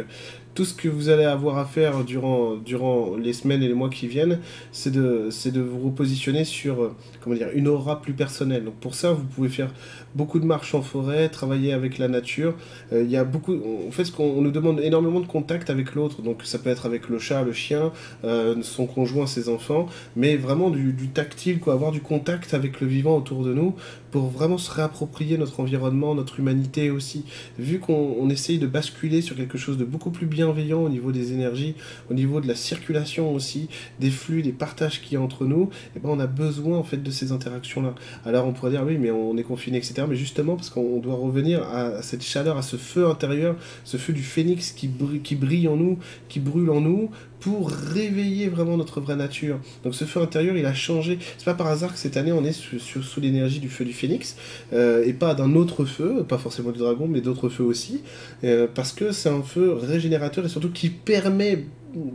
[0.56, 3.90] tout ce que vous allez avoir à faire durant, durant les semaines et les mois
[3.90, 4.40] qui viennent,
[4.72, 8.64] c'est de, de vous repositionner sur euh, comment dire, une aura plus personnelle.
[8.64, 9.70] Donc pour ça, vous pouvez faire
[10.14, 12.54] beaucoup de marches en forêt, travailler avec la nature.
[12.92, 13.54] Euh, y a beaucoup,
[13.86, 16.22] en fait, ce qu'on nous demande énormément de contact avec l'autre.
[16.22, 17.92] Donc ça peut être avec le chat, le chien,
[18.24, 22.80] euh, son conjoint, ses enfants, mais vraiment du, du, tactile, quoi, avoir du contact avec
[22.80, 23.74] le vivant autour de nous
[24.10, 27.24] pour vraiment se réapproprier notre environnement, notre humanité aussi.
[27.58, 31.32] Vu qu'on essaye de basculer sur quelque chose de beaucoup plus bien au niveau des
[31.32, 31.74] énergies,
[32.10, 33.68] au niveau de la circulation aussi,
[34.00, 36.78] des flux, des partages qu'il y a entre nous, et eh ben on a besoin
[36.78, 37.94] en fait de ces interactions-là.
[38.24, 40.04] Alors on pourrait dire oui, mais on est confiné, etc.
[40.08, 44.12] Mais justement parce qu'on doit revenir à cette chaleur, à ce feu intérieur, ce feu
[44.12, 45.98] du phénix qui brille en nous,
[46.28, 47.10] qui brûle en nous,
[47.40, 49.58] pour réveiller vraiment notre vraie nature.
[49.84, 51.18] Donc ce feu intérieur, il a changé.
[51.38, 54.36] C'est pas par hasard que cette année on est sous, l'énergie du feu du phénix
[54.72, 58.02] euh, et pas d'un autre feu, pas forcément du dragon, mais d'autres feux aussi,
[58.44, 61.64] euh, parce que c'est un feu régénérateur et surtout qui permet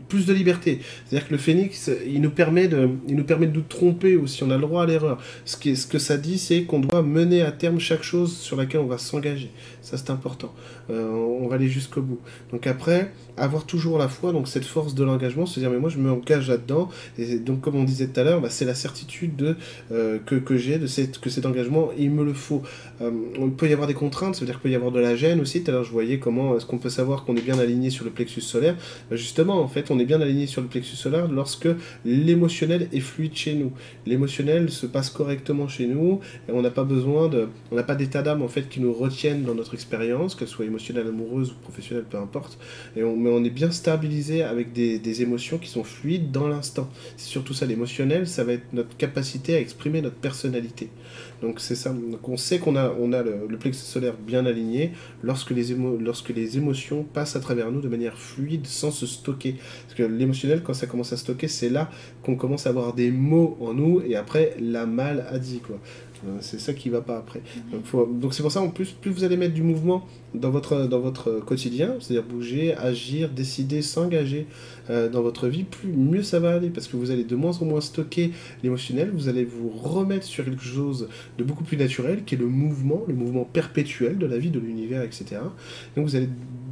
[0.09, 0.79] plus de liberté.
[1.05, 4.51] C'est-à-dire que le phénix, il nous, permet de, nous permet de nous tromper aussi, on
[4.51, 5.19] a le droit à l'erreur.
[5.45, 8.81] Ce, ce que ça dit, c'est qu'on doit mener à terme chaque chose sur laquelle
[8.81, 9.51] on va s'engager.
[9.81, 10.53] Ça, c'est important.
[10.89, 12.19] Euh, on va aller jusqu'au bout.
[12.51, 15.89] Donc après, avoir toujours la foi, donc cette force de l'engagement, se dire, mais moi,
[15.89, 16.89] je m'engage là-dedans.
[17.17, 19.55] Et donc, comme on disait tout à l'heure, bah, c'est la certitude de,
[19.91, 22.61] euh, que, que j'ai de cette, que cet engagement, il me le faut.
[23.01, 24.99] Euh, on peut y avoir des contraintes, ça veut dire qu'il peut y avoir de
[24.99, 25.63] la gêne aussi.
[25.63, 28.05] Tout à l'heure, je voyais comment est-ce qu'on peut savoir qu'on est bien aligné sur
[28.05, 28.75] le plexus solaire.
[29.09, 31.69] Bah, justement, fait, on est bien aligné sur le plexus solaire lorsque
[32.05, 33.71] l'émotionnel est fluide chez nous.
[34.05, 37.95] L'émotionnel se passe correctement chez nous et on n'a pas besoin de, on n'a pas
[37.95, 41.55] d'état d'âme en fait qui nous retiennent dans notre expérience, qu'elle soit émotionnelle, amoureuse ou
[41.63, 42.59] professionnelle, peu importe.
[42.95, 46.89] Mais on est bien stabilisé avec des, des émotions qui sont fluides dans l'instant.
[47.17, 50.89] C'est surtout ça, l'émotionnel, ça va être notre capacité à exprimer notre personnalité.
[51.41, 51.89] Donc c'est ça.
[51.89, 54.91] Donc on sait qu'on a, on a le, plexus solaire bien aligné
[55.23, 55.71] lorsque les,
[56.57, 59.55] émotions passent à travers nous de manière fluide sans se stocker.
[59.83, 61.89] Parce que l'émotionnel, quand ça commence à stocker, c'est là
[62.23, 65.61] qu'on commence à avoir des mots en nous et après la maladie.
[66.27, 67.41] Euh, c'est ça qui va pas après.
[67.93, 70.99] Donc c'est pour ça en plus, plus vous allez mettre du mouvement dans votre, dans
[70.99, 74.47] votre quotidien, c'est-à-dire bouger, agir, décider, s'engager
[74.89, 77.57] euh, dans votre vie, plus mieux ça va aller parce que vous allez de moins
[77.59, 78.31] en moins stocker
[78.63, 82.47] l'émotionnel, vous allez vous remettre sur quelque chose de beaucoup plus naturel qui est le
[82.47, 85.41] mouvement, le mouvement perpétuel de la vie, de l'univers, etc.
[85.95, 86.29] Donc vous allez,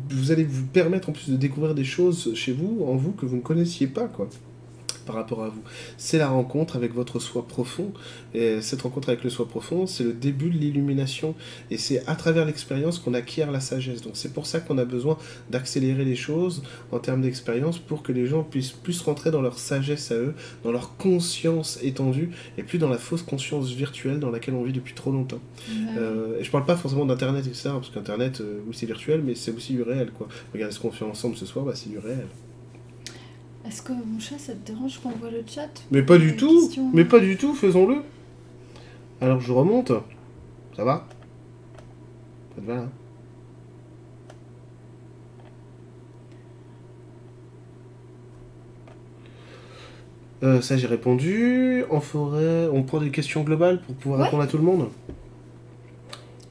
[0.09, 3.25] vous allez vous permettre en plus de découvrir des choses chez vous, en vous, que
[3.25, 4.29] vous ne connaissiez pas, quoi
[5.09, 5.63] par rapport à vous.
[5.97, 7.91] C'est la rencontre avec votre soi profond.
[8.35, 11.33] Et cette rencontre avec le soi profond, c'est le début de l'illumination.
[11.71, 14.03] Et c'est à travers l'expérience qu'on acquiert la sagesse.
[14.03, 15.17] Donc c'est pour ça qu'on a besoin
[15.49, 16.61] d'accélérer les choses
[16.91, 20.35] en termes d'expérience pour que les gens puissent plus rentrer dans leur sagesse à eux,
[20.63, 22.29] dans leur conscience étendue,
[22.59, 25.41] et plus dans la fausse conscience virtuelle dans laquelle on vit depuis trop longtemps.
[25.97, 27.69] Euh, et je parle pas forcément d'Internet, etc.
[27.73, 30.11] Parce qu'Internet, euh, oui, c'est virtuel, mais c'est aussi du réel.
[30.11, 30.27] Quoi.
[30.53, 32.27] Regardez ce qu'on fait ensemble ce soir, bah, c'est du réel.
[33.69, 36.71] Est-ce que mon chat, ça te dérange qu'on voit le chat Mais pas du tout
[36.91, 37.97] Mais pas du tout, faisons-le
[39.21, 39.91] Alors je remonte.
[40.75, 41.07] Ça va?
[42.55, 42.89] Ça te va là?
[50.41, 51.83] Euh, ça j'ai répondu.
[51.91, 54.89] En forêt, on prend des questions globales pour pouvoir répondre à tout le monde?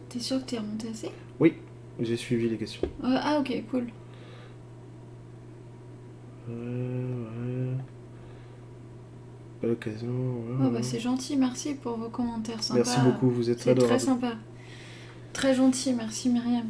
[0.09, 1.11] T'es sûr que t'es remonté assez?
[1.41, 1.55] Oui,
[1.99, 2.89] j'ai suivi les questions.
[3.03, 3.87] Euh, ah ok, cool.
[9.63, 10.09] L'occasion.
[10.63, 12.81] Oh, bah, c'est gentil, merci pour vos commentaires sympas.
[12.85, 13.87] Merci beaucoup, vous êtes adorable.
[13.87, 14.33] très sympa.
[15.33, 16.67] Très gentil, merci Myriam.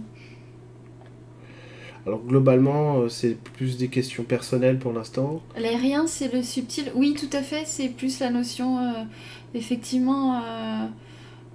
[2.07, 5.43] Alors globalement, euh, c'est plus des questions personnelles pour l'instant.
[5.59, 6.91] L'aérien, c'est le subtil.
[6.95, 9.05] Oui, tout à fait, c'est plus la notion, euh,
[9.55, 10.41] effectivement,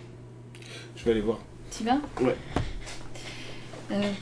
[0.96, 1.38] Je vais aller voir.
[1.70, 2.00] Tu vas?
[2.20, 2.36] Ouais.
[3.90, 4.12] Euh,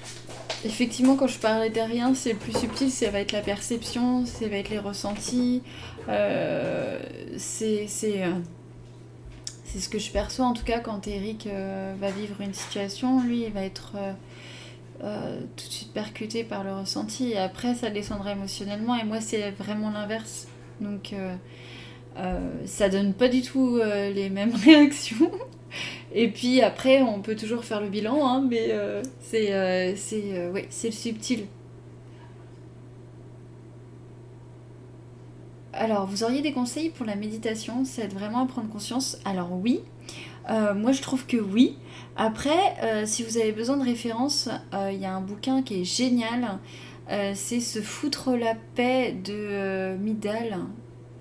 [0.65, 4.57] effectivement, quand je parlais rien, c'est plus subtil, ça va être la perception, ça va
[4.57, 5.63] être les ressentis,
[6.09, 6.99] euh,
[7.37, 8.33] c'est euh,
[9.65, 11.49] c'est ce que je perçois en tout cas quand Eric
[11.99, 13.21] va vivre une situation.
[13.23, 13.95] Lui, il va être
[15.01, 19.51] tout de suite percuté par le ressenti et après ça descendra émotionnellement et moi c'est
[19.51, 20.47] vraiment l'inverse.
[20.81, 21.13] Donc
[22.67, 25.33] ça donne pas du tout les mêmes réactions.
[26.13, 28.73] Et puis après, on peut toujours faire le bilan, hein, mais
[29.21, 31.47] c'est c'est ouais, le subtil.
[35.77, 37.83] Alors, vous auriez des conseils pour la méditation?
[37.99, 39.19] Aide vraiment à prendre conscience?
[39.25, 39.81] Alors oui,
[40.49, 41.77] euh, moi je trouve que oui.
[42.17, 45.81] Après, euh, si vous avez besoin de références, euh, il y a un bouquin qui
[45.81, 46.59] est génial.
[47.35, 50.61] c'est Se foutre la paix de Midal.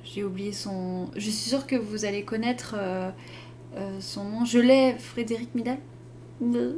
[0.04, 1.10] J'ai oublié son...
[1.16, 2.76] Je suis sûre que vous allez connaître
[4.00, 4.46] son nom.
[4.46, 5.78] Je l'ai, Frédéric Midal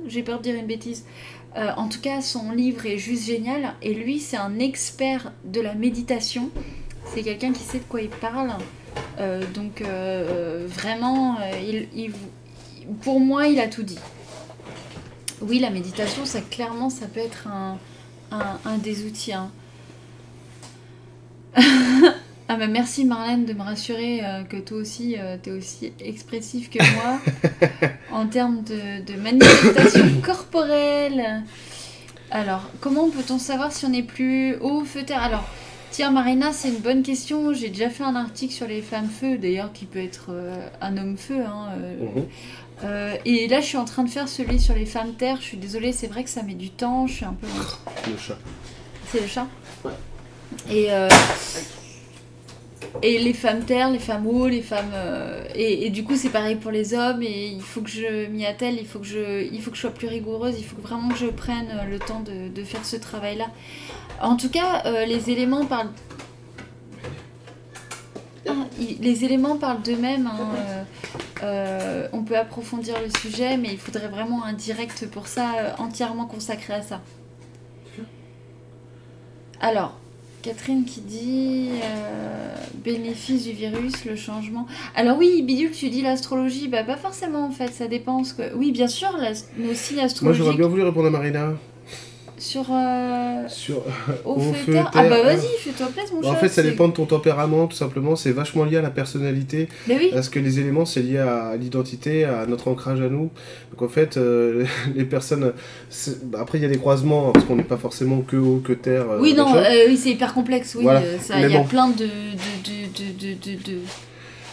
[0.07, 1.05] J'ai peur de dire une bêtise.
[1.55, 3.75] en tout cas, son livre est juste génial.
[3.81, 6.51] Et lui, c'est un expert de la méditation
[7.13, 8.51] c'est quelqu'un qui sait de quoi il parle.
[9.19, 12.07] Euh, donc euh, vraiment, euh,
[13.01, 13.99] pour moi, il a tout dit.
[15.41, 17.77] Oui, la méditation, ça clairement, ça peut être un,
[18.77, 19.33] des outils.
[19.33, 19.51] Hein.
[22.47, 26.79] ah bah merci Marlène de me rassurer que toi aussi, tu es aussi expressif que
[26.95, 27.19] moi
[28.11, 31.43] en termes de, de manifestation corporelle.
[32.31, 35.23] Alors, comment peut-on savoir si on est plus haut, feu, terre?
[35.23, 35.47] Alors,
[35.95, 37.53] Tiens, Marina, c'est une bonne question.
[37.53, 40.97] J'ai déjà fait un article sur les femmes feu, d'ailleurs, qui peut être euh, un
[40.97, 41.39] homme feu.
[41.39, 42.03] Hein, euh.
[42.03, 42.25] Mhm.
[42.83, 45.37] Euh, et là, je suis en train de faire celui sur les femmes terre.
[45.39, 47.07] Je suis désolée, c'est vrai que ça met du temps.
[47.07, 47.47] Je suis un peu.
[48.11, 48.37] Le chat.
[49.09, 49.47] C'est le chat?
[49.85, 49.91] Ouais.
[50.69, 50.89] Et,
[53.01, 54.93] et les femmes terre, les femmes eau, les femmes.
[55.55, 57.21] Et, du coup, c'est pareil pour les hommes.
[57.21, 59.81] Et il faut que je m'y attelle, il faut que je, il faut que je
[59.81, 62.95] sois plus rigoureuse, il faut vraiment que je prenne le temps de, de faire ce
[62.95, 63.47] travail-là.
[64.21, 65.89] En tout cas, euh, les éléments parlent.
[68.47, 68.53] Ah,
[68.99, 70.27] les éléments parlent d'eux-mêmes.
[70.27, 70.83] Hein, euh,
[71.43, 76.25] euh, on peut approfondir le sujet, mais il faudrait vraiment un direct pour ça, entièrement
[76.25, 77.01] consacré à ça.
[79.59, 79.97] Alors,
[80.45, 81.69] Catherine qui dit
[82.83, 84.67] bénéfice du virus, le changement.
[84.95, 88.21] Alors oui, Bidule, tu dis l'astrologie, bah pas forcément en fait, ça dépend.
[88.21, 88.55] Que...
[88.55, 89.09] Oui, bien sûr,
[89.57, 90.39] mais aussi l'astrologie.
[90.39, 91.53] Moi j'aurais bien voulu répondre à Marina.
[92.45, 92.67] Sur.
[92.69, 93.81] Euh, sur.
[94.23, 97.65] Au, feu, Ah bah vas-y, fais-toi mon bah, En fait, ça dépend de ton tempérament,
[97.65, 98.15] tout simplement.
[98.15, 99.67] C'est vachement lié à la personnalité.
[99.87, 100.09] Mais oui.
[100.13, 103.31] Parce que les éléments, c'est lié à l'identité, à notre ancrage à nous.
[103.71, 104.63] Donc en fait, euh,
[104.95, 105.53] les personnes.
[106.25, 108.61] Bah, après, il y a des croisements, hein, parce qu'on n'est pas forcément que haut,
[108.63, 109.09] que terre.
[109.09, 109.51] Euh, oui, non,
[109.87, 110.75] oui, c'est hyper complexe.
[110.75, 113.79] Oui, il y a plein de, de, de, de,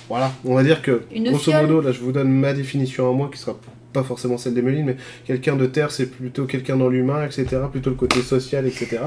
[0.09, 3.29] Voilà, on va dire que, grosso modo, là, je vous donne ma définition à moi
[3.31, 3.55] qui sera
[3.93, 7.47] pas forcément celle des Mélines, mais quelqu'un de terre, c'est plutôt quelqu'un dans l'humain, etc.
[7.71, 8.99] Plutôt le côté social, etc.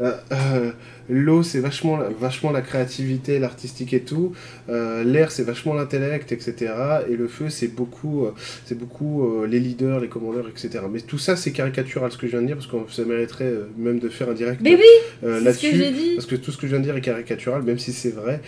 [0.00, 0.70] Euh, euh,
[1.08, 4.32] l'eau, c'est vachement, vachement la créativité, l'artistique et tout.
[4.68, 6.72] Euh, l'air, c'est vachement l'intellect, etc.
[7.10, 8.26] Et le feu, c'est beaucoup,
[8.64, 10.84] c'est beaucoup les leaders, les commandeurs, etc.
[10.90, 13.52] Mais tout ça, c'est caricatural ce que je viens de dire, parce que ça mériterait
[13.76, 14.60] même de faire un direct
[15.22, 16.14] là-dessus.
[16.14, 18.40] Parce que tout ce que je viens de dire est caricatural, même si c'est vrai.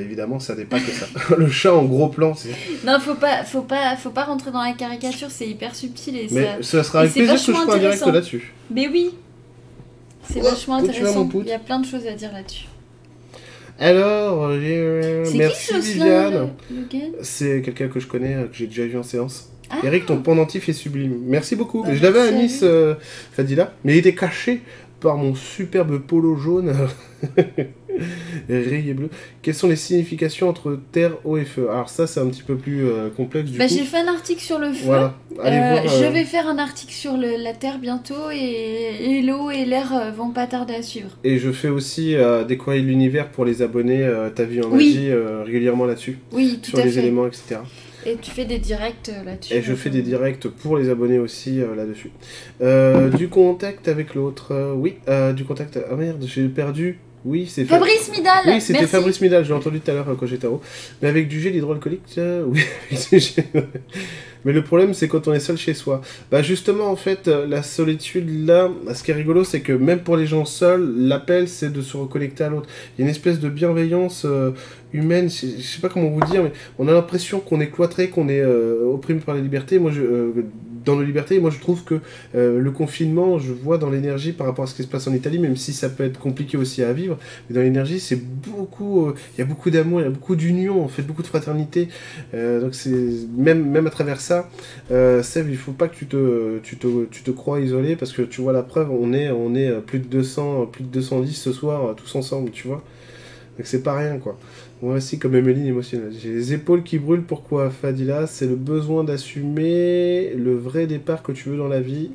[0.00, 1.06] évidemment, ça n'est pas que ça.
[1.38, 2.50] le chat en gros plan, c'est.
[2.86, 5.30] Non, faut pas, faut pas, faut pas rentrer dans la caricature.
[5.30, 8.52] C'est hyper subtil et Mais ça, sera avec plaisir que je ferai un direct là-dessus.
[8.70, 9.10] Mais oui,
[10.32, 11.28] c'est vachement intéressant.
[11.34, 12.66] Il y a plein de choses à dire là-dessus.
[13.78, 16.50] Alors, euh, merci Viviane.
[17.22, 19.52] C'est quelqu'un que je connais, euh, que j'ai déjà vu en séance.
[19.68, 19.80] Ah.
[19.84, 21.18] Eric, ton pendentif est sublime.
[21.26, 21.82] Merci beaucoup.
[21.82, 22.94] Bah, je l'avais à Nice, euh,
[23.32, 24.62] Fadila, mais il était caché
[25.00, 26.74] par mon superbe polo jaune.
[28.48, 29.08] rayé bleu.
[29.42, 31.68] Quelles sont les significations entre terre, eau et feu?
[31.70, 33.66] Alors ça, c'est un petit peu plus euh, complexe du bah.
[33.66, 34.90] J'ai fait un article sur le feu.
[34.90, 35.08] Euh,
[35.38, 40.30] je euh, vais faire un article sur la terre bientôt et, l'eau et l'air vont
[40.30, 41.10] pas tarder à suivre.
[41.24, 45.10] Et je fais aussi de l'univers pour les abonnés Ta vie en magie
[45.44, 46.18] régulièrement là-dessus.
[46.32, 47.56] Oui, tout sur les éléments, etc.
[48.04, 49.52] Et tu fais des directs là-dessus.
[49.52, 52.10] Et je fais des directs pour les abonnés aussi là-dessus.
[53.16, 54.74] du contact avec l'autre.
[54.76, 54.96] oui,
[55.34, 55.78] du contact.
[55.90, 56.98] Ah merde, j'ai perdu.
[57.26, 58.44] Oui, c'est Fabrice Midal.
[58.46, 60.62] Oui, c'était Fabrice Midal, j'ai entendu tout à l'heure quand j'étais haut.
[61.02, 62.02] Mais avec du gel hydroalcoolique,
[62.52, 63.34] oui.
[64.44, 66.02] Mais le problème, c'est quand on est seul chez soi.
[66.30, 69.98] Bah justement, en fait, euh, la solitude, là, ce qui est rigolo, c'est que même
[69.98, 72.68] pour les gens seuls, l'appel, c'est de se reconnecter à l'autre.
[72.96, 74.52] Il y a une espèce de bienveillance euh,
[74.92, 78.28] humaine, je sais pas comment vous dire, mais on a l'impression qu'on est cloîtré, qu'on
[78.28, 79.80] est euh, opprimé par la liberté.
[79.80, 80.30] Moi, je,
[80.86, 81.38] dans nos libertés.
[81.38, 82.00] Moi, je trouve que
[82.34, 85.12] euh, le confinement, je vois dans l'énergie par rapport à ce qui se passe en
[85.12, 87.18] Italie, même si ça peut être compliqué aussi à vivre,
[87.48, 89.08] mais dans l'énergie, c'est beaucoup.
[89.08, 91.26] Euh, il y a beaucoup d'amour, il y a beaucoup d'union, en fait, beaucoup de
[91.26, 91.88] fraternité.
[92.32, 92.94] Euh, donc, c'est
[93.36, 94.48] même, même à travers ça,
[94.90, 98.12] euh, Sèvres, il faut pas que tu te, tu te, tu te crois isolé parce
[98.12, 101.34] que tu vois la preuve, on est, on est plus de 200, plus de 210
[101.34, 102.82] ce soir, tous ensemble, tu vois.
[103.58, 104.38] Donc c'est pas rien, quoi.
[104.82, 106.12] Moi aussi, comme Emeline émotionnelle.
[106.20, 107.24] J'ai les épaules qui brûlent.
[107.24, 108.26] Pourquoi, Fadila?
[108.26, 112.10] C'est le besoin d'assumer le vrai départ que tu veux dans la vie.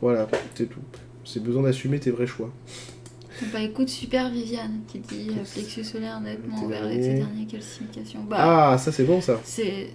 [0.00, 0.80] Voilà, c'est tout.
[1.24, 2.50] C'est besoin d'assumer tes vrais choix.
[3.52, 7.46] Bah écoute, super Viviane qui dit euh, plexus solaire nettement ouvert et derniers.
[7.60, 9.40] signification Bah, Ah, ça c'est bon ça.
[9.44, 9.88] c'est.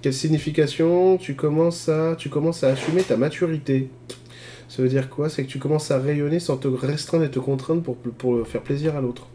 [0.00, 1.16] Quelle signification?
[1.16, 3.90] Tu commences à tu commences à assumer ta maturité.
[4.68, 5.28] Ça veut dire quoi?
[5.28, 8.62] C'est que tu commences à rayonner sans te restreindre et te contraindre pour, pour faire
[8.62, 9.26] plaisir à l'autre.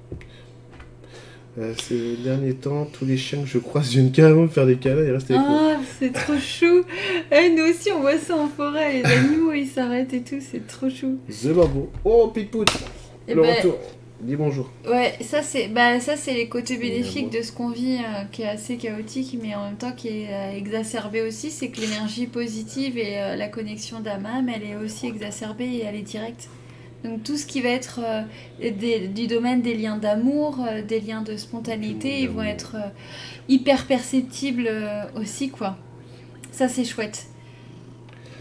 [1.59, 4.77] Euh, ces derniers temps, tous les chiens que je croise viennent carrément me faire des
[4.77, 5.43] câlins et restent avec.
[5.47, 6.83] Ah, c'est trop chou
[7.31, 10.65] Eh, Nous aussi, on voit ça en forêt, les animaux ils s'arrêtent et tout, c'est
[10.65, 11.19] trop chou.
[11.29, 11.91] The Babo.
[12.03, 12.65] Oh, Pitpout
[13.27, 13.77] Et Le ben, retour.
[14.21, 14.71] Dis bonjour.
[14.87, 18.43] Ouais, ça c'est bah, ça c'est les côtés bénéfiques de ce qu'on vit euh, qui
[18.43, 22.27] est assez chaotique mais en même temps qui est euh, exacerbé aussi, c'est que l'énergie
[22.27, 26.47] positive et la connexion d'âme-âme, elle est aussi exacerbée et elle est directe.
[27.03, 28.21] Donc tout ce qui va être euh,
[28.61, 32.87] des- du domaine des liens d'amour, euh, des liens de spontanéité, ils vont être euh,
[33.49, 34.69] hyper perceptibles
[35.19, 35.77] aussi quoi.
[36.51, 37.25] Ça c'est chouette.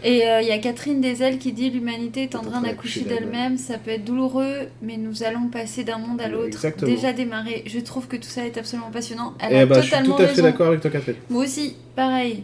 [0.05, 3.77] Et il y a Catherine Desel qui dit l'humanité est en train d'accoucher d'elle-même, ça
[3.77, 6.57] peut être douloureux, mais nous allons passer d'un monde à l'autre.
[6.85, 7.63] Déjà démarré.
[7.67, 9.33] Je trouve que tout ça est absolument passionnant.
[9.39, 11.15] Elle Eh a bah, je suis totalement tout à fait d'accord avec toi, Catherine.
[11.29, 12.43] Moi aussi, pareil.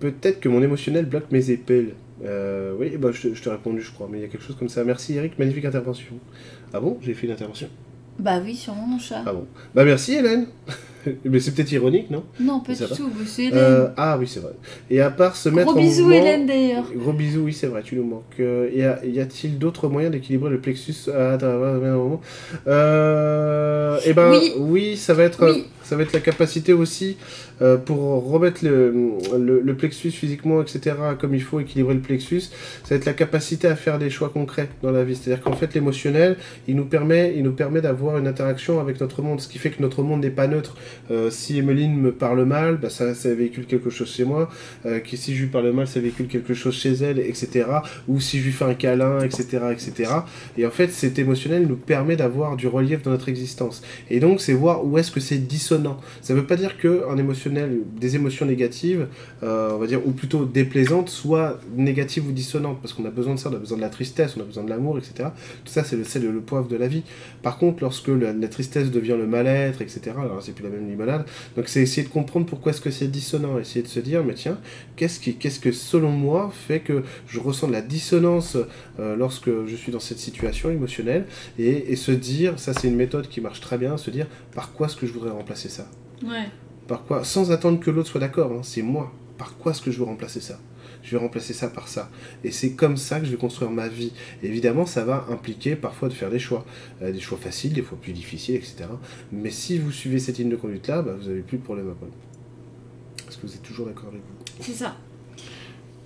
[0.00, 1.94] Peut-être que mon émotionnel bloque mes épaules.
[2.24, 4.44] Euh, oui, bah, je, te- je t'ai répondu, je crois, mais il y a quelque
[4.44, 4.84] chose comme ça.
[4.84, 6.14] Merci Eric, magnifique intervention.
[6.72, 6.98] Ah bon?
[7.02, 7.68] J'ai fait une intervention?
[8.18, 9.22] Bah oui, sûrement mon chat.
[9.26, 9.46] Ah bon?
[9.74, 10.46] Bah merci Hélène
[11.24, 12.22] Mais c'est peut-être ironique, non?
[12.38, 13.58] Non, pas du tout, c'est Hélène.
[13.58, 14.52] Euh, Ah oui, c'est vrai.
[14.88, 16.16] Et à part se mettre Gros en bisous mouvement...
[16.20, 16.84] Hélène d'ailleurs.
[16.94, 18.22] Gros bisous, oui, c'est vrai, tu nous manques.
[18.38, 21.96] Euh, y a- y a-t-il d'autres moyens d'équilibrer le plexus Ah, Attends, attends, attends, un
[21.96, 22.20] moment?
[22.68, 24.52] Euh, eh ben, Oui.
[24.58, 25.64] oui, ça va être, Oui.
[25.84, 27.16] Ça va être la capacité aussi
[27.60, 28.92] euh, pour remettre le,
[29.38, 32.42] le, le plexus physiquement, etc., comme il faut, équilibrer le plexus.
[32.84, 35.16] Ça va être la capacité à faire des choix concrets dans la vie.
[35.16, 36.36] C'est-à-dire qu'en fait, l'émotionnel,
[36.66, 40.02] il nous permet, permet d'avoir une interaction avec notre monde, ce qui fait que notre
[40.02, 40.76] monde n'est pas neutre.
[41.10, 44.50] Euh, si Emeline me parle mal, bah, ça, ça véhicule quelque chose chez moi.
[44.86, 47.66] Euh, que si je lui parle mal, ça véhicule quelque chose chez elle, etc.
[48.08, 50.10] Ou si je lui fais un câlin, etc., etc.
[50.56, 53.82] Et en fait, cet émotionnel nous permet d'avoir du relief dans notre existence.
[54.10, 55.71] Et donc, c'est voir où est-ce que c'est dissonant.
[56.20, 59.06] Ça veut pas dire que émotionnel, des émotions négatives,
[59.42, 63.34] euh, on va dire, ou plutôt déplaisantes, soient négatives ou dissonantes, parce qu'on a besoin
[63.34, 65.30] de ça, on a besoin de la tristesse, on a besoin de l'amour, etc.
[65.64, 67.02] Tout ça, c'est le sel le poivre de la vie.
[67.42, 71.24] Par contre, lorsque la, tristesse devient le mal-être, etc., alors c'est plus la même limonade.
[71.56, 74.34] Donc, c'est essayer de comprendre pourquoi est-ce que c'est dissonant, essayer de se dire, mais
[74.34, 74.58] tiens,
[74.96, 78.56] qu'est-ce qui, que selon moi fait que je ressens de la dissonance
[79.00, 81.26] euh, lorsque je suis dans cette situation émotionnelle,
[81.58, 84.86] et se dire, ça c'est une méthode qui marche très bien, se dire par quoi
[84.86, 85.88] est-ce que je voudrais remplacer ça
[86.24, 86.48] Ouais.
[86.88, 89.12] Par quoi Sans attendre que l'autre soit d'accord, hein, c'est moi.
[89.38, 90.58] Par quoi est-ce que je veux remplacer ça?
[91.02, 92.10] Je vais remplacer ça par ça.
[92.44, 94.12] Et c'est comme ça que je vais construire ma vie.
[94.42, 96.64] Évidemment, ça va impliquer parfois de faire des choix.
[97.02, 98.84] Euh, des choix faciles, des fois plus difficiles, etc.
[99.32, 101.94] Mais si vous suivez cette ligne de conduite-là, bah, vous n'avez plus de problème à
[101.94, 102.12] prendre.
[103.28, 104.62] Est-ce que vous êtes toujours d'accord avec vous?
[104.62, 104.94] C'est ça.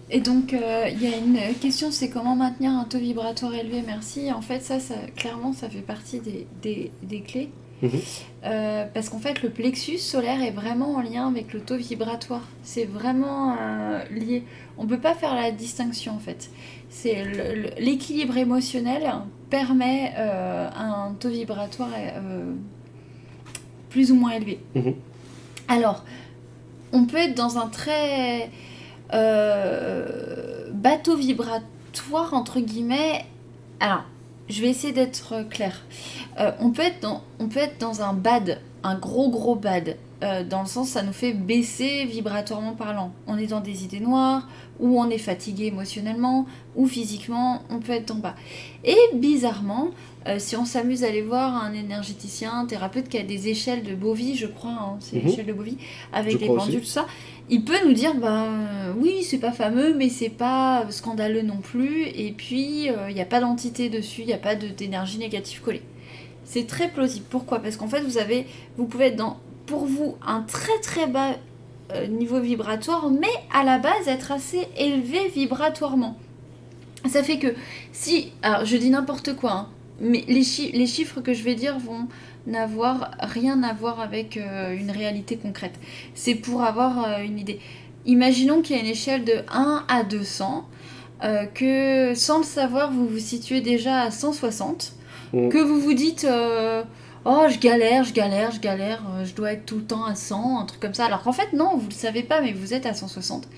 [0.09, 3.83] Et donc, euh, il y a une question, c'est comment maintenir un taux vibratoire élevé?
[3.85, 4.33] Merci.
[4.33, 7.51] En fait, ça, ça clairement, ça fait partie des, des, des clés.
[7.83, 7.91] Mhm.
[8.45, 12.43] Euh, parce qu'en fait, le plexus solaire est vraiment en lien avec le taux vibratoire.
[12.63, 14.45] C'est vraiment euh, lié.
[14.79, 16.51] On ne peut pas faire la distinction, en fait.
[16.89, 17.25] C'est
[17.79, 19.13] l'équilibre émotionnel
[19.51, 21.91] permet euh, un taux vibratoire
[23.91, 24.61] plus ou moins élevé.
[24.75, 24.95] Mhm.
[25.69, 26.05] Alors,
[26.93, 28.51] on peut être dans un très
[30.73, 33.25] bateau vibratoire, entre guillemets.
[33.81, 34.05] Alors,
[34.49, 35.83] je vais essayer d'être claire.
[36.39, 39.97] Euh, on, peut être dans, on peut être dans un bad, un gros gros bad.
[40.23, 43.13] euh, dans le sens, ça nous fait baisser vibratoirement parlant.
[43.27, 44.49] On est dans des idées noires,
[44.81, 48.35] ou on est fatigué émotionnellement, ou physiquement, on peut être en bas.
[48.85, 49.89] Et bizarrement,
[50.27, 53.83] euh, si on s'amuse à aller voir un énergéticien, un thérapeute qui a des échelles
[53.83, 55.27] de Bovie, je crois, hein, c'est Mhm.
[55.27, 55.79] l'échelle de Bovie,
[56.13, 57.07] avec Je les pendules, tout ça,
[57.49, 61.59] il peut nous dire, bah euh, oui, c'est pas fameux, mais c'est pas scandaleux non
[61.59, 65.61] plus, et puis il n'y a pas d'entité dessus, il n'y a pas d'énergie négative
[65.61, 65.83] collée.
[66.45, 67.27] C'est très plausible.
[67.29, 67.59] Pourquoi?
[67.59, 68.47] Parce qu'en fait, vous avez,
[68.77, 71.31] vous pouvez être dans, pour vous, un très très bas
[71.93, 76.17] euh, niveau vibratoire, mais à la base être assez élevé vibratoirement.
[77.09, 77.55] Ça fait que
[77.93, 79.69] si, alors je dis n'importe quoi, hein,
[80.01, 82.07] mais les, chi- les chiffres que je vais dire vont
[82.47, 85.75] n'avoir rien à voir avec euh, une réalité concrète.
[86.15, 87.59] C'est pour avoir euh, une idée.
[88.05, 90.69] Imaginons qu'il y a une échelle de 1 à 200,
[91.25, 94.93] euh, que sans le savoir, vous vous situez déjà à 160,
[95.33, 95.49] Mm.
[95.49, 96.25] que vous vous dites
[97.25, 100.61] Oh, je galère, je galère, je galère, je dois être tout le temps à 100,
[100.61, 101.07] un truc comme ça.
[101.07, 103.49] Alors qu'en fait, non, vous le savez pas, mais vous êtes à 160.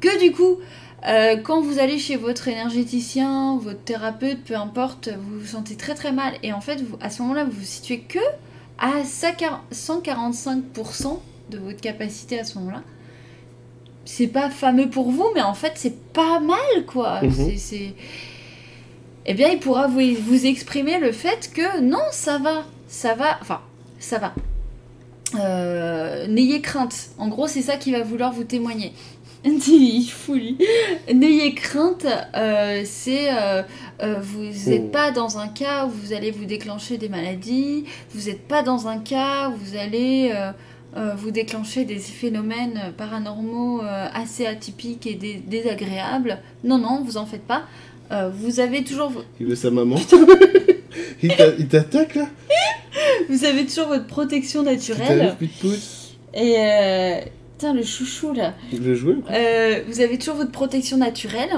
[0.00, 0.58] Que du coup,
[1.06, 5.94] Euh, quand vous allez chez votre énergéticien, votre thérapeute, peu importe, vous vous sentez très
[5.94, 6.34] très mal.
[6.42, 8.18] Et en fait, vous, à ce moment-là, vous vous situez que
[8.78, 11.18] à 145%
[11.50, 12.82] de votre capacité à ce moment-là.
[14.04, 17.22] C'est pas fameux pour vous, mais en fait, c'est pas mal, quoi.
[17.22, 17.56] Mhm.
[17.56, 17.94] C'est-.
[19.26, 23.38] Eh bien, il pourra vous, vous exprimer le fait que non, ça va, ça va,
[23.40, 23.60] enfin,
[23.98, 24.34] ça va.
[25.34, 27.08] Euh, N'ayez crainte.
[27.18, 28.92] En gros, c'est ça qu'il va vouloir vous témoigner.
[31.12, 32.06] N'ayez crainte,
[32.36, 33.62] euh, c'est euh,
[34.02, 34.90] euh, vous n'êtes Oh.
[34.92, 38.88] pas dans un cas où vous allez vous déclencher des maladies, vous n'êtes pas dans
[38.88, 40.32] un cas où vous allez
[41.18, 43.82] vous déclencher des phénomènes paranormaux
[44.14, 46.38] assez atypiques et dé- désagréables.
[46.64, 47.62] Non, non, vous en faites pas.
[48.32, 49.96] Vous avez toujours Il veut sa maman.
[51.22, 52.26] il t'a- il t'attaque là?
[53.28, 56.56] Vous avez toujours votre protection Tu naturelle t'arrives, plus de pouce et
[57.56, 58.54] putain le chouchou là.
[58.72, 58.76] Ou
[59.22, 59.34] quoi.
[59.34, 61.52] Euh, vous avez toujours votre protection naturelle,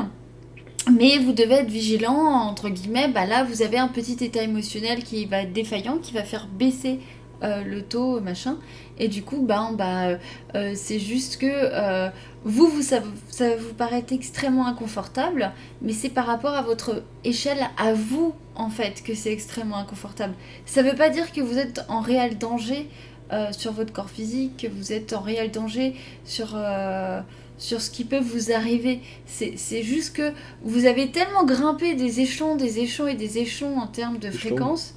[0.96, 5.02] mais vous devez être vigilant, entre guillemets, bah là vous avez un petit état émotionnel
[5.02, 7.00] qui va être défaillant, qui va faire baisser
[7.42, 8.56] euh, le taux, machin,
[8.98, 10.18] et du coup, bah, bah,
[10.56, 12.08] euh, c'est juste que euh,
[12.42, 17.04] vous, vous ça, ça va vous paraître extrêmement inconfortable, mais c'est par rapport à votre
[17.22, 20.34] échelle, à vous, en fait, que c'est extrêmement inconfortable.
[20.66, 22.88] Ça veut pas dire que vous êtes en réel danger
[23.32, 25.94] euh, sur votre corps physique, que vous êtes en réel danger
[26.24, 27.20] sur, euh,
[27.58, 29.00] sur ce qui peut vous arriver.
[29.26, 30.32] C'est c'est juste que
[30.62, 34.94] vous avez tellement grimpé des échelons, des échelons et des échelons en termes de fréquence,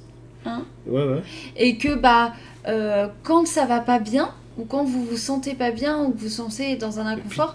[0.86, 1.22] Ouais, ouais.
[1.56, 2.32] et que bah
[2.66, 6.18] euh, quand ça va pas bien, ou quand vous vous sentez pas bien, ou que
[6.18, 7.54] vous sentez dans un inconfort,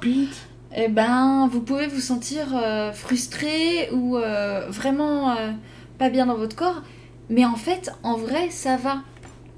[0.75, 5.51] eh ben, vous pouvez vous sentir euh, frustré ou euh, vraiment euh,
[5.97, 6.81] pas bien dans votre corps.
[7.29, 8.97] Mais en fait, en vrai, ça va.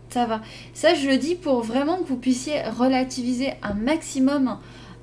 [0.09, 0.41] Ça va.
[0.73, 4.57] Ça, je le dis pour vraiment que vous puissiez relativiser un maximum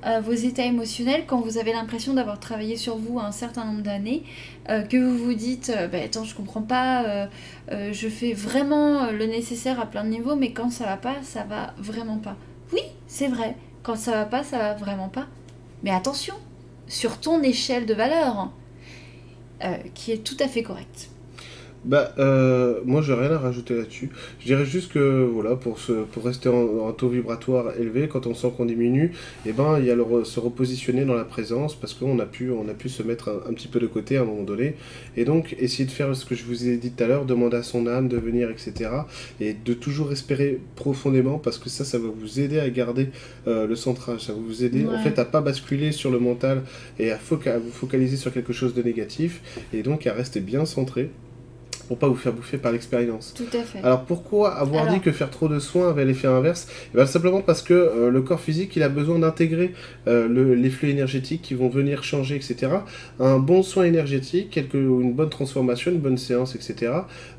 [0.04, 3.82] euh, vos états émotionnels quand vous avez l'impression d'avoir travaillé sur vous un certain nombre
[3.82, 4.24] d'années,
[4.68, 9.10] euh, que vous vous dites, euh, bah, attends, je comprends pas, euh, je fais vraiment
[9.10, 12.36] le nécessaire à plein de niveaux, mais quand ça va pas, ça va vraiment pas.
[12.72, 13.56] Oui, c'est vrai.
[13.82, 15.26] Quand ça va pas, ça va vraiment pas.
[15.82, 16.34] Mais attention,
[16.88, 18.50] sur ton échelle de valeur,
[19.60, 21.10] hein, qui est tout à fait correcte.
[21.86, 24.10] Bah, euh, moi, j'ai rien à rajouter là-dessus.
[24.40, 28.26] Je dirais juste que, voilà, pour, se, pour rester en, en taux vibratoire élevé, quand
[28.26, 29.12] on sent qu'on diminue,
[29.46, 32.50] eh ben, il y a le se repositionner dans la présence, parce qu'on a pu,
[32.50, 34.74] on a pu se mettre un, un petit peu de côté à un moment donné.
[35.16, 37.58] Et donc, essayer de faire ce que je vous ai dit tout à l'heure, demander
[37.58, 38.90] à son âme de venir, etc.
[39.40, 43.10] Et de toujours respirer profondément, parce que ça, ça va vous aider à garder
[43.46, 44.22] euh, le centrage.
[44.22, 44.98] Ça va vous aider, en Ouais.
[45.04, 46.62] fait, à pas basculer sur le mental
[46.98, 49.40] et à, foca- à vous focaliser sur quelque chose de négatif,
[49.72, 51.10] et donc à rester bien centré
[51.88, 53.34] pour pas vous faire bouffer par l'expérience.
[53.36, 53.78] Tout à fait.
[53.82, 56.66] Alors pourquoi avoir Alors- dit que faire trop de soins avait l'effet inverse?
[56.92, 59.72] Eh ben, Simplement parce que euh, le corps physique il a besoin d'intégrer
[60.08, 62.68] euh, le- les flux énergétiques qui vont venir changer, etc.
[63.20, 66.92] Un bon soin énergétique, quelque, une bonne transformation, une bonne séance, etc.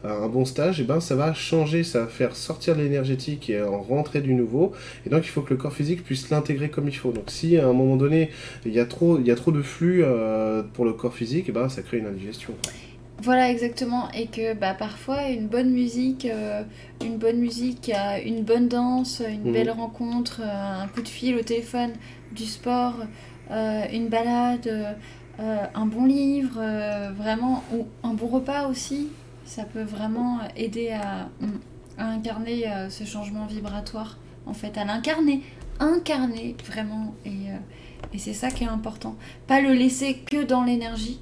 [0.06, 3.62] euh, un bon stage, et ben, ça va changer, ça va faire sortir l'énergétique et
[3.62, 4.72] en rentrer du nouveau.
[5.06, 7.12] Et donc il faut que le corps physique puisse l'intégrer comme il faut.
[7.12, 8.30] Donc si à un moment donné
[8.66, 11.50] il y a trop, il y a trop de flux euh, pour le corps physique,
[11.50, 12.54] et ben, ça crée une indigestion.
[13.22, 14.10] Voilà exactement.
[14.14, 16.64] Et que bah, parfois une bonne musique, euh,
[17.04, 17.92] une bonne musique,
[18.26, 19.54] une bonne danse, une Mhm.
[19.54, 21.92] belle rencontre, euh, un coup de fil au téléphone,
[22.32, 22.94] du sport,
[23.52, 24.94] euh, une balade, euh,
[25.74, 26.60] un bon livre,
[27.16, 29.08] vraiment ou un bon repas aussi,
[29.46, 31.30] ça peut vraiment aider à,
[31.98, 34.18] à incarner ce changement vibratoire
[34.48, 35.42] en fait, à l'incarner,
[35.80, 37.14] incarner vraiment.
[37.26, 37.52] Et,
[38.14, 39.16] et c'est ça qui est important,
[39.46, 41.20] pas le laisser que dans l'énergie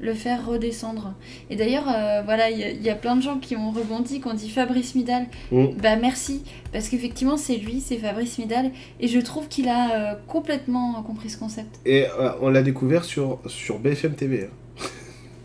[0.00, 1.14] le faire redescendre.
[1.50, 3.70] Et d'ailleurs, euh, voilà, il y, a- il y a plein de gens qui ont
[3.70, 5.26] rebondi, qui ont dit Fabrice Midal.
[5.50, 5.66] Mm.
[5.82, 6.42] Bah merci,
[6.72, 8.70] parce qu'effectivement c'est lui, c'est Fabrice Midal,
[9.00, 11.80] et je trouve qu'il a euh, complètement compris ce concept.
[11.86, 14.44] Et euh, on l'a découvert sur, sur BFM TV.
[14.44, 14.84] hein.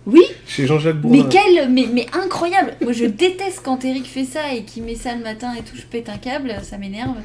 [0.05, 1.23] Oui, Chez Jean-Jacques Bourdin.
[1.23, 4.95] mais quel, mais, mais incroyable Moi je déteste quand Eric fait ça et qu'il met
[4.95, 7.15] ça le matin et tout, je pète un câble, ça m'énerve.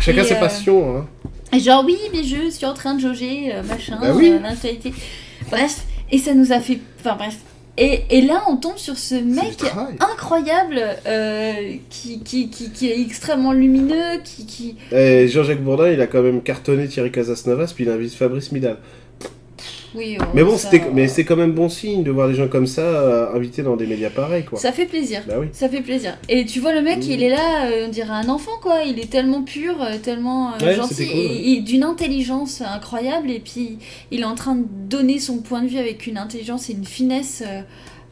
[0.00, 0.98] Chacun Et, ses passions.
[0.98, 1.58] Hein.
[1.58, 4.34] Genre oui, mais je suis en train de jauger, machin, Bah oui.
[5.50, 6.78] Bref, et ça nous a fait...
[7.00, 7.36] Enfin bref.
[7.78, 9.62] Et, et là on tombe sur ce mec
[10.00, 14.46] incroyable euh, qui, qui, qui, qui est extrêmement lumineux, qui...
[14.46, 14.76] qui...
[14.92, 18.78] Et Jean-Jacques Bourdin, il a quand même cartonné Thierry Casasnovas, puis il invite Fabrice Midal.
[19.96, 22.34] Oui, euh, Mais bon, ça- c'était, mais c'est quand même bon signe de voir des
[22.34, 24.58] gens comme ça euh, invités dans des médias pareils, quoi.
[24.58, 25.22] Ça fait plaisir.
[25.26, 25.46] Bah oui.
[25.52, 26.16] Ça fait plaisir.
[26.28, 27.10] Et tu vois, le mec, Mm.
[27.10, 28.82] il est là, euh, on dirait un enfant, quoi.
[28.86, 33.30] Il est tellement pur, euh, tellement euh, Ouais, gentil, et, et d'une intelligence incroyable.
[33.30, 33.78] Et puis,
[34.10, 36.84] il est en train de donner son point de vue avec une intelligence et une
[36.84, 37.62] finesse euh,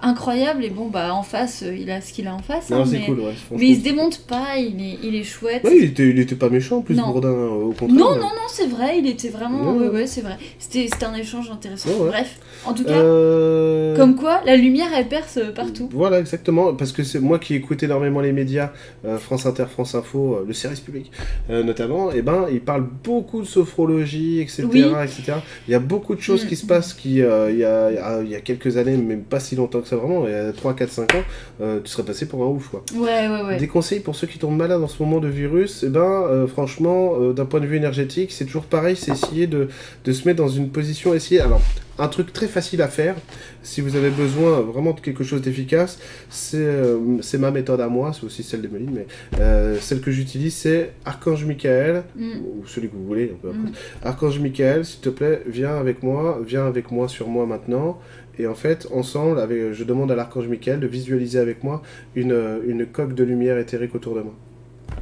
[0.05, 2.83] incroyable et bon bah en face euh, il a ce qu'il a en face Non,
[2.83, 3.33] hein, c'est mais, cool, ouais.
[3.53, 6.35] mais il se démonte pas il est, il est chouette Ouais, il était, il était
[6.37, 7.07] pas méchant en plus, Non.
[7.11, 7.99] Bourdin, euh, au contraire.
[7.99, 11.15] non non non c'est vrai il était vraiment Ouais, ouais c'est vrai c'était c'était un
[11.15, 16.19] échange intéressant bref en tout cas Euh, comme quoi la lumière elle perce partout Voilà,
[16.21, 16.75] exactement.
[16.75, 18.71] Parce que c'est moi qui écoute énormément les médias,
[19.05, 21.11] euh, France Inter, France Info, euh, le service public
[21.49, 24.65] notamment, et ben ils parlent beaucoup de sophrologie, etc.
[24.73, 24.81] Oui.
[25.03, 25.35] etc.
[25.69, 26.49] Il y a beaucoup de choses Mm.
[26.49, 28.97] qui se passent qui, il, y a, il y a- il y a quelques années,
[28.97, 31.19] même pas si longtemps que ça vraiment, il y a 3, 4, 5 ans,
[31.61, 32.69] euh, tu serais passé pour un ouf.
[32.69, 32.85] Quoi.
[32.95, 35.85] ouais ouais ouais Des conseils pour ceux qui tombent malades en ce moment de virus,
[35.87, 39.47] eh ben, euh, franchement, euh, d'un point de vue énergétique, c'est toujours pareil, c'est essayer
[39.47, 39.69] de,
[40.05, 41.61] de se mettre dans une position, essayer, alors,
[41.97, 43.15] un truc très facile à faire,
[43.63, 48.25] si vous avez besoin vraiment de quelque chose d'efficace, c'est ma méthode à moi, c'est
[48.25, 52.33] aussi celle de Méline, mais celle que j'utilise, c'est Archange Michael, Mm.
[52.41, 53.69] ou celui que vous voulez, peu importe.
[53.69, 54.07] Mm.
[54.07, 57.99] Archange Michael, s'il te plaît, viens avec moi, viens avec moi sur moi maintenant.
[58.39, 59.41] Et en fait, ensemble,
[59.73, 61.83] je demande à l'Archange Michael de visualiser avec moi
[62.15, 64.35] une, euh, une coque de lumière éthérique autour de moi.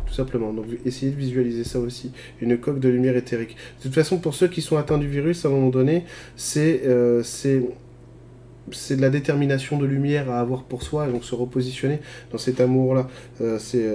[0.06, 0.52] Tout simplement.
[0.52, 2.12] Donc essayez de visualiser ça aussi.
[2.40, 3.56] Une coque de lumière éthérique.
[3.78, 6.04] De toute façon, pour ceux qui sont atteints du virus, à un moment donné,
[6.36, 7.22] c'est euh,
[8.90, 12.00] de la détermination de lumière à avoir pour soi, et donc se repositionner
[12.30, 13.08] dans cet amour-là.
[13.40, 13.86] Euh, c'est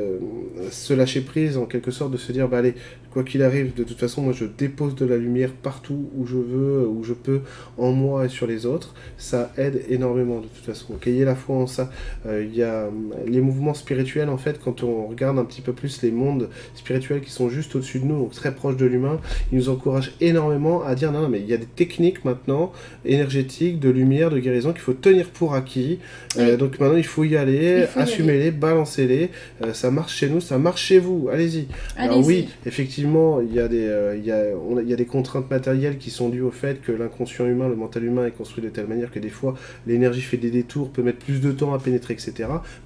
[0.72, 2.76] se lâcher prise, en quelque sorte, de se dire, bah allez,
[3.18, 6.36] quoi qu'il arrive, de toute façon, moi je dépose de la lumière partout où je
[6.36, 7.40] veux, où je peux,
[7.80, 8.94] en moi et sur les autres.
[9.18, 10.94] Ça aide énormément, de toute façon.
[10.94, 11.90] Donc ayez la foi en ça.
[12.28, 12.90] Euh, Il y a euh,
[13.26, 17.22] les mouvements spirituels, en fait, quand on regarde un petit peu plus les mondes spirituels
[17.22, 19.20] qui sont juste au-dessus de nous, donc très proches de l'humain,
[19.52, 22.72] ils nous encouragent énormément à dire, non, non, mais il y a des techniques maintenant,
[23.04, 25.98] énergétiques, de lumière, de guérison, qu'il faut tenir pour acquis.
[26.38, 26.58] Euh, Oui.
[26.58, 29.32] donc maintenant, il faut y aller, assumez-les, balancez-les.
[29.64, 31.30] Euh, ça marche chez nous, ça marche chez vous.
[31.34, 31.66] Allez-y.
[31.96, 32.28] Alors Allez-y.
[32.28, 33.07] oui, effectivement,
[33.42, 35.50] il y, a des, euh, il, y a, on a- il y a des contraintes
[35.50, 38.70] matérielles qui sont dues au fait que l'inconscient humain, le mental humain est construit de
[38.70, 39.56] telle manière que des fois,
[39.86, 42.34] l'énergie fait des détours, peut mettre plus de temps à pénétrer, etc.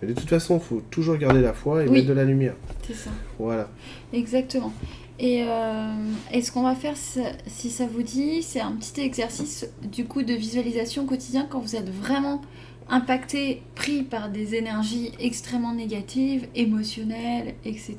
[0.02, 1.93] Mais de toute façon, il faut toujours garder la foi et Oui.
[1.95, 2.56] mettre de la lumière.
[2.88, 3.69] c'est ça Voilà.
[4.14, 4.73] Exactement.
[5.19, 5.93] Et, euh,
[6.34, 9.68] et ce qu'on va faire, si ça- si ça vous dit, c'est un petit exercice
[9.84, 12.41] du coup de visualisation quotidien quand vous êtes vraiment
[12.89, 17.95] impacté, pris par des énergies extrêmement négatives, émotionnelles, etc.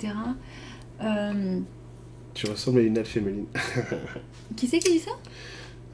[1.02, 1.60] Euh,
[2.34, 3.46] Tu ressembles à une elfe féminine.
[4.56, 5.10] qui c'est qui dit ça?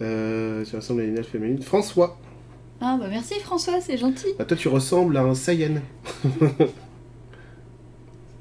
[0.02, 1.60] Euh, tu ressembles à une elfe féminine.
[1.62, 2.16] François.
[2.81, 4.28] Ah bah merci François, c'est gentil.
[4.39, 5.81] Bah, toi, tu ressembles à un Saiyan.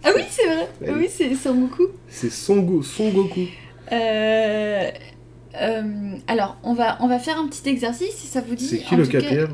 [0.03, 0.68] Ah oui, c'est vrai.
[0.82, 0.94] Ouais.
[0.99, 1.84] Oui, c'est Son Goku.
[2.07, 3.41] C'est Son, Go- Son Goku.
[3.91, 4.90] Euh,
[5.56, 8.65] euh, alors, on va, on va faire un petit exercice si ça vous dit.
[8.65, 9.49] C'est qui En le cas, capitaine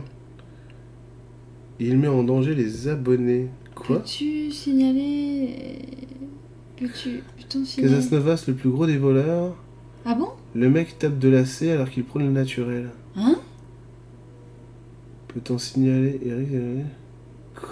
[1.80, 3.48] Il met en danger les abonnés.
[3.74, 4.00] Quoi?
[4.00, 5.80] Peux-tu signaler?
[6.78, 7.24] Peux-tu
[7.54, 9.54] peut-on signaler Casasnovas, le plus gros des voleurs.
[10.06, 10.30] Ah bon?
[10.56, 12.90] Le mec tape de la C alors qu'il prône le naturel.
[13.16, 13.36] Hein?
[15.30, 16.82] Peut-on signaler Eric euh,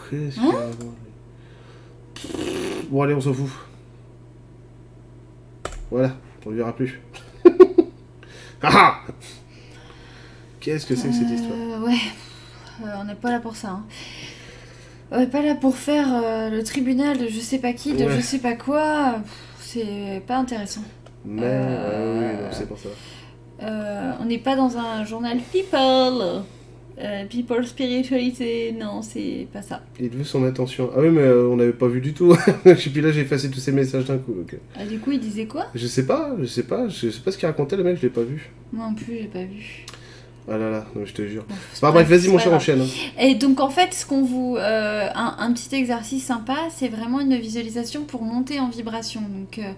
[0.10, 0.52] Qu'est-ce Hein?
[2.16, 2.32] qu'il
[2.90, 3.50] Bon, allez, on s'en fout.
[5.90, 7.00] Voilà, on le verra plus.
[8.64, 8.96] ah ah
[10.60, 11.58] Qu'est-ce que c'est que cette histoire?
[11.60, 11.98] Euh, Ouais,
[12.84, 13.70] Euh, on n'est pas là pour ça.
[13.72, 13.84] hein.
[15.12, 18.06] On n'est pas là pour faire euh, le tribunal de je sais pas qui, de
[18.06, 18.16] Ouais.
[18.16, 19.16] je sais pas quoi.
[19.74, 20.82] C'est pas intéressant.
[21.24, 22.90] Mais, euh, ouais, oui, c'est pour ça.
[23.64, 26.44] Euh, on n'est pas dans un journal People.
[27.00, 29.82] Euh, people spiritualité, non, c'est pas ça.
[30.00, 30.90] Il veut son attention.
[30.94, 32.36] Ah oui, mais on n'avait pas vu du tout.
[32.66, 34.34] Et puis là, j'ai effacé tous ces messages d'un coup.
[34.34, 35.68] euh, Ah, du coup, il disait quoi?
[35.74, 38.04] Je sais pas, je sais pas, je sais pas ce qu'il racontait le mec, je
[38.04, 38.52] l'ai pas vu.
[38.74, 39.86] Moi non plus, j'ai pas vu.
[40.50, 41.46] Ah là là, non, je te jure.
[41.48, 42.82] Bah pas bref, vas-y mon cher, enchaîne.
[42.82, 42.86] hein.
[43.20, 47.20] Et donc en fait, ce qu'on vous, euh, un, un petit exercice sympa, c'est vraiment
[47.20, 49.22] une visualisation pour monter en vibration.
[49.22, 49.72] Donc euh,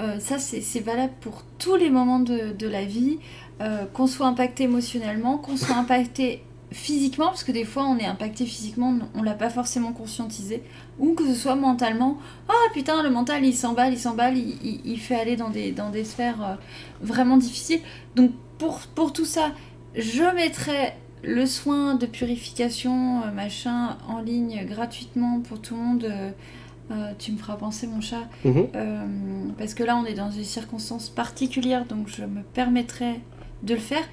[0.00, 3.18] euh, ça, c'est valable pour tous les moments de, de la vie,
[3.60, 6.42] euh, qu'on soit impacté émotionnellement, qu'on soit impacté
[6.72, 10.62] physiquement, parce que des fois on est impacté physiquement, on l'a pas forcément conscientisé,
[10.98, 12.18] ou que ce soit mentalement.
[12.48, 15.70] Ah putain, le mental il s'emballe, il s'emballe, il, il- il fait aller dans des,
[15.72, 16.58] dans des sphères
[17.00, 17.80] vraiment difficiles.
[18.16, 19.52] Donc pour, pour tout ça,
[19.94, 20.92] je mettrai
[21.22, 26.04] le soin de purification, euh, machin, en ligne gratuitement pour tout le monde.
[26.04, 26.30] euh,
[26.90, 28.26] euh, tu me feras penser, mon chat.
[28.44, 28.68] Mhm.
[28.74, 29.06] Euh,
[29.58, 33.20] parce que là, on est dans des circonstances particulières, donc je me permettrai
[33.62, 34.04] de le faire.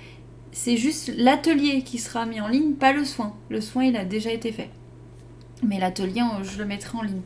[0.51, 3.33] C'est juste l'atelier qui sera mis en ligne, pas le soin.
[3.49, 4.69] Le soin, il a déjà été fait.
[5.63, 7.21] Mais l'atelier, je le mettrai en ligne.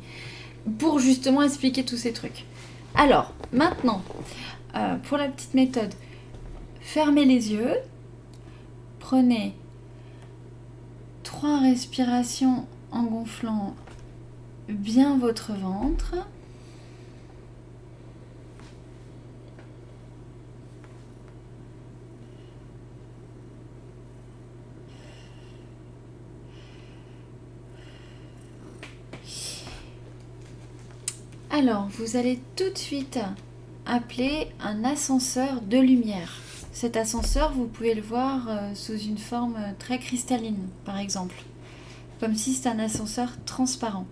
[0.78, 2.46] Pour justement expliquer tous ces trucs.
[2.94, 4.04] Alors, maintenant,
[4.76, 5.94] euh, pour la petite méthode,
[6.82, 7.74] fermez les yeux.
[9.00, 9.56] Prenez
[11.24, 13.76] trois respirations en gonflant
[14.68, 16.16] bien votre ventre.
[31.52, 33.20] Alors, vous allez tout de suite
[33.86, 36.49] appeler un ascenseur de lumière.
[36.80, 41.36] Cet ascenseur, vous pouvez le voir euh, sous une forme très cristalline, par exemple.
[42.22, 44.06] Comme si c'était un ascenseur transparent.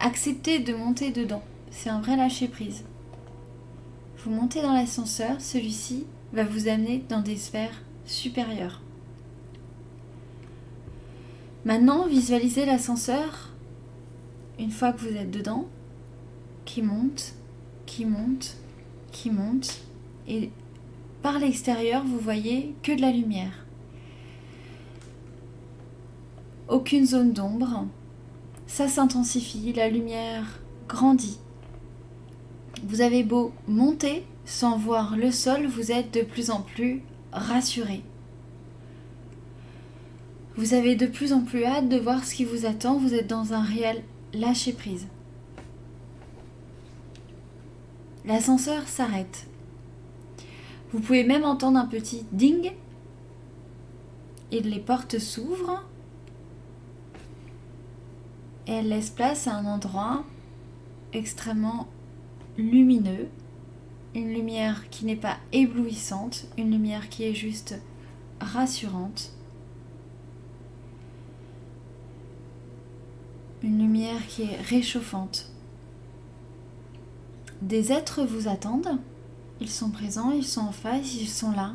[0.00, 1.44] Acceptez de monter dedans.
[1.70, 2.82] C'est un vrai lâcher-prise.
[4.18, 8.82] Vous montez dans l'ascenseur, celui-ci va vous amener dans des sphères supérieures.
[11.64, 13.52] Maintenant, visualisez l'ascenseur,
[14.58, 15.68] une fois que vous êtes dedans,
[16.64, 17.34] qui monte,
[17.86, 18.56] qui monte,
[19.12, 19.82] qui monte,
[20.26, 20.50] et
[21.26, 23.66] par l'extérieur, vous voyez que de la lumière.
[26.68, 27.84] Aucune zone d'ombre.
[28.68, 31.40] Ça s'intensifie, la lumière grandit.
[32.84, 38.04] Vous avez beau monter sans voir le sol, vous êtes de plus en plus rassuré.
[40.56, 43.26] Vous avez de plus en plus hâte de voir ce qui vous attend, vous êtes
[43.26, 45.08] dans un réel lâcher-prise.
[48.24, 49.48] L'ascenseur s'arrête.
[50.96, 52.72] Vous pouvez même entendre un petit ding
[54.50, 55.84] et les portes s'ouvrent
[58.66, 60.24] et elle laisse place à un endroit
[61.12, 61.86] extrêmement
[62.56, 63.28] lumineux,
[64.14, 67.78] une lumière qui n'est pas éblouissante, une lumière qui est juste
[68.40, 69.32] rassurante.
[73.62, 75.50] une lumière qui est réchauffante.
[77.60, 78.98] Des êtres vous attendent,
[79.60, 81.72] ils sont présents, ils sont en face, ils sont là.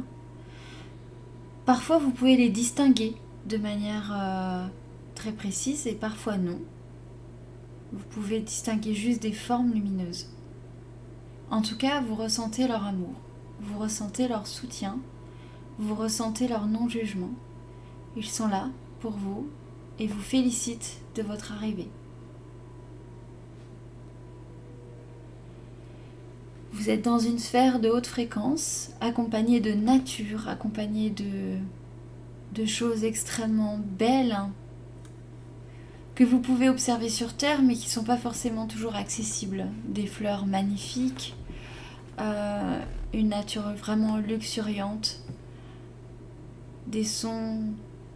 [1.66, 4.68] Parfois vous pouvez les distinguer de manière euh,
[5.16, 6.60] très précise et parfois non.
[7.94, 10.28] Vous pouvez distinguer juste des formes lumineuses.
[11.50, 13.14] En tout cas, vous ressentez leur amour,
[13.60, 15.00] vous ressentez leur soutien,
[15.78, 17.32] vous ressentez leur non-jugement.
[18.16, 18.70] Ils sont là
[19.02, 19.48] pour vous
[20.00, 21.90] et vous félicitent de votre arrivée.
[26.74, 31.58] Vous êtes dans une sphère de haute fréquence, accompagnée de nature, accompagnée de,
[32.54, 34.52] de choses extrêmement belles hein,
[36.16, 39.68] que vous pouvez observer sur Terre, mais qui ne sont pas forcément toujours accessibles.
[39.86, 41.36] Des fleurs magnifiques,
[42.20, 42.80] euh,
[43.14, 45.22] une nature vraiment luxuriante,
[46.88, 47.60] des sons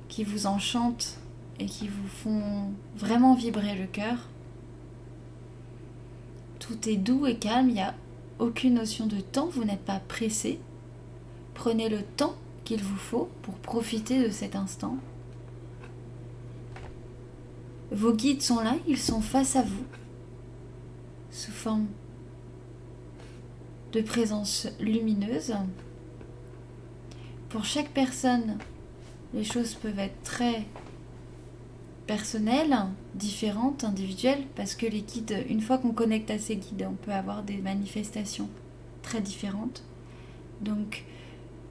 [0.08, 1.20] qui vous enchantent,
[1.60, 4.30] et qui vous font vraiment vibrer le cœur.
[6.60, 7.94] Tout est doux et calme, il a
[8.40, 10.60] aucune notion de temps, vous n'êtes pas pressé.
[11.54, 14.98] Prenez le temps qu'il vous faut pour profiter de cet instant.
[17.92, 19.86] Vos guides sont là, ils sont face à vous,
[21.32, 21.88] sous forme
[23.94, 25.56] de présence lumineuse.
[27.50, 28.58] Pour chaque personne,
[29.34, 30.66] les choses peuvent être très
[32.08, 32.76] personnelles,
[33.16, 37.12] différentes, individuelles, parce que les guides, une fois qu'on connecte à ces guides, on peut
[37.12, 38.50] avoir des manifestations
[39.02, 39.84] très différentes.
[40.62, 41.04] Donc,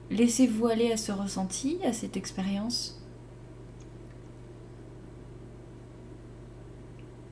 [0.09, 3.01] laissez-vous aller à ce ressenti, à cette expérience.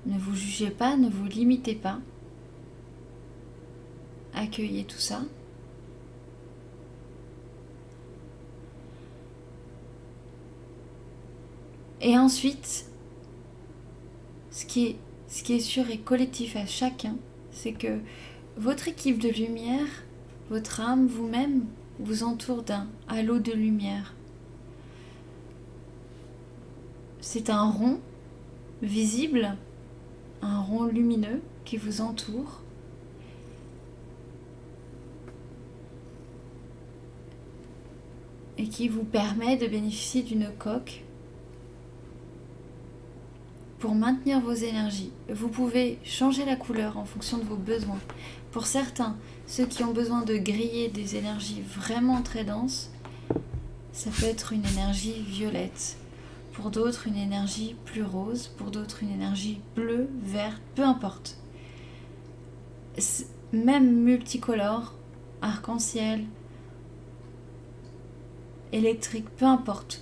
[0.06, 2.00] Ne vous jugez pas, ne vous limitez pas.
[4.34, 5.22] Accueillez tout ça.
[12.02, 12.86] Et ensuite,
[14.54, 14.96] ce qui
[15.50, 17.18] est, sûr et collectif à chacun,
[17.52, 18.00] c'est que
[18.56, 19.88] votre équipe de lumière,
[20.50, 21.66] votre âme, vous-même,
[22.00, 24.14] vous entoure d'un halo de lumière.
[27.20, 28.00] C'est un rond
[28.84, 29.58] visible,
[30.44, 32.60] un rond lumineux qui vous entoure.
[38.60, 41.03] et qui vous permet de bénéficier d'une coque
[43.84, 45.12] pour maintenir vos énergies.
[45.28, 48.00] Vous pouvez changer la couleur en fonction de vos besoins.
[48.54, 52.92] Pour certains, ceux qui ont besoin de griller des énergies vraiment très denses,
[53.92, 55.98] ça peut être une énergie violette.
[56.54, 58.48] Pour d'autres, une énergie plus rose.
[58.56, 61.38] Pour d'autres, une énergie bleue, verte, peu importe.
[63.52, 64.94] Même multicolore,
[65.42, 66.24] arc-en-ciel,
[68.72, 70.02] électrique, peu importe.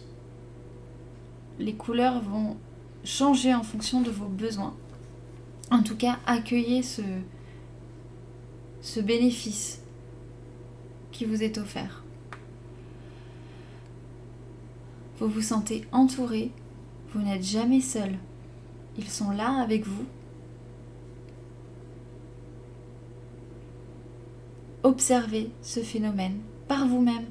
[1.58, 2.58] Les couleurs vont
[3.04, 4.76] changer en fonction de vos besoins.
[5.70, 7.02] En tout cas, accueillez ce,
[8.82, 9.82] ce bénéfice
[11.12, 12.04] qui vous est offert.
[15.20, 16.52] Vous vous sentez entouré,
[17.14, 18.18] vous n'êtes jamais seul.
[18.98, 20.06] Ils sont là avec vous.
[24.84, 27.26] Observez ce phénomène par vous-même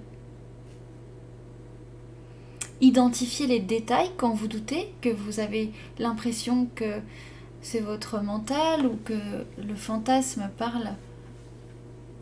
[2.81, 7.01] Identifiez les détails quand vous doutez, que vous avez l'impression que
[7.61, 10.95] c'est votre mental ou que le fantasme parle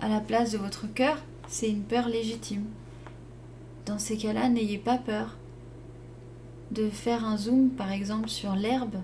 [0.00, 1.16] à la place de votre cœur,
[1.46, 2.64] c'est une peur légitime.
[3.86, 5.36] Dans ces cas-là, n'ayez pas peur
[6.72, 8.96] de faire un zoom par exemple sur l'herbe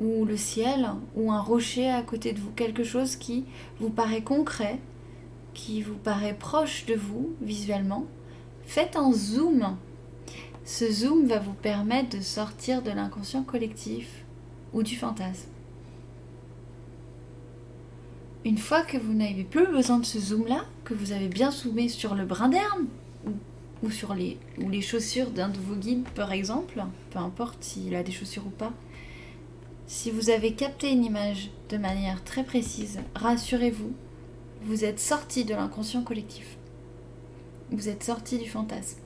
[0.00, 3.44] ou le ciel ou un rocher à côté de vous, quelque chose qui
[3.78, 4.80] vous paraît concret,
[5.54, 8.06] qui vous paraît proche de vous visuellement.
[8.66, 9.76] Faites un zoom.
[10.64, 14.24] Ce zoom va vous permettre de sortir de l'inconscient collectif
[14.72, 15.48] ou du fantasme.
[18.44, 21.88] Une fois que vous n'avez plus besoin de ce zoom-là, que vous avez bien zoomé
[21.88, 22.86] sur le brin d'herbe
[23.82, 28.02] ou, sur les, les chaussures d'un de vos guides, par exemple, peu importe s'il a
[28.02, 28.72] des chaussures ou pas,
[29.86, 33.92] si vous avez capté une image de manière très précise, rassurez-vous,
[34.62, 36.56] vous êtes sorti de l'inconscient collectif.
[37.72, 38.98] Vous êtes sorti du fantasme.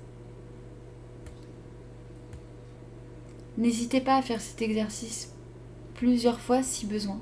[3.56, 5.32] N'hésitez pas à faire cet exercice
[5.94, 7.20] plusieurs fois si besoin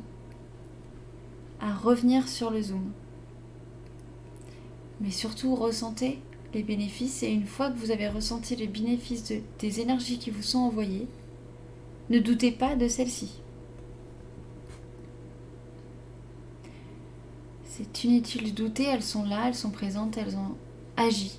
[1.61, 2.93] à revenir sur le zoom.
[5.01, 6.19] Mais surtout, ressentez
[6.55, 10.43] les bénéfices et une fois que vous avez ressenti les bénéfices des énergies qui vous
[10.43, 11.07] sont envoyées,
[12.09, 13.41] ne doutez pas de celles-ci.
[17.65, 20.57] C'est inutile de douter, elles sont là, elles sont présentes, elles ont
[20.97, 21.39] agi,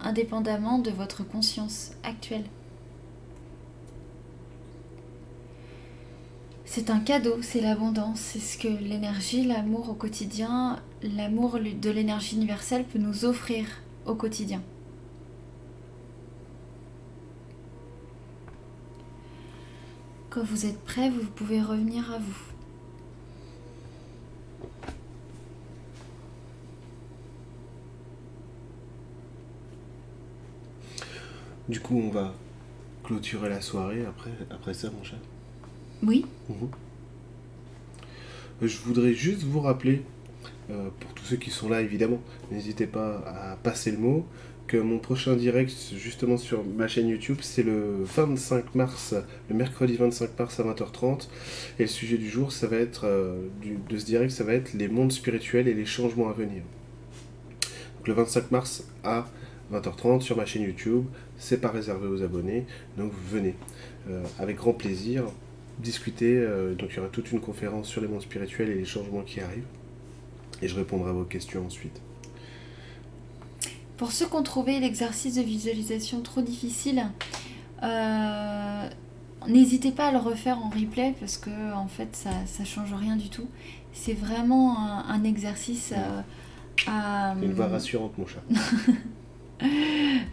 [0.00, 2.44] indépendamment de votre conscience actuelle.
[6.64, 12.36] C'est un cadeau, c'est l'abondance, c'est ce que l'énergie, l'amour au quotidien, l'amour de l'énergie
[12.36, 13.66] universelle peut nous offrir
[14.04, 14.62] au quotidien.
[20.28, 22.45] Quand vous êtes prêt, vous pouvez revenir à vous.
[31.68, 32.34] Du coup, on va
[33.02, 35.16] clôturer la soirée après, après ça, mon chat.
[36.02, 36.24] Oui.
[36.48, 36.68] Mhm.
[38.62, 40.02] Je voudrais juste vous rappeler,
[40.70, 42.20] euh, pour tous ceux qui sont là évidemment,
[42.50, 44.26] n'hésitez pas à passer le mot,
[44.66, 49.14] que mon prochain direct, justement sur ma chaîne YouTube, c'est le 25 mars,
[49.48, 51.28] le mercredi 25 mars à 20h30.
[51.78, 53.48] Et le sujet du jour, ça va être, euh,
[53.88, 56.62] de ce direct, ça va être les mondes spirituels et les changements à venir.
[57.98, 59.26] Donc le 25 mars à
[59.72, 61.04] 20h30 sur ma chaîne YouTube,
[61.38, 63.54] c'est pas réservé aux abonnés, donc venez.
[64.08, 65.24] Euh, avec grand plaisir,
[65.78, 66.36] discuter.
[66.36, 69.22] Euh, donc il y aura toute une conférence sur les mondes spirituels et les changements
[69.22, 69.66] qui arrivent.
[70.62, 72.00] Et je répondrai à vos questions ensuite.
[73.96, 77.06] Pour ceux qui ont trouvé l'exercice de visualisation trop difficile,
[77.82, 78.88] euh,
[79.48, 83.16] n'hésitez pas à le refaire en replay parce que en fait ça, ça change rien
[83.16, 83.48] du tout.
[83.92, 85.94] C'est vraiment un, exercice
[86.86, 87.34] à.
[87.42, 88.42] Une voix rassurante, mon chat.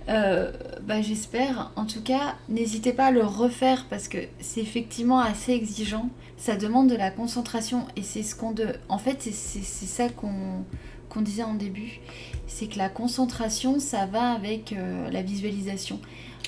[0.10, 0.52] Euh,
[0.82, 1.72] bah, j'espère.
[1.76, 6.10] En tout cas, n'hésitez pas à le refaire parce que c'est effectivement assez exigeant.
[6.38, 8.68] Ça demande de la concentration et c'est ce qu'on de.
[8.90, 12.00] En fait, c'est ça qu'on disait en début.
[12.48, 16.00] C'est que la concentration, ça va avec euh, la visualisation.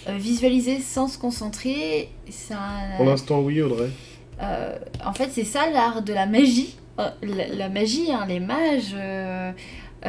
[0.07, 2.57] Euh, visualiser sans se concentrer, ça.
[2.98, 3.90] Pour l'instant, oui, Audrey.
[5.03, 6.76] en fait, c'est ça l'art de la magie.
[7.22, 8.95] La, magie, hein, les mages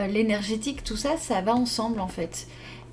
[0.08, 2.46] l'énergétique, tout ça, ça va ensemble en fait.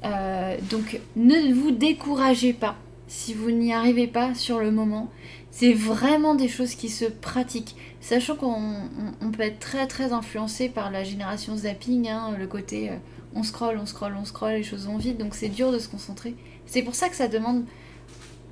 [0.05, 2.75] Euh, donc ne vous découragez pas
[3.07, 5.09] si vous n'y arrivez pas sur le moment.
[5.51, 7.75] C'est vraiment des choses qui se pratiquent.
[8.01, 12.95] Sachant qu'on peut être très très influencé par la génération zapping, hein, le côté euh,
[13.35, 15.87] on scroll, on scroll, on scroll, les choses vont vite, donc c'est dur de se
[15.87, 16.35] concentrer.
[16.65, 17.65] C'est pour ça que ça demande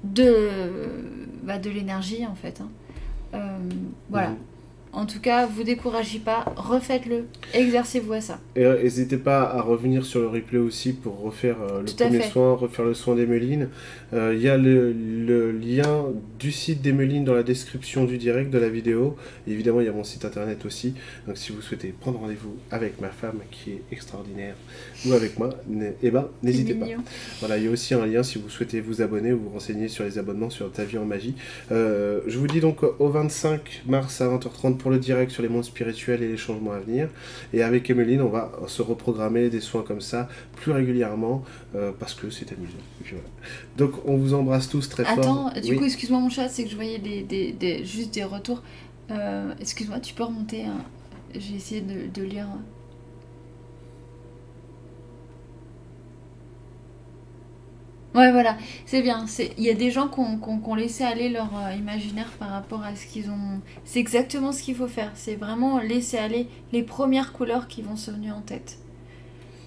[0.03, 0.49] de,
[1.44, 2.61] bah, de l'énergie en fait.
[2.61, 3.49] Hein.
[4.10, 4.36] voilà.
[4.93, 8.39] En tout cas, vous découragez pas, refaites-le, exercez-vous à ça.
[8.57, 12.22] Et euh, n'hésitez pas à revenir sur le replay aussi pour refaire euh, le premier
[12.23, 13.63] soin, refaire le soin d'Emeline.
[13.63, 13.68] Euh,
[14.13, 14.91] il y a le,
[15.51, 16.05] lien
[16.39, 19.15] du site d'Emeline dans la description du direct de la vidéo.
[19.47, 20.93] évidemment, il y a mon site internet aussi.
[21.27, 24.55] Donc si vous souhaitez prendre rendez-vous avec ma femme qui est extraordinaire
[25.05, 25.49] ou avec moi,
[26.01, 26.88] eh ben, n'hésitez pas.
[27.39, 29.88] Voilà, il y a aussi un lien si vous souhaitez vous abonner ou vous renseigner
[29.88, 31.35] sur les abonnements sur Ta vie en magie.
[31.69, 35.63] je vous dis donc au 25 mars à 20h30 pour le direct sur les mondes
[35.63, 37.09] spirituels et les changements à venir.
[37.53, 41.43] Et avec Emeline, on va se reprogrammer des soins comme ça plus régulièrement
[41.73, 42.77] euh, parce que c'est amusant.
[43.77, 45.19] Donc on vous embrasse tous très fort.
[45.19, 47.23] Attends, du coup, excuse-moi mon chat, c'est que je voyais des,
[47.53, 48.61] des, juste des retours.
[49.10, 50.65] Euh, excuse-moi, tu peux remonter.
[50.65, 50.84] Hein.
[51.34, 52.48] J'ai essayé de, de lire.
[58.14, 59.26] Ouais, voilà, c'est bien.
[59.57, 62.93] Il y a des gens qui ont, laissé aller leur euh, imaginaire par rapport à
[62.93, 63.61] ce qu'ils ont.
[63.85, 65.11] C'est exactement ce qu'il faut faire.
[65.15, 68.81] C'est vraiment laisser aller les premières couleurs qui vont se venir en tête.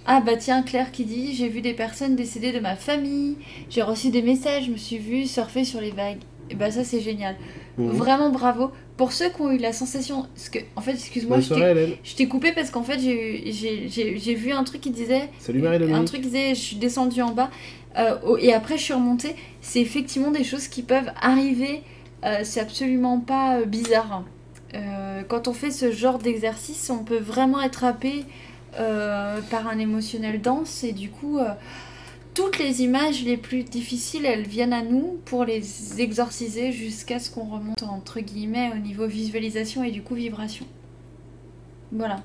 [0.07, 3.37] Ah bah tiens, Claire qui dit J'ai vu des personnes décédées de ma famille,
[3.71, 6.19] j'ai reçu des messages, je me suis vue surfer sur les vagues.
[6.51, 7.37] et bah ça c'est génial.
[7.79, 7.89] Mhm.
[7.91, 8.71] Vraiment bravo.
[8.97, 11.49] Pour ceux qui ont eu la sensation, parce que en fait, excuse-moi, je
[12.15, 16.05] t'ai- coupé parce qu'en fait j'ai vu un truc qui disait Salut un Marie-Dominique.
[16.05, 17.51] truc qui disait je suis descendue en bas
[17.99, 19.35] euh, et après je suis remontée.
[19.63, 21.81] C'est effectivement des choses qui peuvent arriver.
[22.25, 24.23] euh, c'est absolument pas euh, bizarre.
[24.75, 28.25] Euh, quand on fait ce genre d'exercice, on peut vraiment être happé
[29.51, 31.51] par un émotionnel dense et du coup, euh,
[32.35, 37.31] toutes les images les plus difficiles, elles viennent à nous pour les exorciser jusqu'à ce
[37.31, 40.67] qu'on remonte entre guillemets au niveau visualisation et du coup vibration.
[41.93, 42.23] Voilà.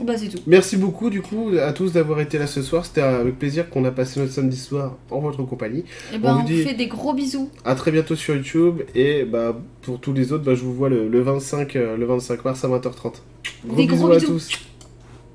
[0.00, 0.38] Bah c'est tout.
[0.46, 2.84] Merci beaucoup du coup à tous d'avoir été là ce soir.
[2.86, 5.84] C'était avec plaisir qu'on a passé notre samedi soir en votre compagnie.
[6.14, 7.50] Et ben On on, vous fait des gros bisous.
[7.64, 10.88] À très bientôt sur YouTube et bah pour tous les autres, bah, je vous vois
[10.88, 13.12] le, le 25 euh, le 25 mars à 20h30.
[13.66, 14.32] Gros Des bisous gros à bisous.
[14.32, 14.50] tous.